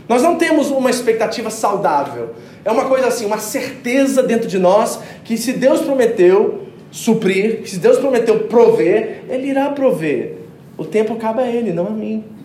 Nós 0.07 0.23
não 0.23 0.37
temos 0.37 0.71
uma 0.71 0.89
expectativa 0.89 1.51
saudável. 1.51 2.33
É 2.65 2.71
uma 2.71 2.85
coisa 2.85 3.09
assim, 3.09 3.27
uma 3.27 3.37
certeza 3.37 4.23
dentro 4.23 4.47
de 4.47 4.57
nós 4.57 4.99
que 5.23 5.37
se 5.37 5.53
Deus 5.53 5.81
prometeu 5.81 6.63
suprir, 6.89 7.61
se 7.69 7.77
Deus 7.77 7.99
prometeu 7.99 8.45
prover, 8.45 9.23
Ele 9.29 9.49
irá 9.49 9.69
prover. 9.69 10.37
O 10.75 10.83
tempo 10.83 11.13
acaba 11.13 11.43
a 11.43 11.47
Ele, 11.47 11.71
não 11.71 11.85
a 11.85 11.91
mim. 11.91 12.38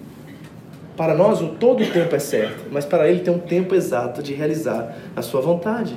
Para 0.97 1.15
nós, 1.15 1.41
o 1.41 1.49
todo 1.49 1.83
o 1.83 1.87
tempo 1.91 2.15
é 2.15 2.19
certo, 2.19 2.67
mas 2.71 2.85
para 2.85 3.09
ele 3.09 3.21
tem 3.21 3.35
um 3.35 3.39
tempo 3.39 3.75
exato 3.75 4.23
de 4.23 4.33
realizar 4.33 4.97
a 5.17 5.23
sua 5.23 5.41
vontade. 5.41 5.97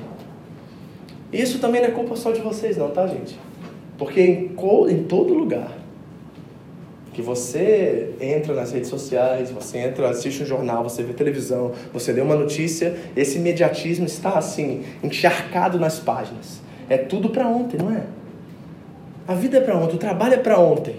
Isso 1.32 1.60
também 1.60 1.82
não 1.82 1.89
é 1.89 1.91
culpa 1.91 2.16
só 2.16 2.32
de 2.32 2.41
vocês, 2.41 2.78
não, 2.78 2.89
tá, 2.89 3.06
gente? 3.06 3.38
Porque 3.98 4.22
em, 4.22 4.56
em 4.89 5.04
todo 5.04 5.34
lugar 5.34 5.72
que 7.14 7.22
você 7.22 8.14
entra 8.22 8.54
nas 8.54 8.72
redes 8.72 8.89
sociais, 8.89 9.50
você 9.50 9.80
entra, 9.80 10.08
assiste 10.08 10.43
um 10.43 10.45
jornal, 10.45 10.84
você 10.84 11.02
vê 11.02 11.14
televisão, 11.14 11.72
você 11.91 12.12
lê 12.12 12.22
uma 12.22 12.36
notícia, 12.36 12.95
esse 13.16 13.39
imediatismo 13.39 14.06
está 14.06 14.38
assim, 14.38 14.84
encharcado 15.04 15.80
nas 15.80 16.00
páginas. 16.00 16.62
é 16.88 16.95
tudo 16.95 17.30
para 17.30 17.48
ontem, 17.48 17.78
não 17.78 17.91
é? 17.91 18.04
A 19.28 19.34
vida 19.34 19.58
é 19.58 19.62
para 19.62 19.76
ontem, 19.76 19.95
o 19.95 19.98
trabalho 19.98 20.36
é 20.36 20.38
para 20.38 20.60
ontem, 20.60 20.95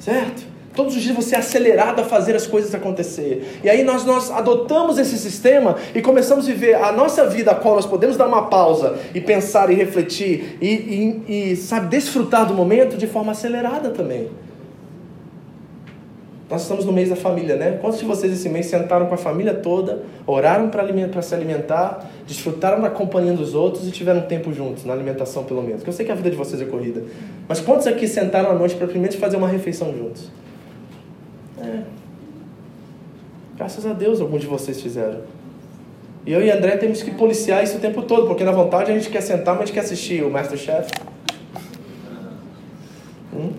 certo? 0.00 0.55
Todos 0.76 0.94
os 0.94 1.02
dias 1.02 1.16
você 1.16 1.34
é 1.34 1.38
acelerado 1.38 2.00
a 2.00 2.04
fazer 2.04 2.36
as 2.36 2.46
coisas 2.46 2.74
acontecer. 2.74 3.60
E 3.64 3.70
aí 3.70 3.82
nós, 3.82 4.04
nós 4.04 4.30
adotamos 4.30 4.98
esse 4.98 5.16
sistema 5.16 5.74
e 5.94 6.02
começamos 6.02 6.44
a 6.44 6.48
viver 6.52 6.74
a 6.74 6.92
nossa 6.92 7.26
vida, 7.26 7.52
a 7.52 7.54
qual 7.54 7.76
nós 7.76 7.86
podemos 7.86 8.18
dar 8.18 8.26
uma 8.26 8.46
pausa 8.48 8.98
e 9.14 9.20
pensar 9.20 9.70
e 9.70 9.74
refletir 9.74 10.58
e, 10.60 11.22
e, 11.26 11.52
e 11.52 11.56
sabe, 11.56 11.88
desfrutar 11.88 12.46
do 12.46 12.52
momento 12.52 12.98
de 12.98 13.06
forma 13.06 13.32
acelerada 13.32 13.88
também. 13.88 14.28
Nós 16.48 16.62
estamos 16.62 16.84
no 16.84 16.92
mês 16.92 17.08
da 17.08 17.16
família, 17.16 17.56
né? 17.56 17.78
Quantos 17.80 17.98
de 17.98 18.04
vocês 18.04 18.32
esse 18.32 18.48
mês 18.48 18.66
sentaram 18.66 19.06
com 19.06 19.14
a 19.14 19.18
família 19.18 19.52
toda, 19.52 20.02
oraram 20.24 20.68
para 20.68 21.22
se 21.22 21.34
alimentar, 21.34 22.08
desfrutaram 22.24 22.80
da 22.80 22.88
companhia 22.90 23.32
dos 23.32 23.52
outros 23.54 23.88
e 23.88 23.90
tiveram 23.90 24.20
tempo 24.20 24.52
juntos, 24.52 24.84
na 24.84 24.92
alimentação 24.92 25.42
pelo 25.42 25.60
menos? 25.60 25.78
Porque 25.78 25.90
eu 25.90 25.94
sei 25.94 26.06
que 26.06 26.12
a 26.12 26.14
vida 26.14 26.30
de 26.30 26.36
vocês 26.36 26.60
é 26.62 26.64
corrida. 26.66 27.02
Mas 27.48 27.60
quantos 27.60 27.86
aqui 27.88 28.06
sentaram 28.06 28.50
à 28.50 28.54
noite 28.54 28.76
para 28.76 28.86
primeiro 28.86 29.16
fazer 29.16 29.36
uma 29.36 29.48
refeição 29.48 29.92
juntos? 29.96 30.30
É. 31.60 31.82
Graças 33.56 33.86
a 33.86 33.92
Deus 33.92 34.20
alguns 34.20 34.40
de 34.40 34.46
vocês 34.46 34.80
fizeram. 34.80 35.20
E 36.26 36.32
eu 36.32 36.42
e 36.42 36.50
André 36.50 36.76
temos 36.76 37.02
que 37.02 37.12
policiar 37.12 37.62
isso 37.62 37.78
o 37.78 37.80
tempo 37.80 38.02
todo, 38.02 38.26
porque 38.26 38.44
na 38.44 38.52
vontade 38.52 38.90
a 38.90 38.94
gente 38.94 39.08
quer 39.08 39.20
sentar, 39.20 39.54
mas 39.54 39.62
a 39.62 39.66
gente 39.66 39.74
quer 39.74 39.80
assistir 39.80 40.24
o 40.24 40.30
Masterchef. 40.30 40.90
Hum? 43.32 43.52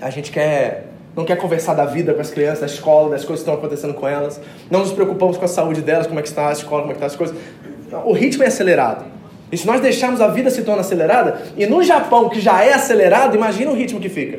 A 0.00 0.10
gente 0.10 0.30
quer 0.30 0.92
não 1.14 1.24
quer 1.24 1.36
conversar 1.36 1.74
da 1.74 1.84
vida 1.84 2.14
com 2.14 2.20
as 2.20 2.30
crianças, 2.30 2.60
da 2.60 2.66
escola, 2.66 3.10
das 3.10 3.24
coisas 3.24 3.44
que 3.44 3.50
estão 3.50 3.54
acontecendo 3.54 3.94
com 3.94 4.08
elas. 4.08 4.40
Não 4.70 4.80
nos 4.80 4.92
preocupamos 4.92 5.36
com 5.36 5.44
a 5.44 5.48
saúde 5.48 5.82
delas, 5.82 6.06
como 6.06 6.18
é 6.18 6.22
que 6.22 6.28
está 6.28 6.48
a 6.48 6.52
escola, 6.52 6.82
como 6.82 6.92
é 6.92 6.94
que 6.94 7.04
está 7.04 7.06
as 7.06 7.16
coisas. 7.16 7.36
O 8.04 8.12
ritmo 8.12 8.42
é 8.42 8.46
acelerado. 8.46 9.04
E 9.50 9.56
se 9.58 9.66
nós 9.66 9.82
deixarmos 9.82 10.22
a 10.22 10.28
vida 10.28 10.48
se 10.48 10.62
tornar 10.62 10.80
acelerada, 10.80 11.42
e 11.56 11.66
no 11.66 11.82
Japão, 11.82 12.30
que 12.30 12.40
já 12.40 12.64
é 12.64 12.72
acelerado, 12.72 13.36
imagina 13.36 13.70
o 13.70 13.74
ritmo 13.74 14.00
que 14.00 14.08
fica. 14.08 14.38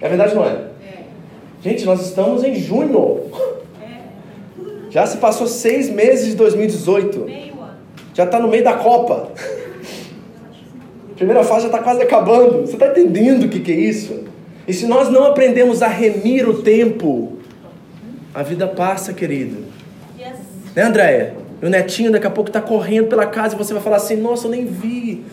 É 0.00 0.08
verdade, 0.08 0.34
não 0.34 0.44
é? 0.44 0.71
Gente, 1.62 1.84
nós 1.84 2.04
estamos 2.04 2.42
em 2.42 2.54
junho. 2.54 3.20
Já 4.90 5.06
se 5.06 5.18
passou 5.18 5.46
seis 5.46 5.88
meses 5.88 6.26
de 6.26 6.34
2018. 6.34 7.26
Já 8.12 8.24
está 8.24 8.38
no 8.38 8.48
meio 8.48 8.64
da 8.64 8.74
Copa. 8.74 9.30
A 11.12 11.14
primeira 11.14 11.44
fase 11.44 11.62
já 11.62 11.66
está 11.68 11.78
quase 11.78 12.02
acabando. 12.02 12.62
Você 12.62 12.72
está 12.72 12.88
entendendo 12.88 13.44
o 13.44 13.48
que, 13.48 13.60
que 13.60 13.72
é 13.72 13.76
isso? 13.76 14.24
E 14.66 14.72
se 14.72 14.86
nós 14.86 15.08
não 15.08 15.24
aprendemos 15.24 15.82
a 15.82 15.88
remir 15.88 16.48
o 16.48 16.62
tempo, 16.62 17.38
a 18.34 18.42
vida 18.42 18.66
passa, 18.66 19.12
querido. 19.12 19.64
Yes. 20.18 20.38
Né, 20.74 20.82
Andréia? 20.82 21.42
o 21.62 21.68
netinho 21.68 22.10
daqui 22.10 22.26
a 22.26 22.30
pouco 22.30 22.50
está 22.50 22.60
correndo 22.60 23.06
pela 23.06 23.26
casa 23.26 23.54
e 23.54 23.58
você 23.58 23.72
vai 23.72 23.82
falar 23.82 23.96
assim: 23.96 24.16
Nossa, 24.16 24.46
eu 24.46 24.50
nem 24.50 24.66
vi 24.66 25.24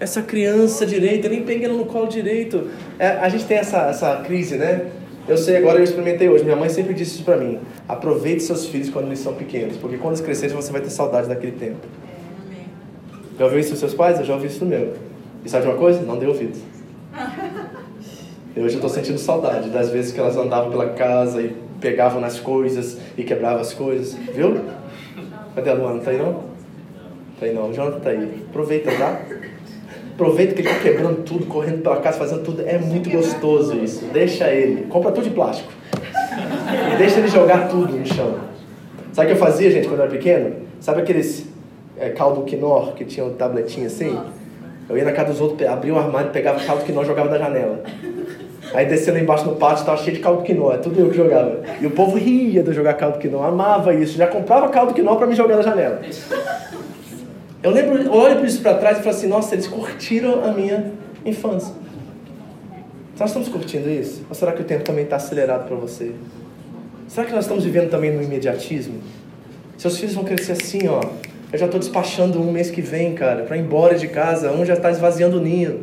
essa 0.00 0.22
criança 0.22 0.86
direito, 0.86 1.26
eu 1.26 1.30
nem 1.30 1.42
peguei 1.42 1.66
ela 1.66 1.74
no 1.74 1.84
colo 1.84 2.06
direito. 2.06 2.68
É, 2.98 3.08
a 3.08 3.28
gente 3.28 3.44
tem 3.44 3.58
essa, 3.58 3.88
essa 3.88 4.16
crise, 4.24 4.56
né? 4.56 4.86
Eu 5.28 5.36
sei, 5.36 5.58
agora 5.58 5.78
eu 5.78 5.84
experimentei 5.84 6.26
hoje. 6.28 6.42
Minha 6.42 6.56
mãe 6.56 6.70
sempre 6.70 6.94
disse 6.94 7.16
isso 7.16 7.24
para 7.24 7.36
mim. 7.36 7.60
Aproveite 7.86 8.42
seus 8.42 8.66
filhos 8.66 8.88
quando 8.88 9.06
eles 9.06 9.18
são 9.18 9.34
pequenos, 9.34 9.76
porque 9.76 9.98
quando 9.98 10.14
eles 10.14 10.22
crescerem 10.22 10.56
você 10.56 10.72
vai 10.72 10.80
ter 10.80 10.88
saudade 10.88 11.28
daquele 11.28 11.52
tempo. 11.52 11.86
Já 13.38 13.44
ouviu 13.44 13.60
isso 13.60 13.70
dos 13.70 13.78
seus 13.78 13.94
pais? 13.94 14.18
Eu 14.18 14.24
já 14.24 14.34
ouvi 14.34 14.46
isso 14.46 14.60
do 14.60 14.66
meu. 14.66 14.94
E 15.44 15.48
sabe 15.50 15.64
de 15.64 15.70
uma 15.70 15.78
coisa? 15.78 16.00
Não 16.00 16.18
deu 16.18 16.30
ouvido. 16.30 16.58
Hoje 18.56 18.74
eu 18.74 18.78
estou 18.78 18.88
sentindo 18.88 19.18
saudade 19.18 19.68
das 19.68 19.90
vezes 19.90 20.12
que 20.12 20.18
elas 20.18 20.36
andavam 20.36 20.70
pela 20.70 20.88
casa 20.88 21.40
e 21.42 21.54
pegavam 21.80 22.20
nas 22.20 22.40
coisas 22.40 22.98
e 23.16 23.22
quebravam 23.22 23.60
as 23.60 23.72
coisas. 23.72 24.14
Viu? 24.34 24.60
Cadê 25.54 25.70
a 25.70 25.74
Luana? 25.74 26.00
Tá 26.00 26.10
aí 26.10 26.18
não? 26.18 26.32
Tá 27.38 27.46
aí 27.46 27.54
não. 27.54 27.70
O 27.70 27.72
Jonathan 27.72 28.00
tá 28.00 28.10
aí. 28.10 28.44
Aproveita, 28.48 28.90
tá? 28.90 29.20
Aproveita 30.18 30.52
que 30.52 30.62
ele 30.62 30.68
está 30.68 30.80
quebrando 30.82 31.22
tudo, 31.22 31.46
correndo 31.46 31.80
pela 31.80 31.98
casa, 31.98 32.18
fazendo 32.18 32.42
tudo. 32.42 32.64
É 32.66 32.76
muito 32.76 33.08
gostoso 33.08 33.76
isso. 33.76 34.04
Deixa 34.06 34.50
ele. 34.50 34.86
Compra 34.86 35.12
tudo 35.12 35.22
de 35.22 35.30
plástico. 35.30 35.70
E 36.92 36.96
deixa 36.96 37.20
ele 37.20 37.28
jogar 37.28 37.68
tudo 37.68 37.96
no 37.96 38.04
chão. 38.04 38.34
Sabe 39.12 39.30
o 39.30 39.30
que 39.30 39.40
eu 39.40 39.46
fazia, 39.46 39.70
gente, 39.70 39.86
quando 39.86 40.00
eu 40.00 40.06
era 40.06 40.12
pequeno? 40.12 40.56
Sabe 40.80 41.02
aqueles 41.02 41.46
é, 41.96 42.08
caldo 42.08 42.42
quinor 42.42 42.94
que 42.94 43.04
tinha 43.04 43.24
um 43.24 43.34
tabletinho 43.34 43.86
assim? 43.86 44.18
Eu 44.88 44.98
ia 44.98 45.04
na 45.04 45.12
casa 45.12 45.30
dos 45.30 45.40
outros, 45.40 45.68
abria 45.68 45.94
o 45.94 45.98
armário, 45.98 46.32
pegava 46.32 46.58
caldo 46.64 46.84
quinor 46.84 47.04
e 47.04 47.06
jogava 47.06 47.28
da 47.28 47.38
janela. 47.38 47.84
Aí 48.74 48.86
descendo 48.86 49.20
embaixo 49.20 49.44
no 49.46 49.54
pátio, 49.54 49.82
estava 49.82 49.98
cheio 49.98 50.16
de 50.16 50.22
caldo 50.22 50.42
quinó, 50.42 50.72
é 50.72 50.78
tudo 50.78 50.98
eu 50.98 51.10
que 51.10 51.16
jogava. 51.16 51.60
E 51.80 51.86
o 51.86 51.92
povo 51.92 52.16
ria 52.18 52.60
de 52.60 52.68
eu 52.68 52.74
jogar 52.74 52.94
caldo 52.94 53.18
quinó, 53.18 53.44
amava 53.44 53.94
isso, 53.94 54.18
já 54.18 54.26
comprava 54.26 54.68
caldo 54.68 54.92
quinó 54.92 55.14
para 55.14 55.28
me 55.28 55.36
jogar 55.36 55.54
na 55.54 55.62
janela. 55.62 56.00
Eu 57.62 57.70
lembro, 57.70 58.12
olho 58.12 58.36
para 58.36 58.46
isso 58.46 58.62
para 58.62 58.74
trás 58.74 58.98
e 58.98 59.02
falo 59.02 59.16
assim, 59.16 59.26
nossa, 59.26 59.54
eles 59.54 59.66
curtiram 59.66 60.44
a 60.44 60.52
minha 60.52 60.92
infância. 61.24 61.74
Nós 63.18 63.30
estamos 63.30 63.48
curtindo 63.48 63.90
isso? 63.90 64.24
Ou 64.28 64.34
será 64.34 64.52
que 64.52 64.62
o 64.62 64.64
tempo 64.64 64.84
também 64.84 65.04
está 65.04 65.16
acelerado 65.16 65.66
para 65.66 65.76
você? 65.76 66.12
Será 67.08 67.26
que 67.26 67.32
nós 67.32 67.44
estamos 67.44 67.64
vivendo 67.64 67.90
também 67.90 68.12
no 68.12 68.22
imediatismo? 68.22 69.00
Seus 69.76 69.98
filhos 69.98 70.14
vão 70.14 70.24
crescer 70.24 70.52
assim, 70.52 70.86
ó. 70.86 71.00
Eu 71.52 71.58
já 71.58 71.64
estou 71.64 71.80
despachando 71.80 72.40
um 72.40 72.52
mês 72.52 72.70
que 72.70 72.80
vem, 72.80 73.14
cara, 73.14 73.42
para 73.42 73.56
ir 73.56 73.60
embora 73.60 73.96
de 73.96 74.06
casa. 74.06 74.52
Um 74.52 74.64
já 74.64 74.74
está 74.74 74.90
esvaziando 74.90 75.38
o 75.38 75.40
ninho. 75.40 75.80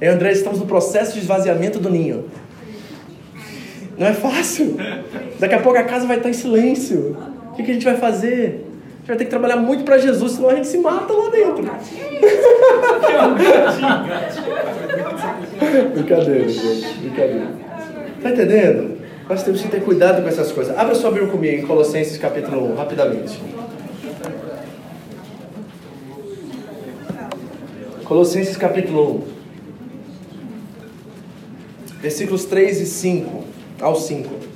Eu 0.00 0.10
e 0.10 0.14
André 0.14 0.32
estamos 0.32 0.58
no 0.58 0.66
processo 0.66 1.12
de 1.12 1.20
esvaziamento 1.20 1.78
do 1.78 1.88
ninho. 1.88 2.24
Não 3.96 4.06
é 4.06 4.14
fácil. 4.14 4.76
Daqui 5.38 5.54
a 5.54 5.60
pouco 5.60 5.78
a 5.78 5.84
casa 5.84 6.06
vai 6.06 6.16
estar 6.16 6.30
em 6.30 6.32
silêncio. 6.32 7.16
O 7.52 7.54
que, 7.54 7.62
a 7.62 7.74
gente 7.74 7.84
vai 7.84 7.96
fazer? 7.96 8.66
A 9.02 9.04
gente 9.04 9.08
vai 9.08 9.16
ter 9.16 9.24
que 9.24 9.30
trabalhar 9.30 9.56
muito 9.56 9.82
para 9.82 9.98
Jesus, 9.98 10.32
senão 10.32 10.48
a 10.48 10.54
gente 10.54 10.68
se 10.68 10.78
mata 10.78 11.12
lá 11.12 11.28
dentro. 11.28 11.68
Brincadeira, 15.92 16.48
gente. 16.48 16.98
Brincadeira. 16.98 17.48
Tá 18.22 18.30
entendendo? 18.30 18.98
Nós 19.28 19.42
temos 19.42 19.60
que 19.60 19.68
ter 19.68 19.82
cuidado 19.82 20.22
com 20.22 20.28
essas 20.28 20.52
coisas. 20.52 20.78
Abra 20.78 20.94
sua 20.94 21.10
Bíblia 21.10 21.32
comigo 21.32 21.64
em 21.64 21.66
Colossenses 21.66 22.16
capítulo 22.16 22.72
1, 22.74 22.76
rapidamente. 22.76 23.42
Colossenses 28.04 28.56
capítulo 28.56 29.24
1 29.28 29.32
versículos 32.02 32.44
3 32.44 32.80
e 32.80 32.86
5 32.86 33.44
ao 33.80 33.96
5. 33.96 34.51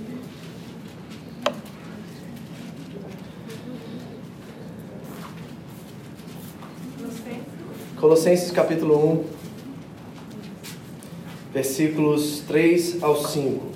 Colossenses 8.07 8.52
capítulo 8.52 9.04
1, 9.04 9.24
versículos 11.52 12.38
3 12.46 13.02
ao 13.02 13.16
5. 13.16 13.66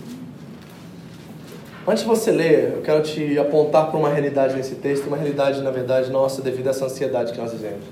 Antes 1.84 2.04
de 2.04 2.08
você 2.08 2.30
ler, 2.30 2.74
eu 2.76 2.82
quero 2.82 3.02
te 3.02 3.36
apontar 3.40 3.90
para 3.90 3.98
uma 3.98 4.08
realidade 4.08 4.54
nesse 4.54 4.76
texto, 4.76 5.08
uma 5.08 5.16
realidade, 5.16 5.60
na 5.62 5.72
verdade, 5.72 6.12
nossa, 6.12 6.40
devido 6.42 6.68
a 6.68 6.70
essa 6.70 6.84
ansiedade 6.84 7.32
que 7.32 7.38
nós 7.40 7.50
vivemos. 7.50 7.84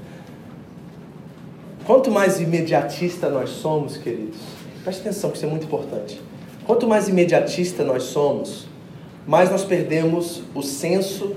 Quanto 1.84 2.09
mais 2.09 2.41
imediatista 2.41 3.28
nós 3.28 3.51
somos, 3.51 3.97
queridos, 3.97 4.39
Preste 4.84 5.01
atenção, 5.01 5.30
que 5.30 5.39
isso 5.39 5.47
é 5.47 5.49
muito 5.49 5.66
importante. 5.66 6.22
Quanto 6.64 6.86
mais 6.86 7.09
imediatista 7.09 7.82
nós 7.82 8.05
somos, 8.05 8.68
mais 9.26 9.51
nós 9.51 9.64
perdemos 9.64 10.45
o 10.55 10.62
senso 10.62 11.34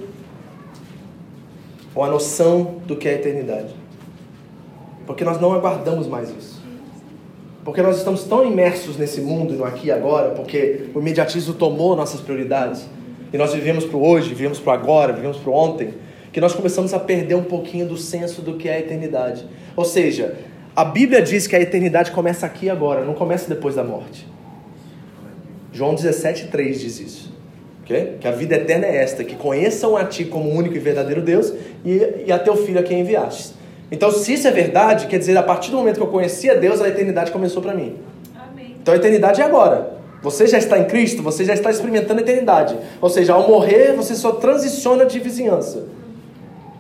ou 1.95 2.03
a 2.03 2.07
noção 2.07 2.75
do 2.85 2.95
que 2.95 3.07
é 3.07 3.13
a 3.13 3.15
eternidade. 3.15 3.80
Porque 5.05 5.23
nós 5.23 5.39
não 5.39 5.53
aguardamos 5.53 6.07
mais 6.07 6.29
isso. 6.29 6.61
Porque 7.63 7.81
nós 7.81 7.97
estamos 7.97 8.23
tão 8.23 8.45
imersos 8.45 8.97
nesse 8.97 9.21
mundo, 9.21 9.53
no 9.53 9.63
aqui 9.63 9.87
e 9.87 9.91
agora, 9.91 10.29
porque 10.31 10.89
o 10.95 10.99
imediatismo 10.99 11.53
tomou 11.53 11.95
nossas 11.95 12.19
prioridades. 12.19 12.87
E 13.31 13.37
nós 13.37 13.53
vivemos 13.53 13.85
para 13.85 13.97
o 13.97 14.05
hoje, 14.05 14.29
vivemos 14.29 14.59
para 14.59 14.71
o 14.71 14.73
agora, 14.73 15.13
vivemos 15.13 15.37
para 15.37 15.51
o 15.51 15.53
ontem, 15.53 15.93
que 16.33 16.41
nós 16.41 16.53
começamos 16.53 16.93
a 16.93 16.99
perder 16.99 17.35
um 17.35 17.43
pouquinho 17.43 17.87
do 17.87 17.97
senso 17.97 18.41
do 18.41 18.55
que 18.55 18.67
é 18.67 18.75
a 18.75 18.79
eternidade. 18.79 19.45
Ou 19.75 19.85
seja, 19.85 20.35
a 20.75 20.83
Bíblia 20.83 21.21
diz 21.21 21.47
que 21.47 21.55
a 21.55 21.59
eternidade 21.59 22.11
começa 22.11 22.45
aqui 22.45 22.69
agora, 22.69 23.03
não 23.03 23.13
começa 23.13 23.47
depois 23.47 23.75
da 23.75 23.83
morte. 23.83 24.27
João 25.71 25.95
17,3 25.95 26.73
diz 26.73 26.99
isso. 26.99 27.31
Okay? 27.83 28.17
Que 28.19 28.27
a 28.27 28.31
vida 28.31 28.55
eterna 28.55 28.85
é 28.85 28.97
esta, 28.97 29.23
que 29.23 29.35
conheçam 29.35 29.97
a 29.97 30.05
Ti 30.05 30.25
como 30.25 30.49
único 30.49 30.75
e 30.75 30.79
verdadeiro 30.79 31.21
Deus 31.21 31.53
e, 31.85 32.25
e 32.25 32.31
a 32.31 32.39
Teu 32.39 32.55
Filho 32.55 32.79
a 32.79 32.83
quem 32.83 33.01
enviaste. 33.01 33.60
Então, 33.91 34.09
se 34.09 34.33
isso 34.33 34.47
é 34.47 34.51
verdade, 34.51 35.07
quer 35.07 35.19
dizer, 35.19 35.37
a 35.37 35.43
partir 35.43 35.69
do 35.69 35.77
momento 35.77 35.97
que 35.97 36.01
eu 36.01 36.07
conheci 36.07 36.49
a 36.49 36.53
Deus, 36.55 36.79
a 36.79 36.87
eternidade 36.87 37.29
começou 37.29 37.61
para 37.61 37.73
mim. 37.73 37.97
Amém. 38.33 38.77
Então, 38.81 38.93
a 38.93 38.97
eternidade 38.97 39.41
é 39.41 39.43
agora. 39.43 39.99
Você 40.23 40.47
já 40.47 40.57
está 40.57 40.79
em 40.79 40.85
Cristo, 40.85 41.21
você 41.21 41.43
já 41.43 41.53
está 41.53 41.69
experimentando 41.69 42.19
a 42.19 42.23
eternidade. 42.23 42.77
Ou 43.01 43.09
seja, 43.09 43.33
ao 43.33 43.47
morrer, 43.47 43.93
você 43.93 44.15
só 44.15 44.33
transiciona 44.33 45.05
de 45.05 45.19
vizinhança. 45.19 45.87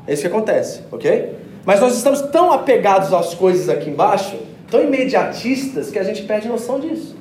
É 0.07 0.13
isso 0.13 0.21
que 0.21 0.27
acontece, 0.27 0.81
ok? 0.91 1.35
Mas 1.65 1.79
nós 1.79 1.95
estamos 1.95 2.21
tão 2.21 2.51
apegados 2.51 3.13
às 3.13 3.33
coisas 3.33 3.67
aqui 3.67 3.89
embaixo, 3.89 4.37
tão 4.69 4.81
imediatistas, 4.81 5.91
que 5.91 5.99
a 5.99 6.03
gente 6.03 6.23
perde 6.23 6.47
noção 6.47 6.79
disso. 6.79 7.15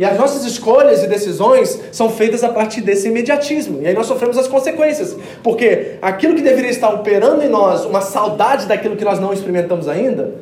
E 0.00 0.04
as 0.06 0.16
nossas 0.16 0.46
escolhas 0.46 1.04
e 1.04 1.06
decisões 1.06 1.78
são 1.92 2.08
feitas 2.08 2.42
a 2.42 2.48
partir 2.48 2.80
desse 2.80 3.08
imediatismo. 3.08 3.82
E 3.82 3.86
aí 3.86 3.92
nós 3.92 4.06
sofremos 4.06 4.38
as 4.38 4.48
consequências. 4.48 5.14
Porque 5.42 5.98
aquilo 6.00 6.34
que 6.34 6.40
deveria 6.40 6.70
estar 6.70 6.88
operando 6.88 7.42
em 7.42 7.50
nós, 7.50 7.84
uma 7.84 8.00
saudade 8.00 8.64
daquilo 8.64 8.96
que 8.96 9.04
nós 9.04 9.20
não 9.20 9.30
experimentamos 9.30 9.88
ainda, 9.88 10.36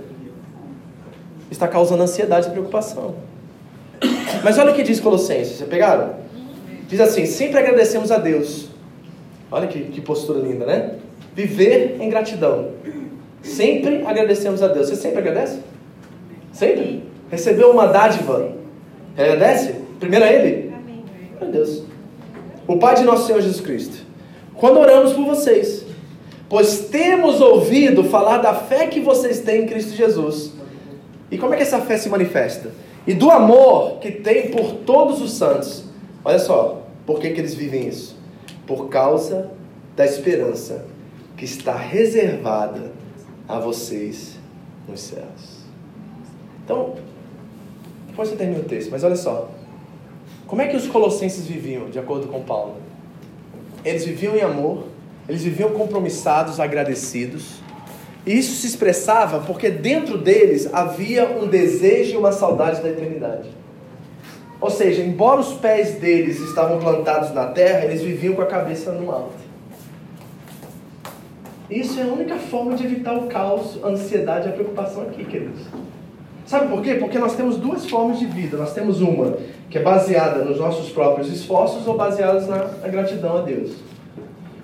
está 1.50 1.66
causando 1.66 2.04
ansiedade 2.04 2.46
e 2.46 2.50
preocupação. 2.52 3.16
Mas 4.44 4.56
olha 4.59 4.70
o 4.70 4.76
que 4.76 4.84
diz 4.84 5.00
Colossenses, 5.00 5.56
vocês 5.56 5.68
pegaram? 5.68 6.14
Diz 6.86 7.00
assim: 7.00 7.26
sempre 7.26 7.59
agradecemos 7.59 8.12
a 8.12 8.18
Deus. 8.18 8.68
Olha 9.50 9.66
que, 9.66 9.86
que 9.86 10.00
postura 10.00 10.38
linda, 10.38 10.66
né? 10.66 10.92
Viver 11.34 11.96
em 11.98 12.09
gratidão. 12.09 12.68
Sempre 13.42 14.04
agradecemos 14.06 14.62
a 14.62 14.68
Deus. 14.68 14.88
Você 14.88 14.94
sempre 14.94 15.18
agradece? 15.18 15.59
Sempre? 16.52 17.02
Recebeu 17.28 17.72
uma 17.72 17.86
dádiva 17.86 18.56
Agradece? 19.18 19.74
Primeiro 19.98 20.24
a 20.24 20.32
Ele? 20.32 20.72
Amém. 20.72 21.04
Meu 21.40 21.50
Deus. 21.50 21.82
O 22.68 22.76
Pai 22.76 22.94
de 22.94 23.02
nosso 23.02 23.26
Senhor 23.26 23.40
Jesus 23.40 23.60
Cristo. 23.60 24.06
Quando 24.54 24.78
oramos 24.78 25.12
por 25.12 25.24
vocês, 25.24 25.84
pois 26.48 26.88
temos 26.88 27.40
ouvido 27.40 28.04
falar 28.04 28.38
da 28.38 28.54
fé 28.54 28.86
que 28.86 29.00
vocês 29.00 29.40
têm 29.40 29.64
em 29.64 29.66
Cristo 29.66 29.94
Jesus. 29.96 30.52
E 31.30 31.36
como 31.36 31.52
é 31.52 31.56
que 31.56 31.62
essa 31.64 31.80
fé 31.80 31.98
se 31.98 32.08
manifesta? 32.08 32.70
E 33.06 33.12
do 33.12 33.30
amor 33.30 33.98
que 33.98 34.12
tem 34.12 34.50
por 34.50 34.74
todos 34.86 35.20
os 35.20 35.32
santos. 35.32 35.84
Olha 36.24 36.38
só, 36.38 36.82
por 37.04 37.18
que, 37.18 37.30
que 37.30 37.40
eles 37.40 37.54
vivem 37.54 37.88
isso? 37.88 38.16
Por 38.66 38.88
causa 38.88 39.50
da 39.96 40.04
esperança 40.04 40.86
que 41.36 41.44
está 41.44 41.74
reservada 41.74 42.92
a 43.48 43.58
vocês 43.58 44.36
nos 44.86 45.00
céus. 45.00 45.58
Então, 46.64 46.94
depois 48.18 48.30
você 48.30 48.36
termina 48.36 48.58
o 48.58 48.64
texto, 48.64 48.90
mas 48.90 49.04
olha 49.04 49.14
só. 49.14 49.48
Como 50.48 50.60
é 50.60 50.66
que 50.66 50.76
os 50.76 50.88
colossenses 50.88 51.46
viviam, 51.46 51.88
de 51.88 52.00
acordo 52.00 52.26
com 52.26 52.42
Paulo? 52.42 52.74
Eles 53.84 54.04
viviam 54.04 54.34
em 54.34 54.40
amor, 54.40 54.86
eles 55.28 55.44
viviam 55.44 55.70
compromissados, 55.70 56.58
agradecidos. 56.58 57.60
E 58.26 58.36
isso 58.36 58.56
se 58.56 58.66
expressava 58.66 59.38
porque 59.46 59.70
dentro 59.70 60.18
deles 60.18 60.68
havia 60.72 61.30
um 61.30 61.46
desejo 61.46 62.14
e 62.14 62.16
uma 62.16 62.32
saudade 62.32 62.82
da 62.82 62.88
eternidade. 62.88 63.50
Ou 64.60 64.68
seja, 64.70 65.00
embora 65.00 65.38
os 65.38 65.52
pés 65.52 65.94
deles 66.00 66.40
estavam 66.40 66.80
plantados 66.80 67.32
na 67.32 67.46
terra, 67.46 67.84
eles 67.84 68.02
viviam 68.02 68.34
com 68.34 68.42
a 68.42 68.46
cabeça 68.46 68.90
no 68.90 69.12
alto. 69.12 69.38
Isso 71.70 72.00
é 72.00 72.02
a 72.02 72.06
única 72.06 72.34
forma 72.34 72.74
de 72.74 72.84
evitar 72.84 73.16
o 73.16 73.28
caos, 73.28 73.78
a 73.80 73.86
ansiedade 73.86 74.48
e 74.48 74.50
a 74.50 74.54
preocupação 74.54 75.02
aqui, 75.02 75.24
queridos. 75.24 75.68
Sabe 76.49 76.68
por 76.68 76.80
quê? 76.80 76.94
Porque 76.94 77.18
nós 77.18 77.36
temos 77.36 77.59
duas 77.59 77.84
formas 77.84 78.18
de 78.18 78.24
vida. 78.24 78.57
Nós 78.57 78.72
temos 78.72 79.03
uma 79.03 79.36
que 79.68 79.76
é 79.76 79.82
baseada 79.82 80.42
nos 80.42 80.59
nossos 80.59 80.88
próprios 80.88 81.30
esforços 81.30 81.86
ou 81.86 81.94
baseados 81.94 82.49
na, 82.49 82.64
na 82.64 82.88
gratidão 82.88 83.36
a 83.36 83.42
Deus. 83.42 83.72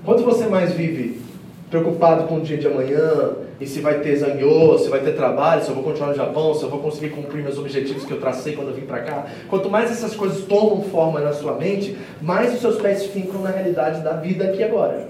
Quanto 0.03 0.23
você 0.23 0.47
mais 0.47 0.73
vive 0.73 1.21
preocupado 1.69 2.25
com 2.25 2.37
o 2.37 2.41
dia 2.41 2.57
de 2.57 2.67
amanhã, 2.67 3.35
e 3.61 3.67
se 3.67 3.81
vai 3.81 4.01
ter 4.01 4.17
zanhô, 4.17 4.79
se 4.79 4.89
vai 4.89 5.01
ter 5.01 5.13
trabalho, 5.13 5.63
se 5.63 5.69
eu 5.69 5.75
vou 5.75 5.85
continuar 5.85 6.09
no 6.09 6.17
Japão, 6.17 6.55
se 6.55 6.63
eu 6.63 6.71
vou 6.71 6.79
conseguir 6.79 7.11
cumprir 7.11 7.43
meus 7.43 7.59
objetivos 7.59 8.07
que 8.07 8.13
eu 8.13 8.21
tracei 8.21 8.55
quando 8.55 8.69
eu 8.69 8.75
vim 8.75 8.87
para 8.87 9.01
cá. 9.01 9.27
Quanto 9.51 9.69
mais 9.69 9.91
essas 9.91 10.15
coisas 10.15 10.43
tomam 10.47 10.83
forma 10.85 11.21
na 11.21 11.35
sua 11.35 11.53
mente, 11.53 11.99
mais 12.23 12.55
os 12.55 12.61
seus 12.61 12.81
pés 12.81 13.05
ficam 13.05 13.43
na 13.43 13.51
realidade 13.51 14.01
da 14.01 14.15
vida 14.15 14.45
aqui 14.45 14.63
agora. 14.63 15.07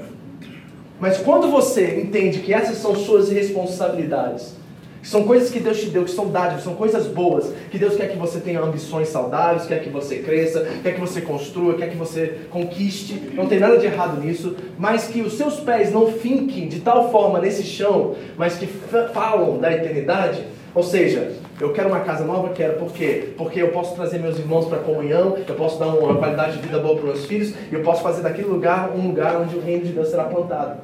Mas 0.99 1.18
quando 1.18 1.49
você 1.49 2.01
entende 2.01 2.41
que 2.41 2.53
essas 2.53 2.79
são 2.79 2.97
suas 2.97 3.31
responsabilidades, 3.31 4.64
são 5.05 5.24
coisas 5.24 5.50
que 5.50 5.61
Deus 5.61 5.78
te 5.78 5.90
deu, 5.90 6.05
que 6.05 6.11
são 6.11 6.28
dádivas, 6.28 6.64
são 6.64 6.74
coisas 6.74 7.07
boas, 7.07 7.52
que 7.70 7.78
Deus 7.78 7.94
quer 7.94 8.11
que 8.11 8.16
você 8.16 8.40
tenha 8.40 8.61
ambições 8.61 9.09
saudáveis, 9.09 9.66
quer 9.66 9.82
que 9.82 9.90
você 9.90 10.16
cresça, 10.16 10.66
quer 10.82 10.94
que 10.94 11.00
você 11.00 11.20
construa, 11.20 11.74
quer 11.74 11.90
que 11.90 11.96
você 11.96 12.40
conquiste. 12.50 13.30
Não 13.34 13.46
tem 13.46 13.61
nada 13.61 13.76
de 13.76 13.84
errado 13.84 14.20
nisso, 14.20 14.57
mas 14.78 15.07
que 15.07 15.20
os 15.20 15.34
seus 15.34 15.61
pés 15.61 15.92
não 15.92 16.11
finquem 16.11 16.68
de 16.68 16.80
tal 16.80 17.11
forma 17.12 17.38
nesse 17.38 17.62
chão, 17.62 18.14
mas 18.36 18.57
que 18.57 18.66
falam 19.12 19.59
da 19.59 19.70
eternidade. 19.70 20.42
Ou 20.74 20.82
seja, 20.82 21.32
eu 21.61 21.72
quero 21.72 21.88
uma 21.88 22.00
casa 22.00 22.24
nova, 22.24 22.48
quero 22.48 22.78
por 22.78 22.90
quê? 22.90 23.28
Porque 23.36 23.61
eu 23.61 23.68
posso 23.68 23.94
trazer 23.94 24.18
meus 24.18 24.38
irmãos 24.38 24.66
para 24.66 24.78
a 24.78 24.82
comunhão, 24.82 25.36
eu 25.46 25.55
posso 25.55 25.78
dar 25.78 25.86
uma 25.88 26.16
qualidade 26.16 26.57
de 26.57 26.62
vida 26.62 26.78
boa 26.78 26.96
para 26.96 27.05
os 27.05 27.14
meus 27.14 27.26
filhos, 27.26 27.55
e 27.70 27.74
eu 27.74 27.82
posso 27.82 28.02
fazer 28.02 28.22
daquele 28.22 28.48
lugar 28.48 28.90
um 28.90 29.07
lugar 29.09 29.36
onde 29.40 29.55
o 29.55 29.61
reino 29.61 29.84
de 29.84 29.92
Deus 29.92 30.09
será 30.09 30.24
plantado. 30.24 30.80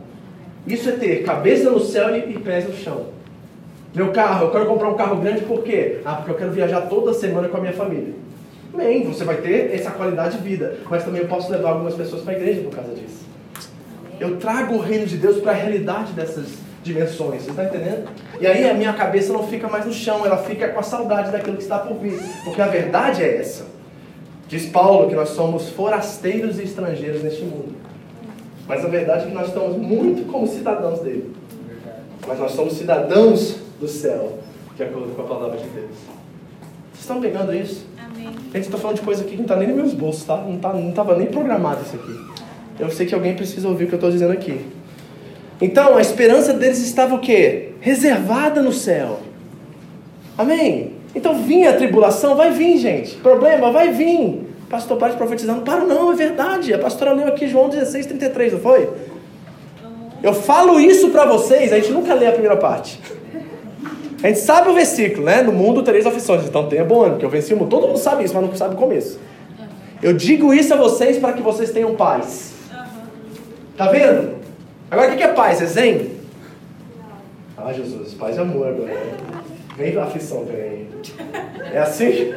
Isso 0.67 0.91
é 0.91 0.93
ter 0.93 1.23
cabeça 1.23 1.71
no 1.71 1.81
céu 1.81 2.15
e 2.15 2.39
pés 2.39 2.69
no 2.69 2.75
chão. 2.77 3.20
Meu 3.95 4.13
carro, 4.13 4.47
eu 4.47 4.51
quero 4.53 4.67
comprar 4.67 4.89
um 4.89 4.95
carro 4.95 5.17
grande 5.17 5.43
por 5.43 5.63
quê? 5.63 6.01
Ah, 6.05 6.17
porque 6.17 6.31
eu 6.31 6.37
quero 6.37 6.53
viajar 6.53 6.83
toda 6.83 7.13
semana 7.13 7.49
com 7.49 7.57
a 7.57 7.61
minha 7.61 7.73
família. 7.73 8.15
Bem, 8.77 9.03
você 9.05 9.25
vai 9.25 9.39
ter 9.39 9.75
essa 9.75 9.91
qualidade 9.91 10.39
de 10.39 10.45
vida, 10.45 10.79
mas 10.89 11.05
também 11.05 11.23
eu 11.23 11.29
posso 11.29 11.51
levar 11.51 11.71
algumas 11.71 11.95
pessoas 11.95 12.23
para 12.23 12.35
a 12.35 12.37
igreja 12.37 12.61
por 12.63 12.73
causa 12.73 12.95
disso. 12.95 13.25
Eu 14.21 14.37
trago 14.37 14.75
o 14.75 14.79
reino 14.79 15.07
de 15.07 15.17
Deus 15.17 15.39
para 15.39 15.51
a 15.51 15.55
realidade 15.55 16.13
dessas 16.13 16.47
dimensões, 16.85 17.43
você 17.43 17.51
está 17.51 17.65
entendendo? 17.65 18.09
E 18.41 18.47
aí 18.47 18.69
a 18.71 18.75
minha 18.75 18.93
cabeça 18.93 19.33
não 19.33 19.47
fica 19.49 19.69
mais 19.69 19.85
no 19.85 19.93
chão, 19.93 20.25
ela 20.25 20.39
fica 20.39 20.69
com 20.69 20.79
a 20.79 20.83
saudade 20.85 21.33
daquilo 21.33 21.57
que 21.57 21.63
está 21.63 21.79
por 21.79 21.97
vir, 21.97 22.19
porque 22.45 22.63
a 22.63 22.69
verdade 22.69 23.23
é 23.23 23.39
essa. 23.39 23.67
Diz 24.47 24.67
Paulo 24.67 25.09
que 25.09 25.17
nós 25.17 25.31
somos 25.31 25.69
forasteiros 25.71 26.59
e 26.59 26.63
estrangeiros 26.63 27.23
neste 27.23 27.43
mundo. 27.43 27.75
Mas 28.69 28.85
a 28.85 28.89
verdade 28.89 29.25
é 29.25 29.27
que 29.27 29.35
nós 29.35 29.49
estamos 29.49 29.77
muito 29.77 30.31
como 30.31 30.47
cidadãos 30.47 31.01
dele. 31.01 31.35
Mas 32.27 32.39
nós 32.39 32.53
somos 32.53 32.75
cidadãos 32.75 33.70
do 33.81 33.89
céu, 33.89 34.39
de 34.77 34.83
acordo 34.83 35.15
com 35.15 35.23
a 35.23 35.25
palavra 35.25 35.57
de 35.57 35.69
Deus. 35.69 35.91
Vocês 36.93 37.01
estão 37.01 37.21
pegando 37.21 37.55
isso? 37.55 37.87
Amém. 37.99 38.29
Gente, 38.53 38.65
estou 38.65 38.79
falando 38.79 38.97
de 38.97 39.03
coisa 39.03 39.23
aqui 39.23 39.31
que 39.31 39.37
não 39.39 39.45
está 39.45 39.57
nem 39.57 39.69
nos 39.69 39.77
meus 39.77 39.95
bolsos, 39.95 40.25
tá? 40.25 40.37
Não 40.37 40.59
tá, 40.59 40.73
não 40.73 40.91
estava 40.91 41.17
nem 41.17 41.27
programado 41.27 41.83
isso 41.83 41.97
aqui. 41.97 42.43
Eu 42.79 42.91
sei 42.91 43.07
que 43.07 43.15
alguém 43.15 43.35
precisa 43.35 43.67
ouvir 43.69 43.85
o 43.85 43.87
que 43.89 43.95
eu 43.95 43.97
estou 43.99 44.11
dizendo 44.11 44.33
aqui. 44.33 44.61
Então, 45.61 45.97
a 45.97 46.01
esperança 46.01 46.53
deles 46.53 46.79
estava 46.79 47.15
o 47.15 47.19
quê? 47.19 47.73
Reservada 47.81 48.63
no 48.63 48.73
céu. 48.73 49.21
Amém? 50.37 50.93
Então, 51.15 51.43
vinha 51.43 51.71
a 51.71 51.77
tribulação, 51.77 52.37
vai 52.37 52.51
vir, 52.51 52.79
gente. 52.79 53.17
Problema, 53.17 53.71
vai 53.71 53.93
vir. 53.93 54.47
Pastor 54.69 54.97
Paz 54.97 55.15
profetizando. 55.15 55.63
Para, 55.63 55.85
não, 55.85 56.13
é 56.13 56.15
verdade. 56.15 56.73
A 56.73 56.79
pastora 56.79 57.13
leu 57.13 57.29
aqui 57.29 57.49
João 57.49 57.69
16, 57.69 58.07
33, 58.07 58.53
não 58.55 58.61
foi? 58.61 58.89
Eu 60.23 60.35
falo 60.35 60.79
isso 60.79 61.11
para 61.11 61.25
vocês, 61.25 61.73
a 61.73 61.77
gente 61.77 61.93
nunca 61.93 62.13
lê 62.15 62.27
a 62.27 62.33
primeira 62.33 62.57
parte. 62.57 63.01
A 64.23 64.27
gente 64.29 64.41
sabe 64.41 64.69
o 64.69 64.75
versículo, 64.75 65.25
né? 65.25 65.43
No 65.43 65.53
mundo 65.53 65.83
tereis 65.83 66.05
aflições, 66.07 66.45
então 66.45 66.69
tenha 66.69 66.85
bom 66.85 67.03
ano, 67.03 67.13
porque 67.13 67.25
eu 67.25 67.31
venci 67.31 67.55
o 67.55 67.57
mundo. 67.57 67.71
Todo 67.71 67.87
mundo 67.87 67.99
sabe 67.99 68.25
isso, 68.25 68.35
mas 68.35 68.45
não 68.45 68.55
sabe 68.55 68.75
o 68.75 68.79
começo. 68.79 69.19
Eu 70.03 70.13
digo 70.13 70.53
isso 70.53 70.75
a 70.75 70.77
vocês 70.77 71.19
para 71.19 71.33
que 71.33 71.43
vocês 71.43 71.71
tenham 71.71 71.95
paz. 71.95 72.53
Tá 73.77 73.89
vendo? 73.91 74.37
Agora 74.91 75.13
o 75.13 75.17
que 75.17 75.23
é 75.23 75.29
paz? 75.29 75.63
É 75.63 75.67
zen? 75.67 76.11
Ah, 77.57 77.73
Jesus, 77.73 78.15
paz 78.15 78.37
é 78.37 78.41
amor 78.41 78.69
agora. 78.69 78.97
Vem 79.77 79.97
a 79.97 80.05
aflição 80.05 80.45
também. 80.45 80.89
É 81.73 81.79
assim? 81.79 82.35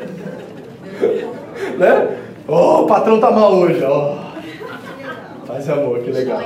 né? 1.77 2.17
Oh, 2.47 2.81
o 2.81 2.87
patrão 2.87 3.19
tá 3.19 3.31
mal 3.31 3.53
hoje. 3.55 3.81
Oh. 3.83 5.45
Paz 5.45 5.67
é 5.67 5.71
amor, 5.73 5.99
que 5.99 6.11
legal. 6.11 6.41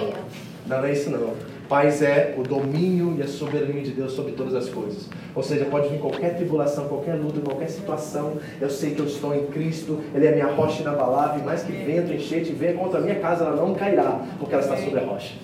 Não, 0.65 0.77
não 0.77 0.85
é 0.85 0.91
isso 0.91 1.09
não. 1.09 1.33
Paz 1.67 2.01
é 2.01 2.33
o 2.37 2.43
domínio 2.43 3.15
e 3.17 3.21
a 3.21 3.27
soberania 3.27 3.81
de 3.81 3.91
Deus 3.91 4.13
sobre 4.13 4.31
todas 4.31 4.55
as 4.55 4.69
coisas. 4.69 5.09
Ou 5.35 5.43
seja, 5.43 5.65
pode 5.65 5.89
vir 5.89 5.99
qualquer 5.99 6.35
tribulação, 6.35 6.87
qualquer 6.87 7.15
luta, 7.15 7.41
qualquer 7.41 7.69
situação. 7.69 8.37
Eu 8.61 8.69
sei 8.69 8.91
que 8.91 9.01
eu 9.01 9.05
estou 9.05 9.35
em 9.35 9.47
Cristo, 9.47 9.99
Ele 10.15 10.27
é 10.27 10.31
minha 10.31 10.47
rocha 10.47 10.81
inabalável. 10.81 11.41
E 11.41 11.45
mais 11.45 11.63
que 11.63 11.71
vento, 11.73 12.13
enchente, 12.13 12.53
venha 12.53 12.73
contra 12.73 12.99
a 12.99 13.01
minha 13.01 13.15
casa, 13.15 13.43
ela 13.43 13.55
não 13.57 13.73
cairá, 13.73 14.21
porque 14.39 14.53
ela 14.53 14.63
está 14.63 14.77
sobre 14.77 14.99
a 14.99 15.03
rocha. 15.03 15.35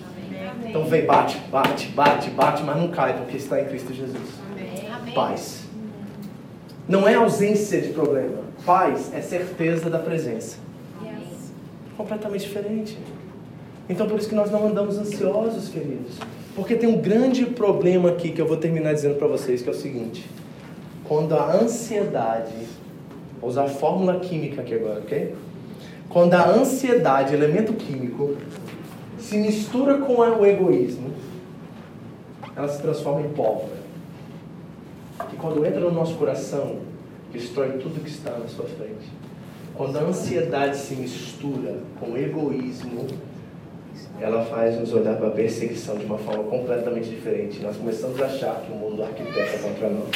Então 0.64 0.86
vem, 0.86 1.04
bate, 1.04 1.38
bate, 1.50 1.88
bate, 1.88 2.30
bate, 2.30 2.62
mas 2.62 2.76
não 2.76 2.88
cai, 2.88 3.18
porque 3.18 3.36
está 3.36 3.60
em 3.60 3.66
Cristo 3.66 3.92
Jesus. 3.92 4.40
Paz. 5.14 5.64
Não 6.88 7.06
é 7.06 7.14
ausência 7.14 7.80
de 7.80 7.88
problema. 7.88 8.44
Paz 8.64 9.12
é 9.14 9.20
certeza 9.20 9.90
da 9.90 9.98
presença. 9.98 10.56
Completamente 11.96 12.46
diferente. 12.46 12.98
Então 13.88 14.06
por 14.06 14.18
isso 14.18 14.28
que 14.28 14.34
nós 14.34 14.50
não 14.50 14.66
andamos 14.66 14.98
ansiosos, 14.98 15.68
queridos. 15.68 16.16
Porque 16.54 16.76
tem 16.76 16.88
um 16.88 17.00
grande 17.00 17.46
problema 17.46 18.10
aqui 18.10 18.30
que 18.30 18.40
eu 18.40 18.46
vou 18.46 18.56
terminar 18.56 18.94
dizendo 18.94 19.16
para 19.16 19.26
vocês, 19.26 19.60
que 19.60 19.68
é 19.68 19.72
o 19.72 19.76
seguinte. 19.76 20.28
Quando 21.04 21.34
a 21.34 21.52
ansiedade, 21.52 22.54
vou 23.40 23.50
usar 23.50 23.64
a 23.64 23.68
fórmula 23.68 24.20
química 24.20 24.62
aqui 24.62 24.74
agora, 24.74 25.00
ok? 25.00 25.34
Quando 26.08 26.34
a 26.34 26.48
ansiedade, 26.48 27.34
elemento 27.34 27.72
químico, 27.74 28.36
se 29.18 29.36
mistura 29.36 29.98
com 29.98 30.14
o 30.16 30.46
egoísmo, 30.46 31.10
ela 32.56 32.68
se 32.68 32.80
transforma 32.80 33.22
em 33.22 33.30
pólvora. 33.30 33.84
Que 35.28 35.36
quando 35.36 35.64
entra 35.66 35.80
no 35.80 35.90
nosso 35.90 36.14
coração, 36.14 36.76
destrói 37.32 37.78
tudo 37.78 38.00
que 38.00 38.10
está 38.10 38.30
na 38.38 38.46
sua 38.46 38.64
frente. 38.64 39.10
Quando 39.74 39.98
a 39.98 40.02
ansiedade 40.02 40.76
se 40.76 40.94
mistura 40.94 41.78
com 41.98 42.12
o 42.12 42.16
egoísmo, 42.16 43.08
ela 44.20 44.44
faz 44.44 44.78
nos 44.78 44.92
olhar 44.92 45.16
para 45.16 45.28
a 45.28 45.30
perseguição 45.30 45.96
de 45.96 46.04
uma 46.04 46.18
forma 46.18 46.44
completamente 46.44 47.08
diferente. 47.08 47.60
Nós 47.60 47.76
começamos 47.76 48.20
a 48.20 48.26
achar 48.26 48.62
que 48.64 48.72
o 48.72 48.76
mundo 48.76 49.02
arquiteta 49.02 49.58
contra 49.58 49.88
nós. 49.88 50.10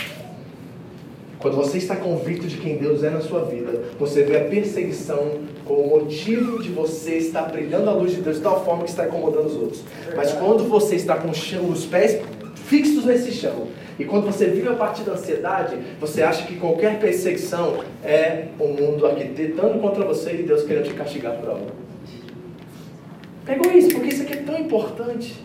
Quando 1.38 1.56
você 1.56 1.78
está 1.78 1.94
convicto 1.94 2.48
de 2.48 2.56
quem 2.56 2.78
Deus 2.78 3.04
é 3.04 3.10
na 3.10 3.20
sua 3.20 3.44
vida, 3.44 3.84
você 3.98 4.24
vê 4.24 4.38
a 4.38 4.44
perseguição 4.44 5.38
como 5.64 5.86
motivo 5.86 6.60
de 6.60 6.70
você 6.70 7.16
estar 7.16 7.42
brilhando 7.42 7.88
a 7.88 7.92
luz 7.92 8.12
de 8.12 8.22
Deus 8.22 8.38
de 8.38 8.42
tal 8.42 8.64
forma 8.64 8.82
que 8.82 8.90
está 8.90 9.06
incomodando 9.06 9.46
os 9.46 9.54
outros. 9.54 9.84
Mas 10.16 10.32
quando 10.32 10.64
você 10.64 10.96
está 10.96 11.16
com 11.16 11.30
os 11.30 11.86
pés 11.86 12.20
fixos 12.66 13.04
nesse 13.04 13.30
chão, 13.30 13.68
e 13.98 14.04
quando 14.04 14.26
você 14.26 14.46
vive 14.46 14.68
a 14.68 14.74
partir 14.74 15.02
da 15.02 15.12
ansiedade, 15.12 15.76
você 16.00 16.22
acha 16.22 16.44
que 16.44 16.56
qualquer 16.56 16.98
perseguição 16.98 17.78
é 18.04 18.46
o 18.58 18.68
mundo 18.68 19.06
arquitetando 19.06 19.78
contra 19.80 20.04
você 20.04 20.32
e 20.34 20.42
Deus 20.42 20.62
querendo 20.62 20.84
te 20.84 20.94
castigar 20.94 21.36
por 21.36 21.50
algo. 21.50 21.87
Pegou 23.48 23.72
isso, 23.72 23.88
porque 23.94 24.08
isso 24.08 24.22
aqui 24.24 24.34
é 24.34 24.42
tão 24.42 24.58
importante. 24.58 25.42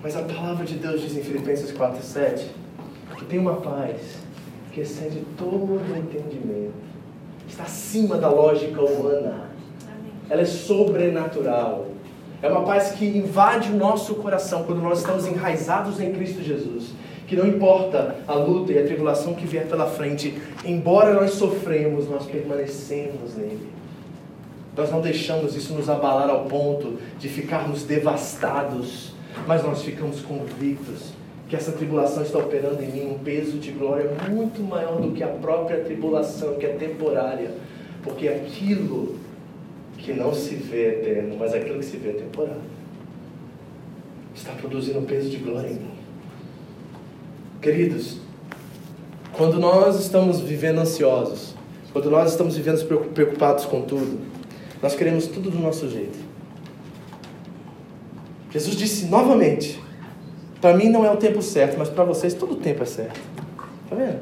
Mas 0.00 0.16
a 0.16 0.22
palavra 0.22 0.64
de 0.64 0.76
Deus 0.76 1.00
diz 1.00 1.16
em 1.16 1.22
Filipenses 1.22 1.72
4, 1.72 2.00
7 2.00 2.48
que 3.18 3.24
tem 3.24 3.40
uma 3.40 3.56
paz 3.56 4.00
que 4.70 4.82
excede 4.82 5.24
todo 5.36 5.72
o 5.72 5.96
entendimento. 5.96 6.74
Está 7.48 7.64
acima 7.64 8.18
da 8.18 8.28
lógica 8.28 8.80
humana. 8.82 9.50
Ela 10.30 10.42
é 10.42 10.44
sobrenatural. 10.44 11.88
É 12.40 12.48
uma 12.48 12.62
paz 12.62 12.92
que 12.92 13.04
invade 13.04 13.72
o 13.72 13.76
nosso 13.76 14.14
coração 14.14 14.62
quando 14.62 14.80
nós 14.80 15.00
estamos 15.00 15.26
enraizados 15.26 16.00
em 16.00 16.12
Cristo 16.12 16.40
Jesus. 16.40 16.92
Que 17.26 17.34
não 17.34 17.48
importa 17.48 18.14
a 18.28 18.34
luta 18.34 18.70
e 18.70 18.78
a 18.78 18.84
tribulação 18.84 19.34
que 19.34 19.44
vier 19.44 19.66
pela 19.66 19.88
frente, 19.88 20.40
embora 20.64 21.12
nós 21.12 21.32
sofremos, 21.32 22.08
nós 22.08 22.26
permanecemos 22.26 23.34
nele. 23.34 23.81
Nós 24.76 24.90
não 24.90 25.00
deixamos 25.00 25.54
isso 25.54 25.74
nos 25.74 25.88
abalar 25.90 26.30
ao 26.30 26.46
ponto 26.46 26.98
de 27.18 27.28
ficarmos 27.28 27.84
devastados, 27.84 29.12
mas 29.46 29.62
nós 29.62 29.82
ficamos 29.82 30.20
convictos 30.20 31.12
que 31.48 31.56
essa 31.56 31.72
tribulação 31.72 32.22
está 32.22 32.38
operando 32.38 32.82
em 32.82 32.90
mim 32.90 33.12
um 33.12 33.18
peso 33.18 33.58
de 33.58 33.72
glória 33.72 34.10
muito 34.30 34.62
maior 34.62 34.98
do 34.98 35.12
que 35.12 35.22
a 35.22 35.28
própria 35.28 35.80
tribulação, 35.80 36.54
que 36.54 36.64
é 36.64 36.70
temporária, 36.70 37.50
porque 38.02 38.26
aquilo 38.26 39.18
que 39.98 40.14
não 40.14 40.34
se 40.34 40.54
vê 40.54 40.84
é 40.84 40.88
eterno, 40.88 41.36
mas 41.38 41.52
aquilo 41.52 41.78
que 41.78 41.84
se 41.84 41.98
vê 41.98 42.08
é 42.08 42.14
temporário, 42.14 42.62
está 44.34 44.52
produzindo 44.52 44.98
um 44.98 45.04
peso 45.04 45.28
de 45.28 45.36
glória 45.36 45.68
em 45.68 45.74
mim. 45.74 45.90
Queridos, 47.60 48.16
quando 49.34 49.60
nós 49.60 50.00
estamos 50.00 50.40
vivendo 50.40 50.78
ansiosos, 50.78 51.54
quando 51.92 52.10
nós 52.10 52.30
estamos 52.30 52.56
vivendo 52.56 52.82
preocupados 53.12 53.66
com 53.66 53.82
tudo, 53.82 54.18
nós 54.82 54.96
queremos 54.96 55.28
tudo 55.28 55.50
do 55.50 55.58
nosso 55.58 55.88
jeito. 55.88 56.18
Jesus 58.50 58.76
disse 58.76 59.06
novamente: 59.06 59.80
para 60.60 60.76
mim 60.76 60.88
não 60.88 61.04
é 61.04 61.10
o 61.10 61.16
tempo 61.16 61.40
certo, 61.40 61.78
mas 61.78 61.88
para 61.88 62.04
vocês 62.04 62.34
todo 62.34 62.52
o 62.52 62.56
tempo 62.56 62.82
é 62.82 62.86
certo. 62.86 63.20
Está 63.84 63.96
vendo? 63.96 64.20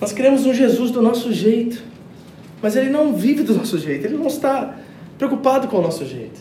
Nós 0.00 0.12
queremos 0.12 0.44
um 0.44 0.52
Jesus 0.52 0.90
do 0.90 1.00
nosso 1.00 1.32
jeito, 1.32 1.82
mas 2.62 2.74
ele 2.76 2.90
não 2.90 3.12
vive 3.14 3.42
do 3.42 3.54
nosso 3.54 3.78
jeito, 3.78 4.06
ele 4.06 4.16
não 4.16 4.26
está 4.26 4.76
preocupado 5.16 5.68
com 5.68 5.78
o 5.78 5.82
nosso 5.82 6.04
jeito. 6.04 6.40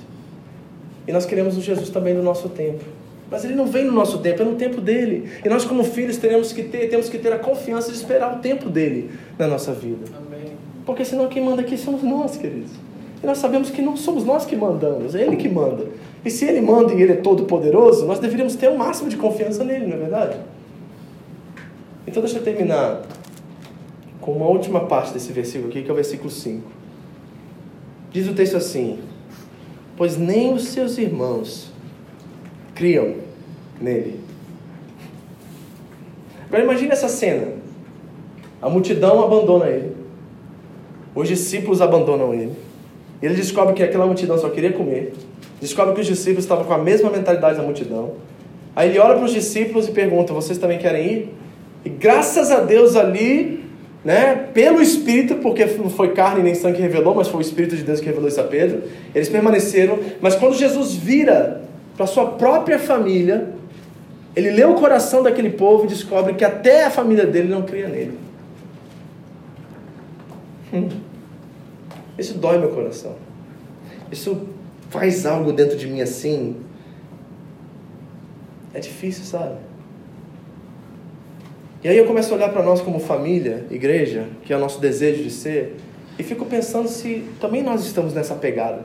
E 1.07 1.11
nós 1.11 1.25
queremos 1.25 1.55
um 1.55 1.61
Jesus 1.61 1.89
também 1.89 2.15
do 2.15 2.23
nosso 2.23 2.49
tempo. 2.49 2.83
Mas 3.29 3.43
ele 3.43 3.55
não 3.55 3.65
vem 3.65 3.85
no 3.85 3.91
nosso 3.91 4.19
tempo, 4.19 4.41
é 4.41 4.45
no 4.45 4.55
tempo 4.55 4.81
dele. 4.81 5.29
E 5.43 5.49
nós, 5.49 5.65
como 5.65 5.83
filhos, 5.83 6.17
teremos 6.17 6.51
que 6.51 6.63
ter, 6.63 6.89
temos 6.89 7.09
que 7.09 7.17
ter 7.17 7.33
a 7.33 7.39
confiança 7.39 7.91
de 7.91 7.97
esperar 7.97 8.37
o 8.37 8.39
tempo 8.39 8.69
dele 8.69 9.09
na 9.37 9.47
nossa 9.47 9.73
vida. 9.73 10.05
Amém. 10.15 10.34
Porque 10.85 11.03
senão 11.03 11.27
quem 11.27 11.43
manda 11.43 11.61
aqui 11.61 11.77
somos 11.77 12.03
nós, 12.03 12.37
queridos. 12.37 12.71
E 13.23 13.25
nós 13.25 13.39
sabemos 13.39 13.69
que 13.69 13.81
não 13.81 13.97
somos 13.97 14.23
nós 14.23 14.45
que 14.45 14.55
mandamos, 14.55 15.15
é 15.15 15.23
ele 15.23 15.35
que 15.35 15.49
manda. 15.49 15.87
E 16.23 16.29
se 16.29 16.45
ele 16.45 16.61
manda 16.61 16.93
e 16.93 17.01
ele 17.01 17.13
é 17.13 17.15
todo 17.15 17.45
poderoso, 17.45 18.05
nós 18.05 18.19
deveríamos 18.19 18.55
ter 18.55 18.69
o 18.69 18.77
máximo 18.77 19.09
de 19.09 19.17
confiança 19.17 19.63
nele, 19.63 19.87
não 19.87 19.95
é 19.95 19.99
verdade? 19.99 20.37
Então 22.05 22.21
deixa 22.21 22.37
eu 22.37 22.43
terminar 22.43 23.01
com 24.21 24.31
uma 24.31 24.47
última 24.47 24.81
parte 24.81 25.13
desse 25.13 25.31
versículo 25.31 25.69
aqui, 25.69 25.81
que 25.81 25.89
é 25.89 25.91
o 25.91 25.95
versículo 25.95 26.29
5. 26.29 26.63
Diz 28.11 28.27
o 28.27 28.33
texto 28.33 28.57
assim: 28.57 28.99
Pois 29.97 30.17
nem 30.17 30.53
os 30.53 30.65
seus 30.65 30.97
irmãos 30.97 31.71
criam 32.73 33.15
nele. 33.81 34.19
Agora 36.47 36.63
imagine 36.63 36.91
essa 36.91 37.07
cena. 37.07 37.53
A 38.61 38.69
multidão 38.69 39.23
abandona 39.23 39.67
ele. 39.67 39.94
Os 41.15 41.27
discípulos 41.27 41.81
abandonam 41.81 42.33
ele. 42.33 42.51
Ele 43.21 43.33
descobre 43.33 43.73
que 43.73 43.81
aquela 43.81 44.05
multidão 44.05 44.37
só 44.37 44.49
queria 44.49 44.73
comer 44.73 45.13
descobre 45.59 45.95
que 45.95 46.01
os 46.01 46.07
discípulos 46.07 46.43
estavam 46.43 46.65
com 46.65 46.73
a 46.73 46.77
mesma 46.77 47.09
mentalidade 47.09 47.57
da 47.57 47.63
multidão. 47.63 48.13
Aí 48.75 48.89
ele 48.89 48.99
olha 48.99 49.15
para 49.15 49.25
os 49.25 49.31
discípulos 49.31 49.87
e 49.87 49.91
pergunta: 49.91 50.33
Vocês 50.33 50.57
também 50.57 50.77
querem 50.77 51.05
ir? 51.05 51.33
E 51.83 51.89
graças 51.89 52.51
a 52.51 52.59
Deus 52.59 52.95
ali, 52.95 53.63
né, 54.03 54.47
pelo 54.53 54.81
Espírito, 54.81 55.35
porque 55.35 55.65
não 55.65 55.89
foi 55.89 56.11
carne 56.11 56.43
nem 56.43 56.55
sangue 56.55 56.77
que 56.77 56.81
revelou, 56.81 57.15
mas 57.15 57.27
foi 57.27 57.39
o 57.39 57.41
Espírito 57.41 57.75
de 57.75 57.83
Deus 57.83 57.99
que 57.99 58.05
revelou 58.05 58.27
isso 58.27 58.41
a 58.41 58.43
Pedro, 58.43 58.83
eles 59.13 59.29
permaneceram. 59.29 59.99
Mas 60.19 60.35
quando 60.35 60.55
Jesus 60.55 60.93
vira 60.93 61.61
para 61.95 62.05
sua 62.05 62.25
própria 62.31 62.77
família, 62.77 63.49
ele 64.35 64.51
lê 64.51 64.65
o 64.65 64.73
coração 64.75 65.23
daquele 65.23 65.51
povo 65.51 65.85
e 65.85 65.87
descobre 65.87 66.33
que 66.33 66.43
até 66.43 66.85
a 66.85 66.89
família 66.89 67.25
dele 67.25 67.47
não 67.47 67.61
cria 67.61 67.87
nele. 67.87 68.17
Hum. 70.73 70.89
Isso 72.17 72.37
dói 72.37 72.57
meu 72.57 72.69
coração. 72.69 73.15
Isso 74.11 74.47
faz 74.89 75.25
algo 75.25 75.51
dentro 75.51 75.77
de 75.77 75.87
mim 75.87 76.01
assim. 76.01 76.55
É 78.73 78.79
difícil, 78.79 79.23
sabe? 79.23 79.55
E 81.83 81.87
aí 81.87 81.97
eu 81.97 82.05
começo 82.05 82.33
a 82.33 82.37
olhar 82.37 82.49
para 82.49 82.63
nós 82.63 82.81
como 82.81 82.99
família, 82.99 83.65
igreja, 83.69 84.27
que 84.43 84.51
é 84.51 84.57
o 84.57 84.59
nosso 84.59 84.79
desejo 84.79 85.23
de 85.23 85.29
ser, 85.29 85.75
e 86.17 86.23
fico 86.23 86.45
pensando 86.45 86.87
se 86.87 87.23
também 87.39 87.61
nós 87.61 87.85
estamos 87.85 88.13
nessa 88.13 88.35
pegada. 88.35 88.83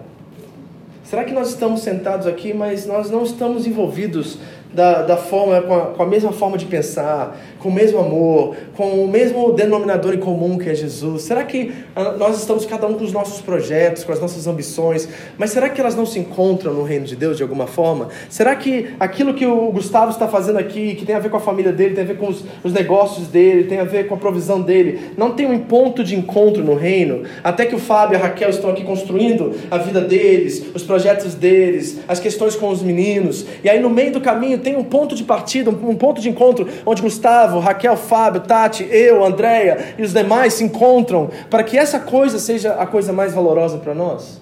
Será 1.02 1.24
que 1.24 1.32
nós 1.32 1.48
estamos 1.48 1.80
sentados 1.80 2.26
aqui, 2.26 2.52
mas 2.52 2.86
nós 2.86 3.10
não 3.10 3.22
estamos 3.22 3.66
envolvidos 3.66 4.38
da, 4.72 5.02
da 5.02 5.16
forma, 5.16 5.60
com 5.62 5.74
a, 5.74 5.80
com 5.86 6.02
a, 6.02 6.06
mesma 6.06 6.32
forma 6.32 6.56
de 6.56 6.66
pensar, 6.66 7.38
com 7.58 7.68
o 7.68 7.72
mesmo 7.72 7.98
amor, 7.98 8.56
com 8.76 9.04
o 9.04 9.08
mesmo 9.08 9.52
denominador 9.52 10.14
em 10.14 10.18
comum 10.18 10.58
que 10.58 10.68
é 10.68 10.74
Jesus? 10.74 11.22
Será 11.22 11.44
que 11.44 11.72
ah, 11.96 12.12
nós 12.12 12.38
estamos 12.38 12.64
cada 12.64 12.86
um 12.86 12.94
com 12.94 13.04
os 13.04 13.12
nossos 13.12 13.40
projetos, 13.40 14.04
com 14.04 14.12
as 14.12 14.20
nossas 14.20 14.46
ambições, 14.46 15.08
mas 15.36 15.50
será 15.50 15.68
que 15.68 15.80
elas 15.80 15.96
não 15.96 16.06
se 16.06 16.18
encontram 16.18 16.72
no 16.72 16.84
reino 16.84 17.04
de 17.04 17.16
Deus 17.16 17.36
de 17.36 17.42
alguma 17.42 17.66
forma? 17.66 18.08
Será 18.28 18.54
que 18.54 18.90
aquilo 19.00 19.34
que 19.34 19.46
o 19.46 19.72
Gustavo 19.72 20.10
está 20.12 20.28
fazendo 20.28 20.58
aqui, 20.58 20.94
que 20.94 21.04
tem 21.04 21.16
a 21.16 21.20
ver 21.20 21.30
com 21.30 21.36
a 21.36 21.40
família 21.40 21.72
dele, 21.72 21.94
tem 21.94 22.04
a 22.04 22.06
ver 22.06 22.16
com 22.16 22.28
os, 22.28 22.44
os 22.62 22.72
negócios 22.72 23.26
dele, 23.26 23.64
tem 23.64 23.80
a 23.80 23.84
ver 23.84 24.06
com 24.06 24.14
a 24.14 24.18
provisão 24.18 24.60
dele, 24.60 25.12
não 25.16 25.32
tem 25.32 25.46
um 25.46 25.58
ponto 25.58 26.04
de 26.04 26.14
encontro 26.14 26.62
no 26.62 26.74
reino? 26.74 27.24
Até 27.42 27.66
que 27.66 27.74
o 27.74 27.78
Fábio 27.78 28.14
e 28.14 28.16
a 28.16 28.20
Raquel 28.20 28.50
estão 28.50 28.70
aqui 28.70 28.84
construindo 28.84 29.54
a 29.70 29.78
vida 29.78 30.00
deles, 30.00 30.64
os 30.74 30.82
projetos 30.82 31.34
deles, 31.34 31.98
as 32.06 32.20
questões 32.20 32.54
com 32.54 32.68
os 32.68 32.82
meninos, 32.82 33.44
e 33.64 33.68
aí 33.68 33.80
no 33.80 33.90
meio 33.90 34.12
do 34.12 34.20
caminho 34.20 34.59
tem 34.60 34.76
um 34.76 34.84
ponto 34.84 35.14
de 35.14 35.24
partida, 35.24 35.70
um 35.70 35.96
ponto 35.96 36.20
de 36.20 36.28
encontro, 36.28 36.68
onde 36.86 37.02
Gustavo, 37.02 37.58
Raquel, 37.58 37.96
Fábio, 37.96 38.42
Tati, 38.42 38.86
eu, 38.90 39.24
Andréia 39.24 39.94
e 39.98 40.02
os 40.02 40.12
demais 40.12 40.54
se 40.54 40.64
encontram, 40.64 41.30
para 41.48 41.64
que 41.64 41.76
essa 41.76 41.98
coisa 41.98 42.38
seja 42.38 42.74
a 42.74 42.86
coisa 42.86 43.12
mais 43.12 43.34
valorosa 43.34 43.78
para 43.78 43.94
nós, 43.94 44.40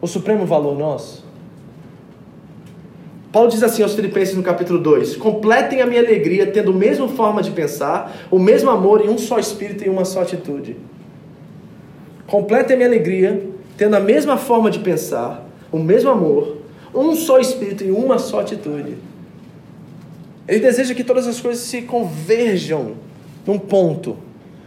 o 0.00 0.06
supremo 0.06 0.46
valor 0.46 0.78
nosso. 0.78 1.22
Paulo 3.32 3.48
diz 3.48 3.62
assim 3.62 3.82
aos 3.82 3.94
Filipenses 3.94 4.36
no 4.36 4.42
capítulo 4.42 4.78
2: 4.78 5.16
Completem 5.16 5.80
a 5.80 5.86
minha 5.86 6.00
alegria, 6.00 6.46
tendo 6.46 6.70
a 6.70 6.74
mesma 6.74 7.08
forma 7.08 7.42
de 7.42 7.50
pensar, 7.50 8.14
o 8.30 8.38
mesmo 8.38 8.68
amor 8.68 9.00
em 9.00 9.08
um 9.08 9.16
só 9.16 9.38
espírito 9.38 9.84
e 9.84 9.88
uma 9.88 10.04
só 10.04 10.20
atitude. 10.20 10.76
Completem 12.26 12.74
a 12.74 12.76
minha 12.76 12.88
alegria, 12.88 13.42
tendo 13.76 13.96
a 13.96 14.00
mesma 14.00 14.36
forma 14.36 14.70
de 14.70 14.80
pensar, 14.80 15.46
o 15.72 15.78
mesmo 15.78 16.10
amor, 16.10 16.58
um 16.94 17.14
só 17.14 17.38
espírito 17.38 17.82
e 17.82 17.90
uma 17.90 18.18
só 18.18 18.40
atitude. 18.40 18.98
Ele 20.52 20.60
deseja 20.60 20.92
que 20.92 21.02
todas 21.02 21.26
as 21.26 21.40
coisas 21.40 21.64
se 21.64 21.80
converjam 21.80 22.92
num 23.46 23.58
ponto. 23.58 24.18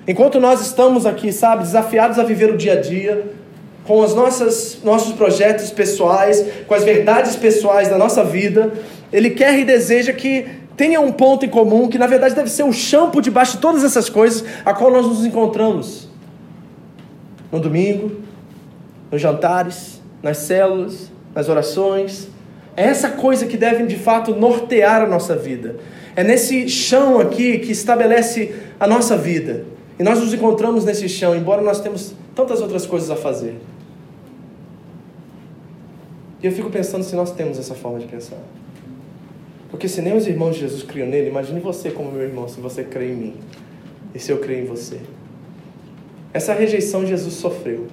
Enquanto 0.08 0.40
nós 0.40 0.60
estamos 0.60 1.06
aqui, 1.06 1.32
sabe, 1.32 1.62
desafiados 1.62 2.18
a 2.18 2.24
viver 2.24 2.52
o 2.52 2.58
dia 2.58 2.74
a 2.74 2.82
dia, 2.82 3.32
com 3.86 4.00
os 4.00 4.16
nossos 4.16 5.14
projetos 5.16 5.70
pessoais, 5.70 6.44
com 6.66 6.74
as 6.74 6.84
verdades 6.84 7.36
pessoais 7.36 7.88
da 7.88 8.00
nossa 8.00 8.24
vida, 8.24 8.74
Ele 9.14 9.30
quer 9.30 9.60
e 9.60 9.64
deseja 9.64 10.12
que 10.12 10.48
tenha 10.76 11.00
um 11.00 11.12
ponto 11.12 11.46
em 11.46 11.50
comum, 11.50 11.88
que 11.88 12.00
na 12.00 12.08
verdade 12.08 12.34
deve 12.34 12.50
ser 12.50 12.64
o 12.64 12.74
chão 12.74 13.12
por 13.12 13.22
debaixo 13.22 13.58
de 13.58 13.60
todas 13.60 13.84
essas 13.84 14.10
coisas, 14.10 14.44
a 14.66 14.74
qual 14.74 14.90
nós 14.90 15.06
nos 15.06 15.24
encontramos. 15.24 16.10
No 17.52 17.60
domingo, 17.60 18.22
nos 19.12 19.22
jantares, 19.22 20.02
nas 20.24 20.38
células, 20.38 21.12
nas 21.36 21.48
orações, 21.48 22.28
é 22.78 22.84
essa 22.84 23.10
coisa 23.10 23.46
que 23.46 23.58
deve 23.58 23.86
de 23.86 23.96
fato 23.96 24.36
nortear 24.36 25.02
a 25.02 25.08
nossa 25.08 25.36
vida. 25.36 25.78
É 26.16 26.24
nesse 26.24 26.68
chão 26.68 27.20
aqui 27.20 27.60
que 27.60 27.72
estabelece 27.72 28.54
a 28.80 28.88
nossa 28.88 29.18
vida. 29.18 29.66
E 29.98 30.04
nós 30.04 30.20
nos 30.20 30.34
encontramos 30.34 30.84
nesse 30.84 31.08
chão, 31.08 31.36
embora 31.36 31.62
nós 31.62 31.80
temos 31.80 32.14
tantas 32.36 32.62
outras 32.62 32.86
coisas 32.86 33.10
a 33.10 33.16
fazer. 33.16 33.56
E 36.44 36.48
eu 36.48 36.52
fico 36.52 36.70
pensando 36.70 37.04
se 37.04 37.16
nós 37.16 37.32
temos 37.32 37.58
essa 37.58 37.74
forma 37.74 38.00
de 38.00 38.08
pensar. 38.08 38.38
Porque 39.72 39.88
se 39.88 40.02
nem 40.02 40.16
os 40.16 40.28
irmãos 40.28 40.56
de 40.56 40.62
Jesus 40.62 40.84
criam 40.84 41.08
nele, 41.08 41.30
imagine 41.30 41.60
você 41.60 41.90
como 41.90 42.12
meu 42.12 42.24
irmão, 42.24 42.48
se 42.48 42.60
você 42.60 42.84
crê 42.84 43.12
em 43.12 43.16
mim. 43.16 43.36
E 44.14 44.20
se 44.20 44.32
eu 44.32 44.40
creio 44.40 44.64
em 44.64 44.66
você. 44.66 45.00
Essa 46.34 46.54
rejeição 46.54 47.06
Jesus 47.06 47.36
sofreu. 47.36 47.88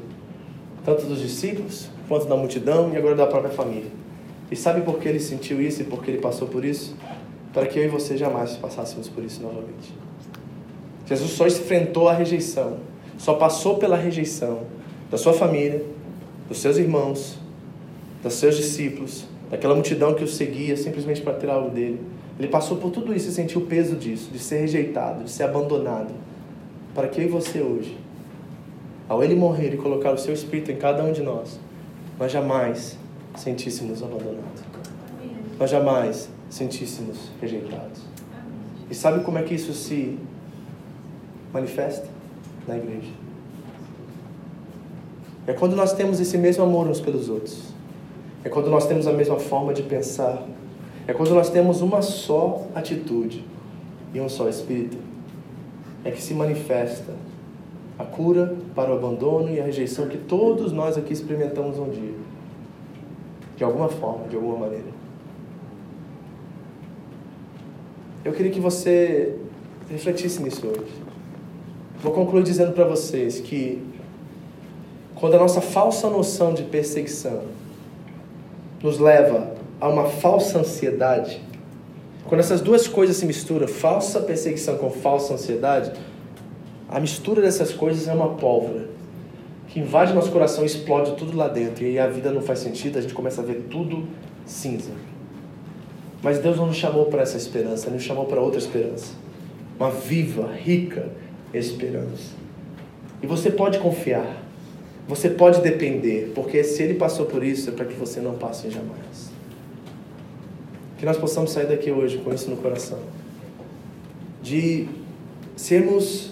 Tanto 0.85 1.07
dos 1.07 1.20
discípulos, 1.20 1.89
quanto 2.09 2.26
da 2.26 2.37
multidão 2.37 2.93
e 2.93 2.97
agora 2.97 3.14
da 3.14 3.26
própria 3.26 3.53
família. 3.53 4.01
E 4.53 4.57
sabe 4.57 4.82
por 4.82 4.98
que 4.98 5.09
ele 5.09 5.18
sentiu 5.18 5.62
isso 5.62 5.80
e 5.80 5.84
por 5.86 6.05
que 6.05 6.11
ele 6.11 6.20
passou 6.20 6.46
por 6.46 6.62
isso? 6.62 6.94
Para 7.55 7.64
que 7.64 7.78
eu 7.78 7.86
e 7.86 7.88
você 7.88 8.18
jamais 8.18 8.53
passássemos 8.53 9.09
por 9.09 9.24
isso 9.24 9.40
novamente. 9.40 9.94
Jesus 11.07 11.30
só 11.30 11.46
enfrentou 11.46 12.07
a 12.07 12.12
rejeição, 12.12 12.76
só 13.16 13.32
passou 13.32 13.78
pela 13.78 13.96
rejeição 13.96 14.64
da 15.11 15.16
sua 15.16 15.32
família, 15.32 15.82
dos 16.50 16.61
seus 16.61 16.76
irmãos, 16.76 17.38
dos 18.22 18.34
seus 18.34 18.55
discípulos, 18.55 19.24
daquela 19.50 19.74
multidão 19.74 20.12
que 20.12 20.22
o 20.22 20.28
seguia 20.28 20.76
simplesmente 20.76 21.22
para 21.22 21.32
ter 21.32 21.48
algo 21.48 21.70
dele. 21.70 21.98
Ele 22.38 22.48
passou 22.48 22.76
por 22.76 22.90
tudo 22.90 23.14
isso 23.14 23.30
e 23.30 23.32
sentiu 23.32 23.62
o 23.62 23.64
peso 23.64 23.96
disso, 23.96 24.28
de 24.30 24.38
ser 24.38 24.59
rejeitado, 24.59 25.24
de 25.24 25.30
ser 25.30 25.44
abandonado. 25.44 26.12
Para 26.94 27.09
que 27.09 27.22
eu 27.22 27.24
e 27.24 27.28
você 27.28 27.62
hoje, 27.62 27.96
ao 29.09 29.24
ele 29.24 29.34
morrer 29.34 29.72
e 29.72 29.78
colocar 29.78 30.12
o 30.12 30.18
seu 30.18 30.34
espírito 30.34 30.70
em 30.70 30.76
cada 30.76 31.03
um 31.03 31.11
de 31.11 31.22
nós, 31.22 31.59
nós 32.18 32.30
jamais 32.30 33.00
sentíssemos 33.37 34.03
abandonados. 34.03 34.62
Nós 35.59 35.70
jamais 35.70 36.28
sentíssemos 36.51 37.30
rejeitados. 37.41 38.03
E 38.91 38.95
sabe 38.95 39.24
como 39.24 39.39
é 39.39 39.43
que 39.43 39.55
isso 39.55 39.72
se 39.72 40.18
manifesta 41.53 42.09
na 42.66 42.76
igreja? 42.76 43.11
É 45.47 45.53
quando 45.53 45.74
nós 45.74 45.93
temos 45.93 46.20
esse 46.20 46.37
mesmo 46.39 46.62
amor 46.62 46.87
uns 46.87 47.01
pelos 47.01 47.28
outros. 47.28 47.72
É 48.45 48.49
quando 48.49 48.68
nós 48.70 48.87
temos 48.87 49.07
a 49.07 49.12
mesma 49.12 49.39
forma 49.39 49.72
de 49.72 49.83
pensar. 49.83 50.47
É 51.07 51.12
quando 51.12 51.35
nós 51.35 51.51
temos 51.51 51.80
uma 51.80 52.03
só 52.03 52.66
atitude 52.74 53.45
e 54.14 54.20
um 54.20 54.28
só 54.28 54.49
espírito. 54.49 54.99
É 56.05 56.11
que 56.11 56.20
se 56.20 56.35
manifesta 56.35 57.12
a 57.99 58.05
cura 58.05 58.57
para 58.74 58.91
o 58.91 58.97
abandono 58.97 59.49
e 59.49 59.61
a 59.61 59.64
rejeição 59.64 60.09
que 60.09 60.18
todos 60.18 60.72
nós 60.72 60.97
aqui 60.97 61.12
experimentamos 61.12 61.78
um 61.78 61.89
dia. 61.89 62.14
De 63.62 63.64
alguma 63.64 63.88
forma, 63.88 64.26
de 64.26 64.34
alguma 64.34 64.56
maneira. 64.56 64.88
Eu 68.24 68.32
queria 68.32 68.50
que 68.50 68.58
você 68.58 69.36
refletisse 69.88 70.42
nisso 70.42 70.66
hoje. 70.66 70.92
Vou 72.02 72.10
concluir 72.10 72.42
dizendo 72.42 72.72
para 72.72 72.84
vocês 72.84 73.38
que 73.38 73.80
quando 75.14 75.34
a 75.34 75.38
nossa 75.38 75.60
falsa 75.60 76.10
noção 76.10 76.52
de 76.52 76.64
perseguição 76.64 77.44
nos 78.82 78.98
leva 78.98 79.54
a 79.80 79.88
uma 79.88 80.06
falsa 80.06 80.58
ansiedade, 80.58 81.40
quando 82.24 82.40
essas 82.40 82.60
duas 82.60 82.88
coisas 82.88 83.16
se 83.16 83.26
misturam, 83.26 83.68
falsa 83.68 84.18
perseguição 84.22 84.76
com 84.76 84.90
falsa 84.90 85.34
ansiedade, 85.34 85.92
a 86.88 86.98
mistura 86.98 87.40
dessas 87.40 87.72
coisas 87.72 88.08
é 88.08 88.12
uma 88.12 88.30
pólvora 88.30 88.88
que 89.72 89.80
invade 89.80 90.12
nosso 90.12 90.30
coração 90.30 90.64
e 90.64 90.66
explode 90.66 91.16
tudo 91.16 91.34
lá 91.34 91.48
dentro. 91.48 91.82
E 91.82 91.88
aí 91.88 91.98
a 91.98 92.06
vida 92.06 92.30
não 92.30 92.42
faz 92.42 92.58
sentido, 92.58 92.98
a 92.98 93.00
gente 93.00 93.14
começa 93.14 93.40
a 93.40 93.44
ver 93.44 93.68
tudo 93.70 94.06
cinza. 94.44 94.90
Mas 96.22 96.38
Deus 96.38 96.58
não 96.58 96.66
nos 96.66 96.76
chamou 96.76 97.06
para 97.06 97.22
essa 97.22 97.38
esperança, 97.38 97.86
Ele 97.86 97.94
nos 97.94 98.04
chamou 98.04 98.26
para 98.26 98.38
outra 98.38 98.58
esperança. 98.58 99.14
Uma 99.80 99.90
viva, 99.90 100.52
rica 100.52 101.08
esperança. 101.54 102.34
E 103.22 103.26
você 103.26 103.50
pode 103.50 103.78
confiar. 103.78 104.42
Você 105.08 105.30
pode 105.30 105.62
depender, 105.62 106.32
porque 106.34 106.62
se 106.62 106.82
ele 106.82 106.94
passou 106.94 107.26
por 107.26 107.42
isso, 107.42 107.70
é 107.70 107.72
para 107.72 107.86
que 107.86 107.94
você 107.94 108.20
não 108.20 108.34
passe 108.34 108.70
jamais. 108.70 109.32
Que 110.98 111.06
nós 111.06 111.16
possamos 111.16 111.50
sair 111.50 111.66
daqui 111.66 111.90
hoje 111.90 112.18
com 112.18 112.32
isso 112.32 112.48
no 112.48 112.56
coração. 112.58 112.98
De 114.42 114.86
sermos 115.56 116.32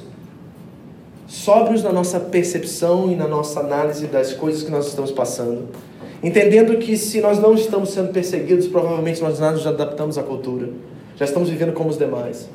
sóbrios 1.30 1.84
na 1.84 1.92
nossa 1.92 2.18
percepção 2.18 3.08
e 3.08 3.14
na 3.14 3.28
nossa 3.28 3.60
análise 3.60 4.08
das 4.08 4.34
coisas 4.34 4.64
que 4.64 4.70
nós 4.70 4.88
estamos 4.88 5.12
passando. 5.12 5.68
Entendendo 6.20 6.76
que 6.78 6.96
se 6.96 7.20
nós 7.20 7.38
não 7.38 7.54
estamos 7.54 7.90
sendo 7.90 8.12
perseguidos, 8.12 8.66
provavelmente 8.66 9.22
nós 9.22 9.38
já 9.38 9.52
nos 9.52 9.64
adaptamos 9.64 10.18
à 10.18 10.24
cultura. 10.24 10.70
Já 11.16 11.24
estamos 11.24 11.48
vivendo 11.48 11.72
como 11.72 11.88
os 11.88 11.96
demais. 11.96 12.48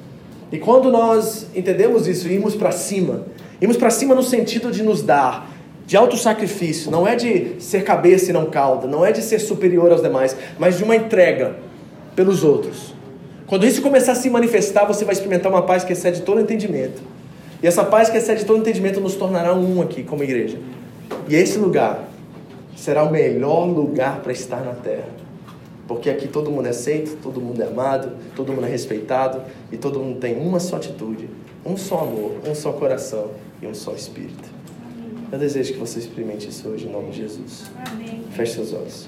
E 0.51 0.59
quando 0.59 0.91
nós 0.91 1.47
entendemos 1.55 2.05
isso 2.05 2.27
irmos 2.27 2.53
para 2.53 2.73
cima, 2.73 3.25
irmos 3.61 3.77
para 3.77 3.89
cima 3.89 4.13
no 4.13 4.21
sentido 4.21 4.69
de 4.69 4.83
nos 4.83 5.01
dar, 5.01 5.49
de 5.87 5.95
autossacrifício, 5.95 6.91
não 6.91 7.07
é 7.07 7.15
de 7.15 7.55
ser 7.59 7.85
cabeça 7.85 8.31
e 8.31 8.33
não 8.33 8.47
cauda, 8.47 8.87
não 8.87 9.05
é 9.05 9.11
de 9.13 9.21
ser 9.21 9.39
superior 9.39 9.89
aos 9.89 10.01
demais, 10.01 10.35
mas 10.59 10.77
de 10.77 10.83
uma 10.83 10.97
entrega 10.97 11.55
pelos 12.13 12.43
outros. 12.43 12.93
Quando 13.47 13.65
isso 13.65 13.81
começar 13.81 14.11
a 14.11 14.15
se 14.15 14.29
manifestar, 14.29 14.83
você 14.83 15.05
vai 15.05 15.13
experimentar 15.13 15.49
uma 15.49 15.61
paz 15.61 15.85
que 15.85 15.93
excede 15.93 16.23
todo 16.23 16.41
entendimento. 16.41 17.15
E 17.61 17.67
essa 17.67 17.83
paz 17.83 18.09
que 18.09 18.17
excede 18.17 18.45
todo 18.45 18.59
entendimento 18.59 18.99
nos 18.99 19.15
tornará 19.15 19.53
um 19.53 19.81
aqui 19.81 20.03
como 20.03 20.23
igreja. 20.23 20.57
E 21.27 21.35
esse 21.35 21.57
lugar 21.57 22.09
será 22.75 23.03
o 23.03 23.11
melhor 23.11 23.65
lugar 23.65 24.21
para 24.21 24.31
estar 24.31 24.61
na 24.61 24.73
terra. 24.73 25.07
Porque 25.87 26.09
aqui 26.09 26.27
todo 26.27 26.49
mundo 26.49 26.65
é 26.65 26.69
aceito, 26.69 27.17
todo 27.21 27.39
mundo 27.39 27.61
é 27.61 27.67
amado, 27.67 28.11
todo 28.35 28.51
mundo 28.51 28.65
é 28.65 28.69
respeitado 28.69 29.41
e 29.71 29.77
todo 29.77 29.99
mundo 29.99 30.19
tem 30.19 30.35
uma 30.35 30.59
só 30.59 30.77
atitude, 30.77 31.29
um 31.65 31.77
só 31.77 31.99
amor, 31.99 32.39
um 32.47 32.55
só 32.55 32.71
coração 32.71 33.31
e 33.61 33.67
um 33.67 33.73
só 33.73 33.93
espírito. 33.93 34.49
Eu 35.31 35.39
desejo 35.39 35.73
que 35.73 35.79
você 35.79 35.99
experimente 35.99 36.49
isso 36.49 36.67
hoje 36.69 36.87
em 36.87 36.91
nome 36.91 37.11
de 37.11 37.17
Jesus. 37.17 37.65
Amém. 37.91 38.23
Feche 38.31 38.53
seus 38.53 38.73
olhos. 38.73 39.07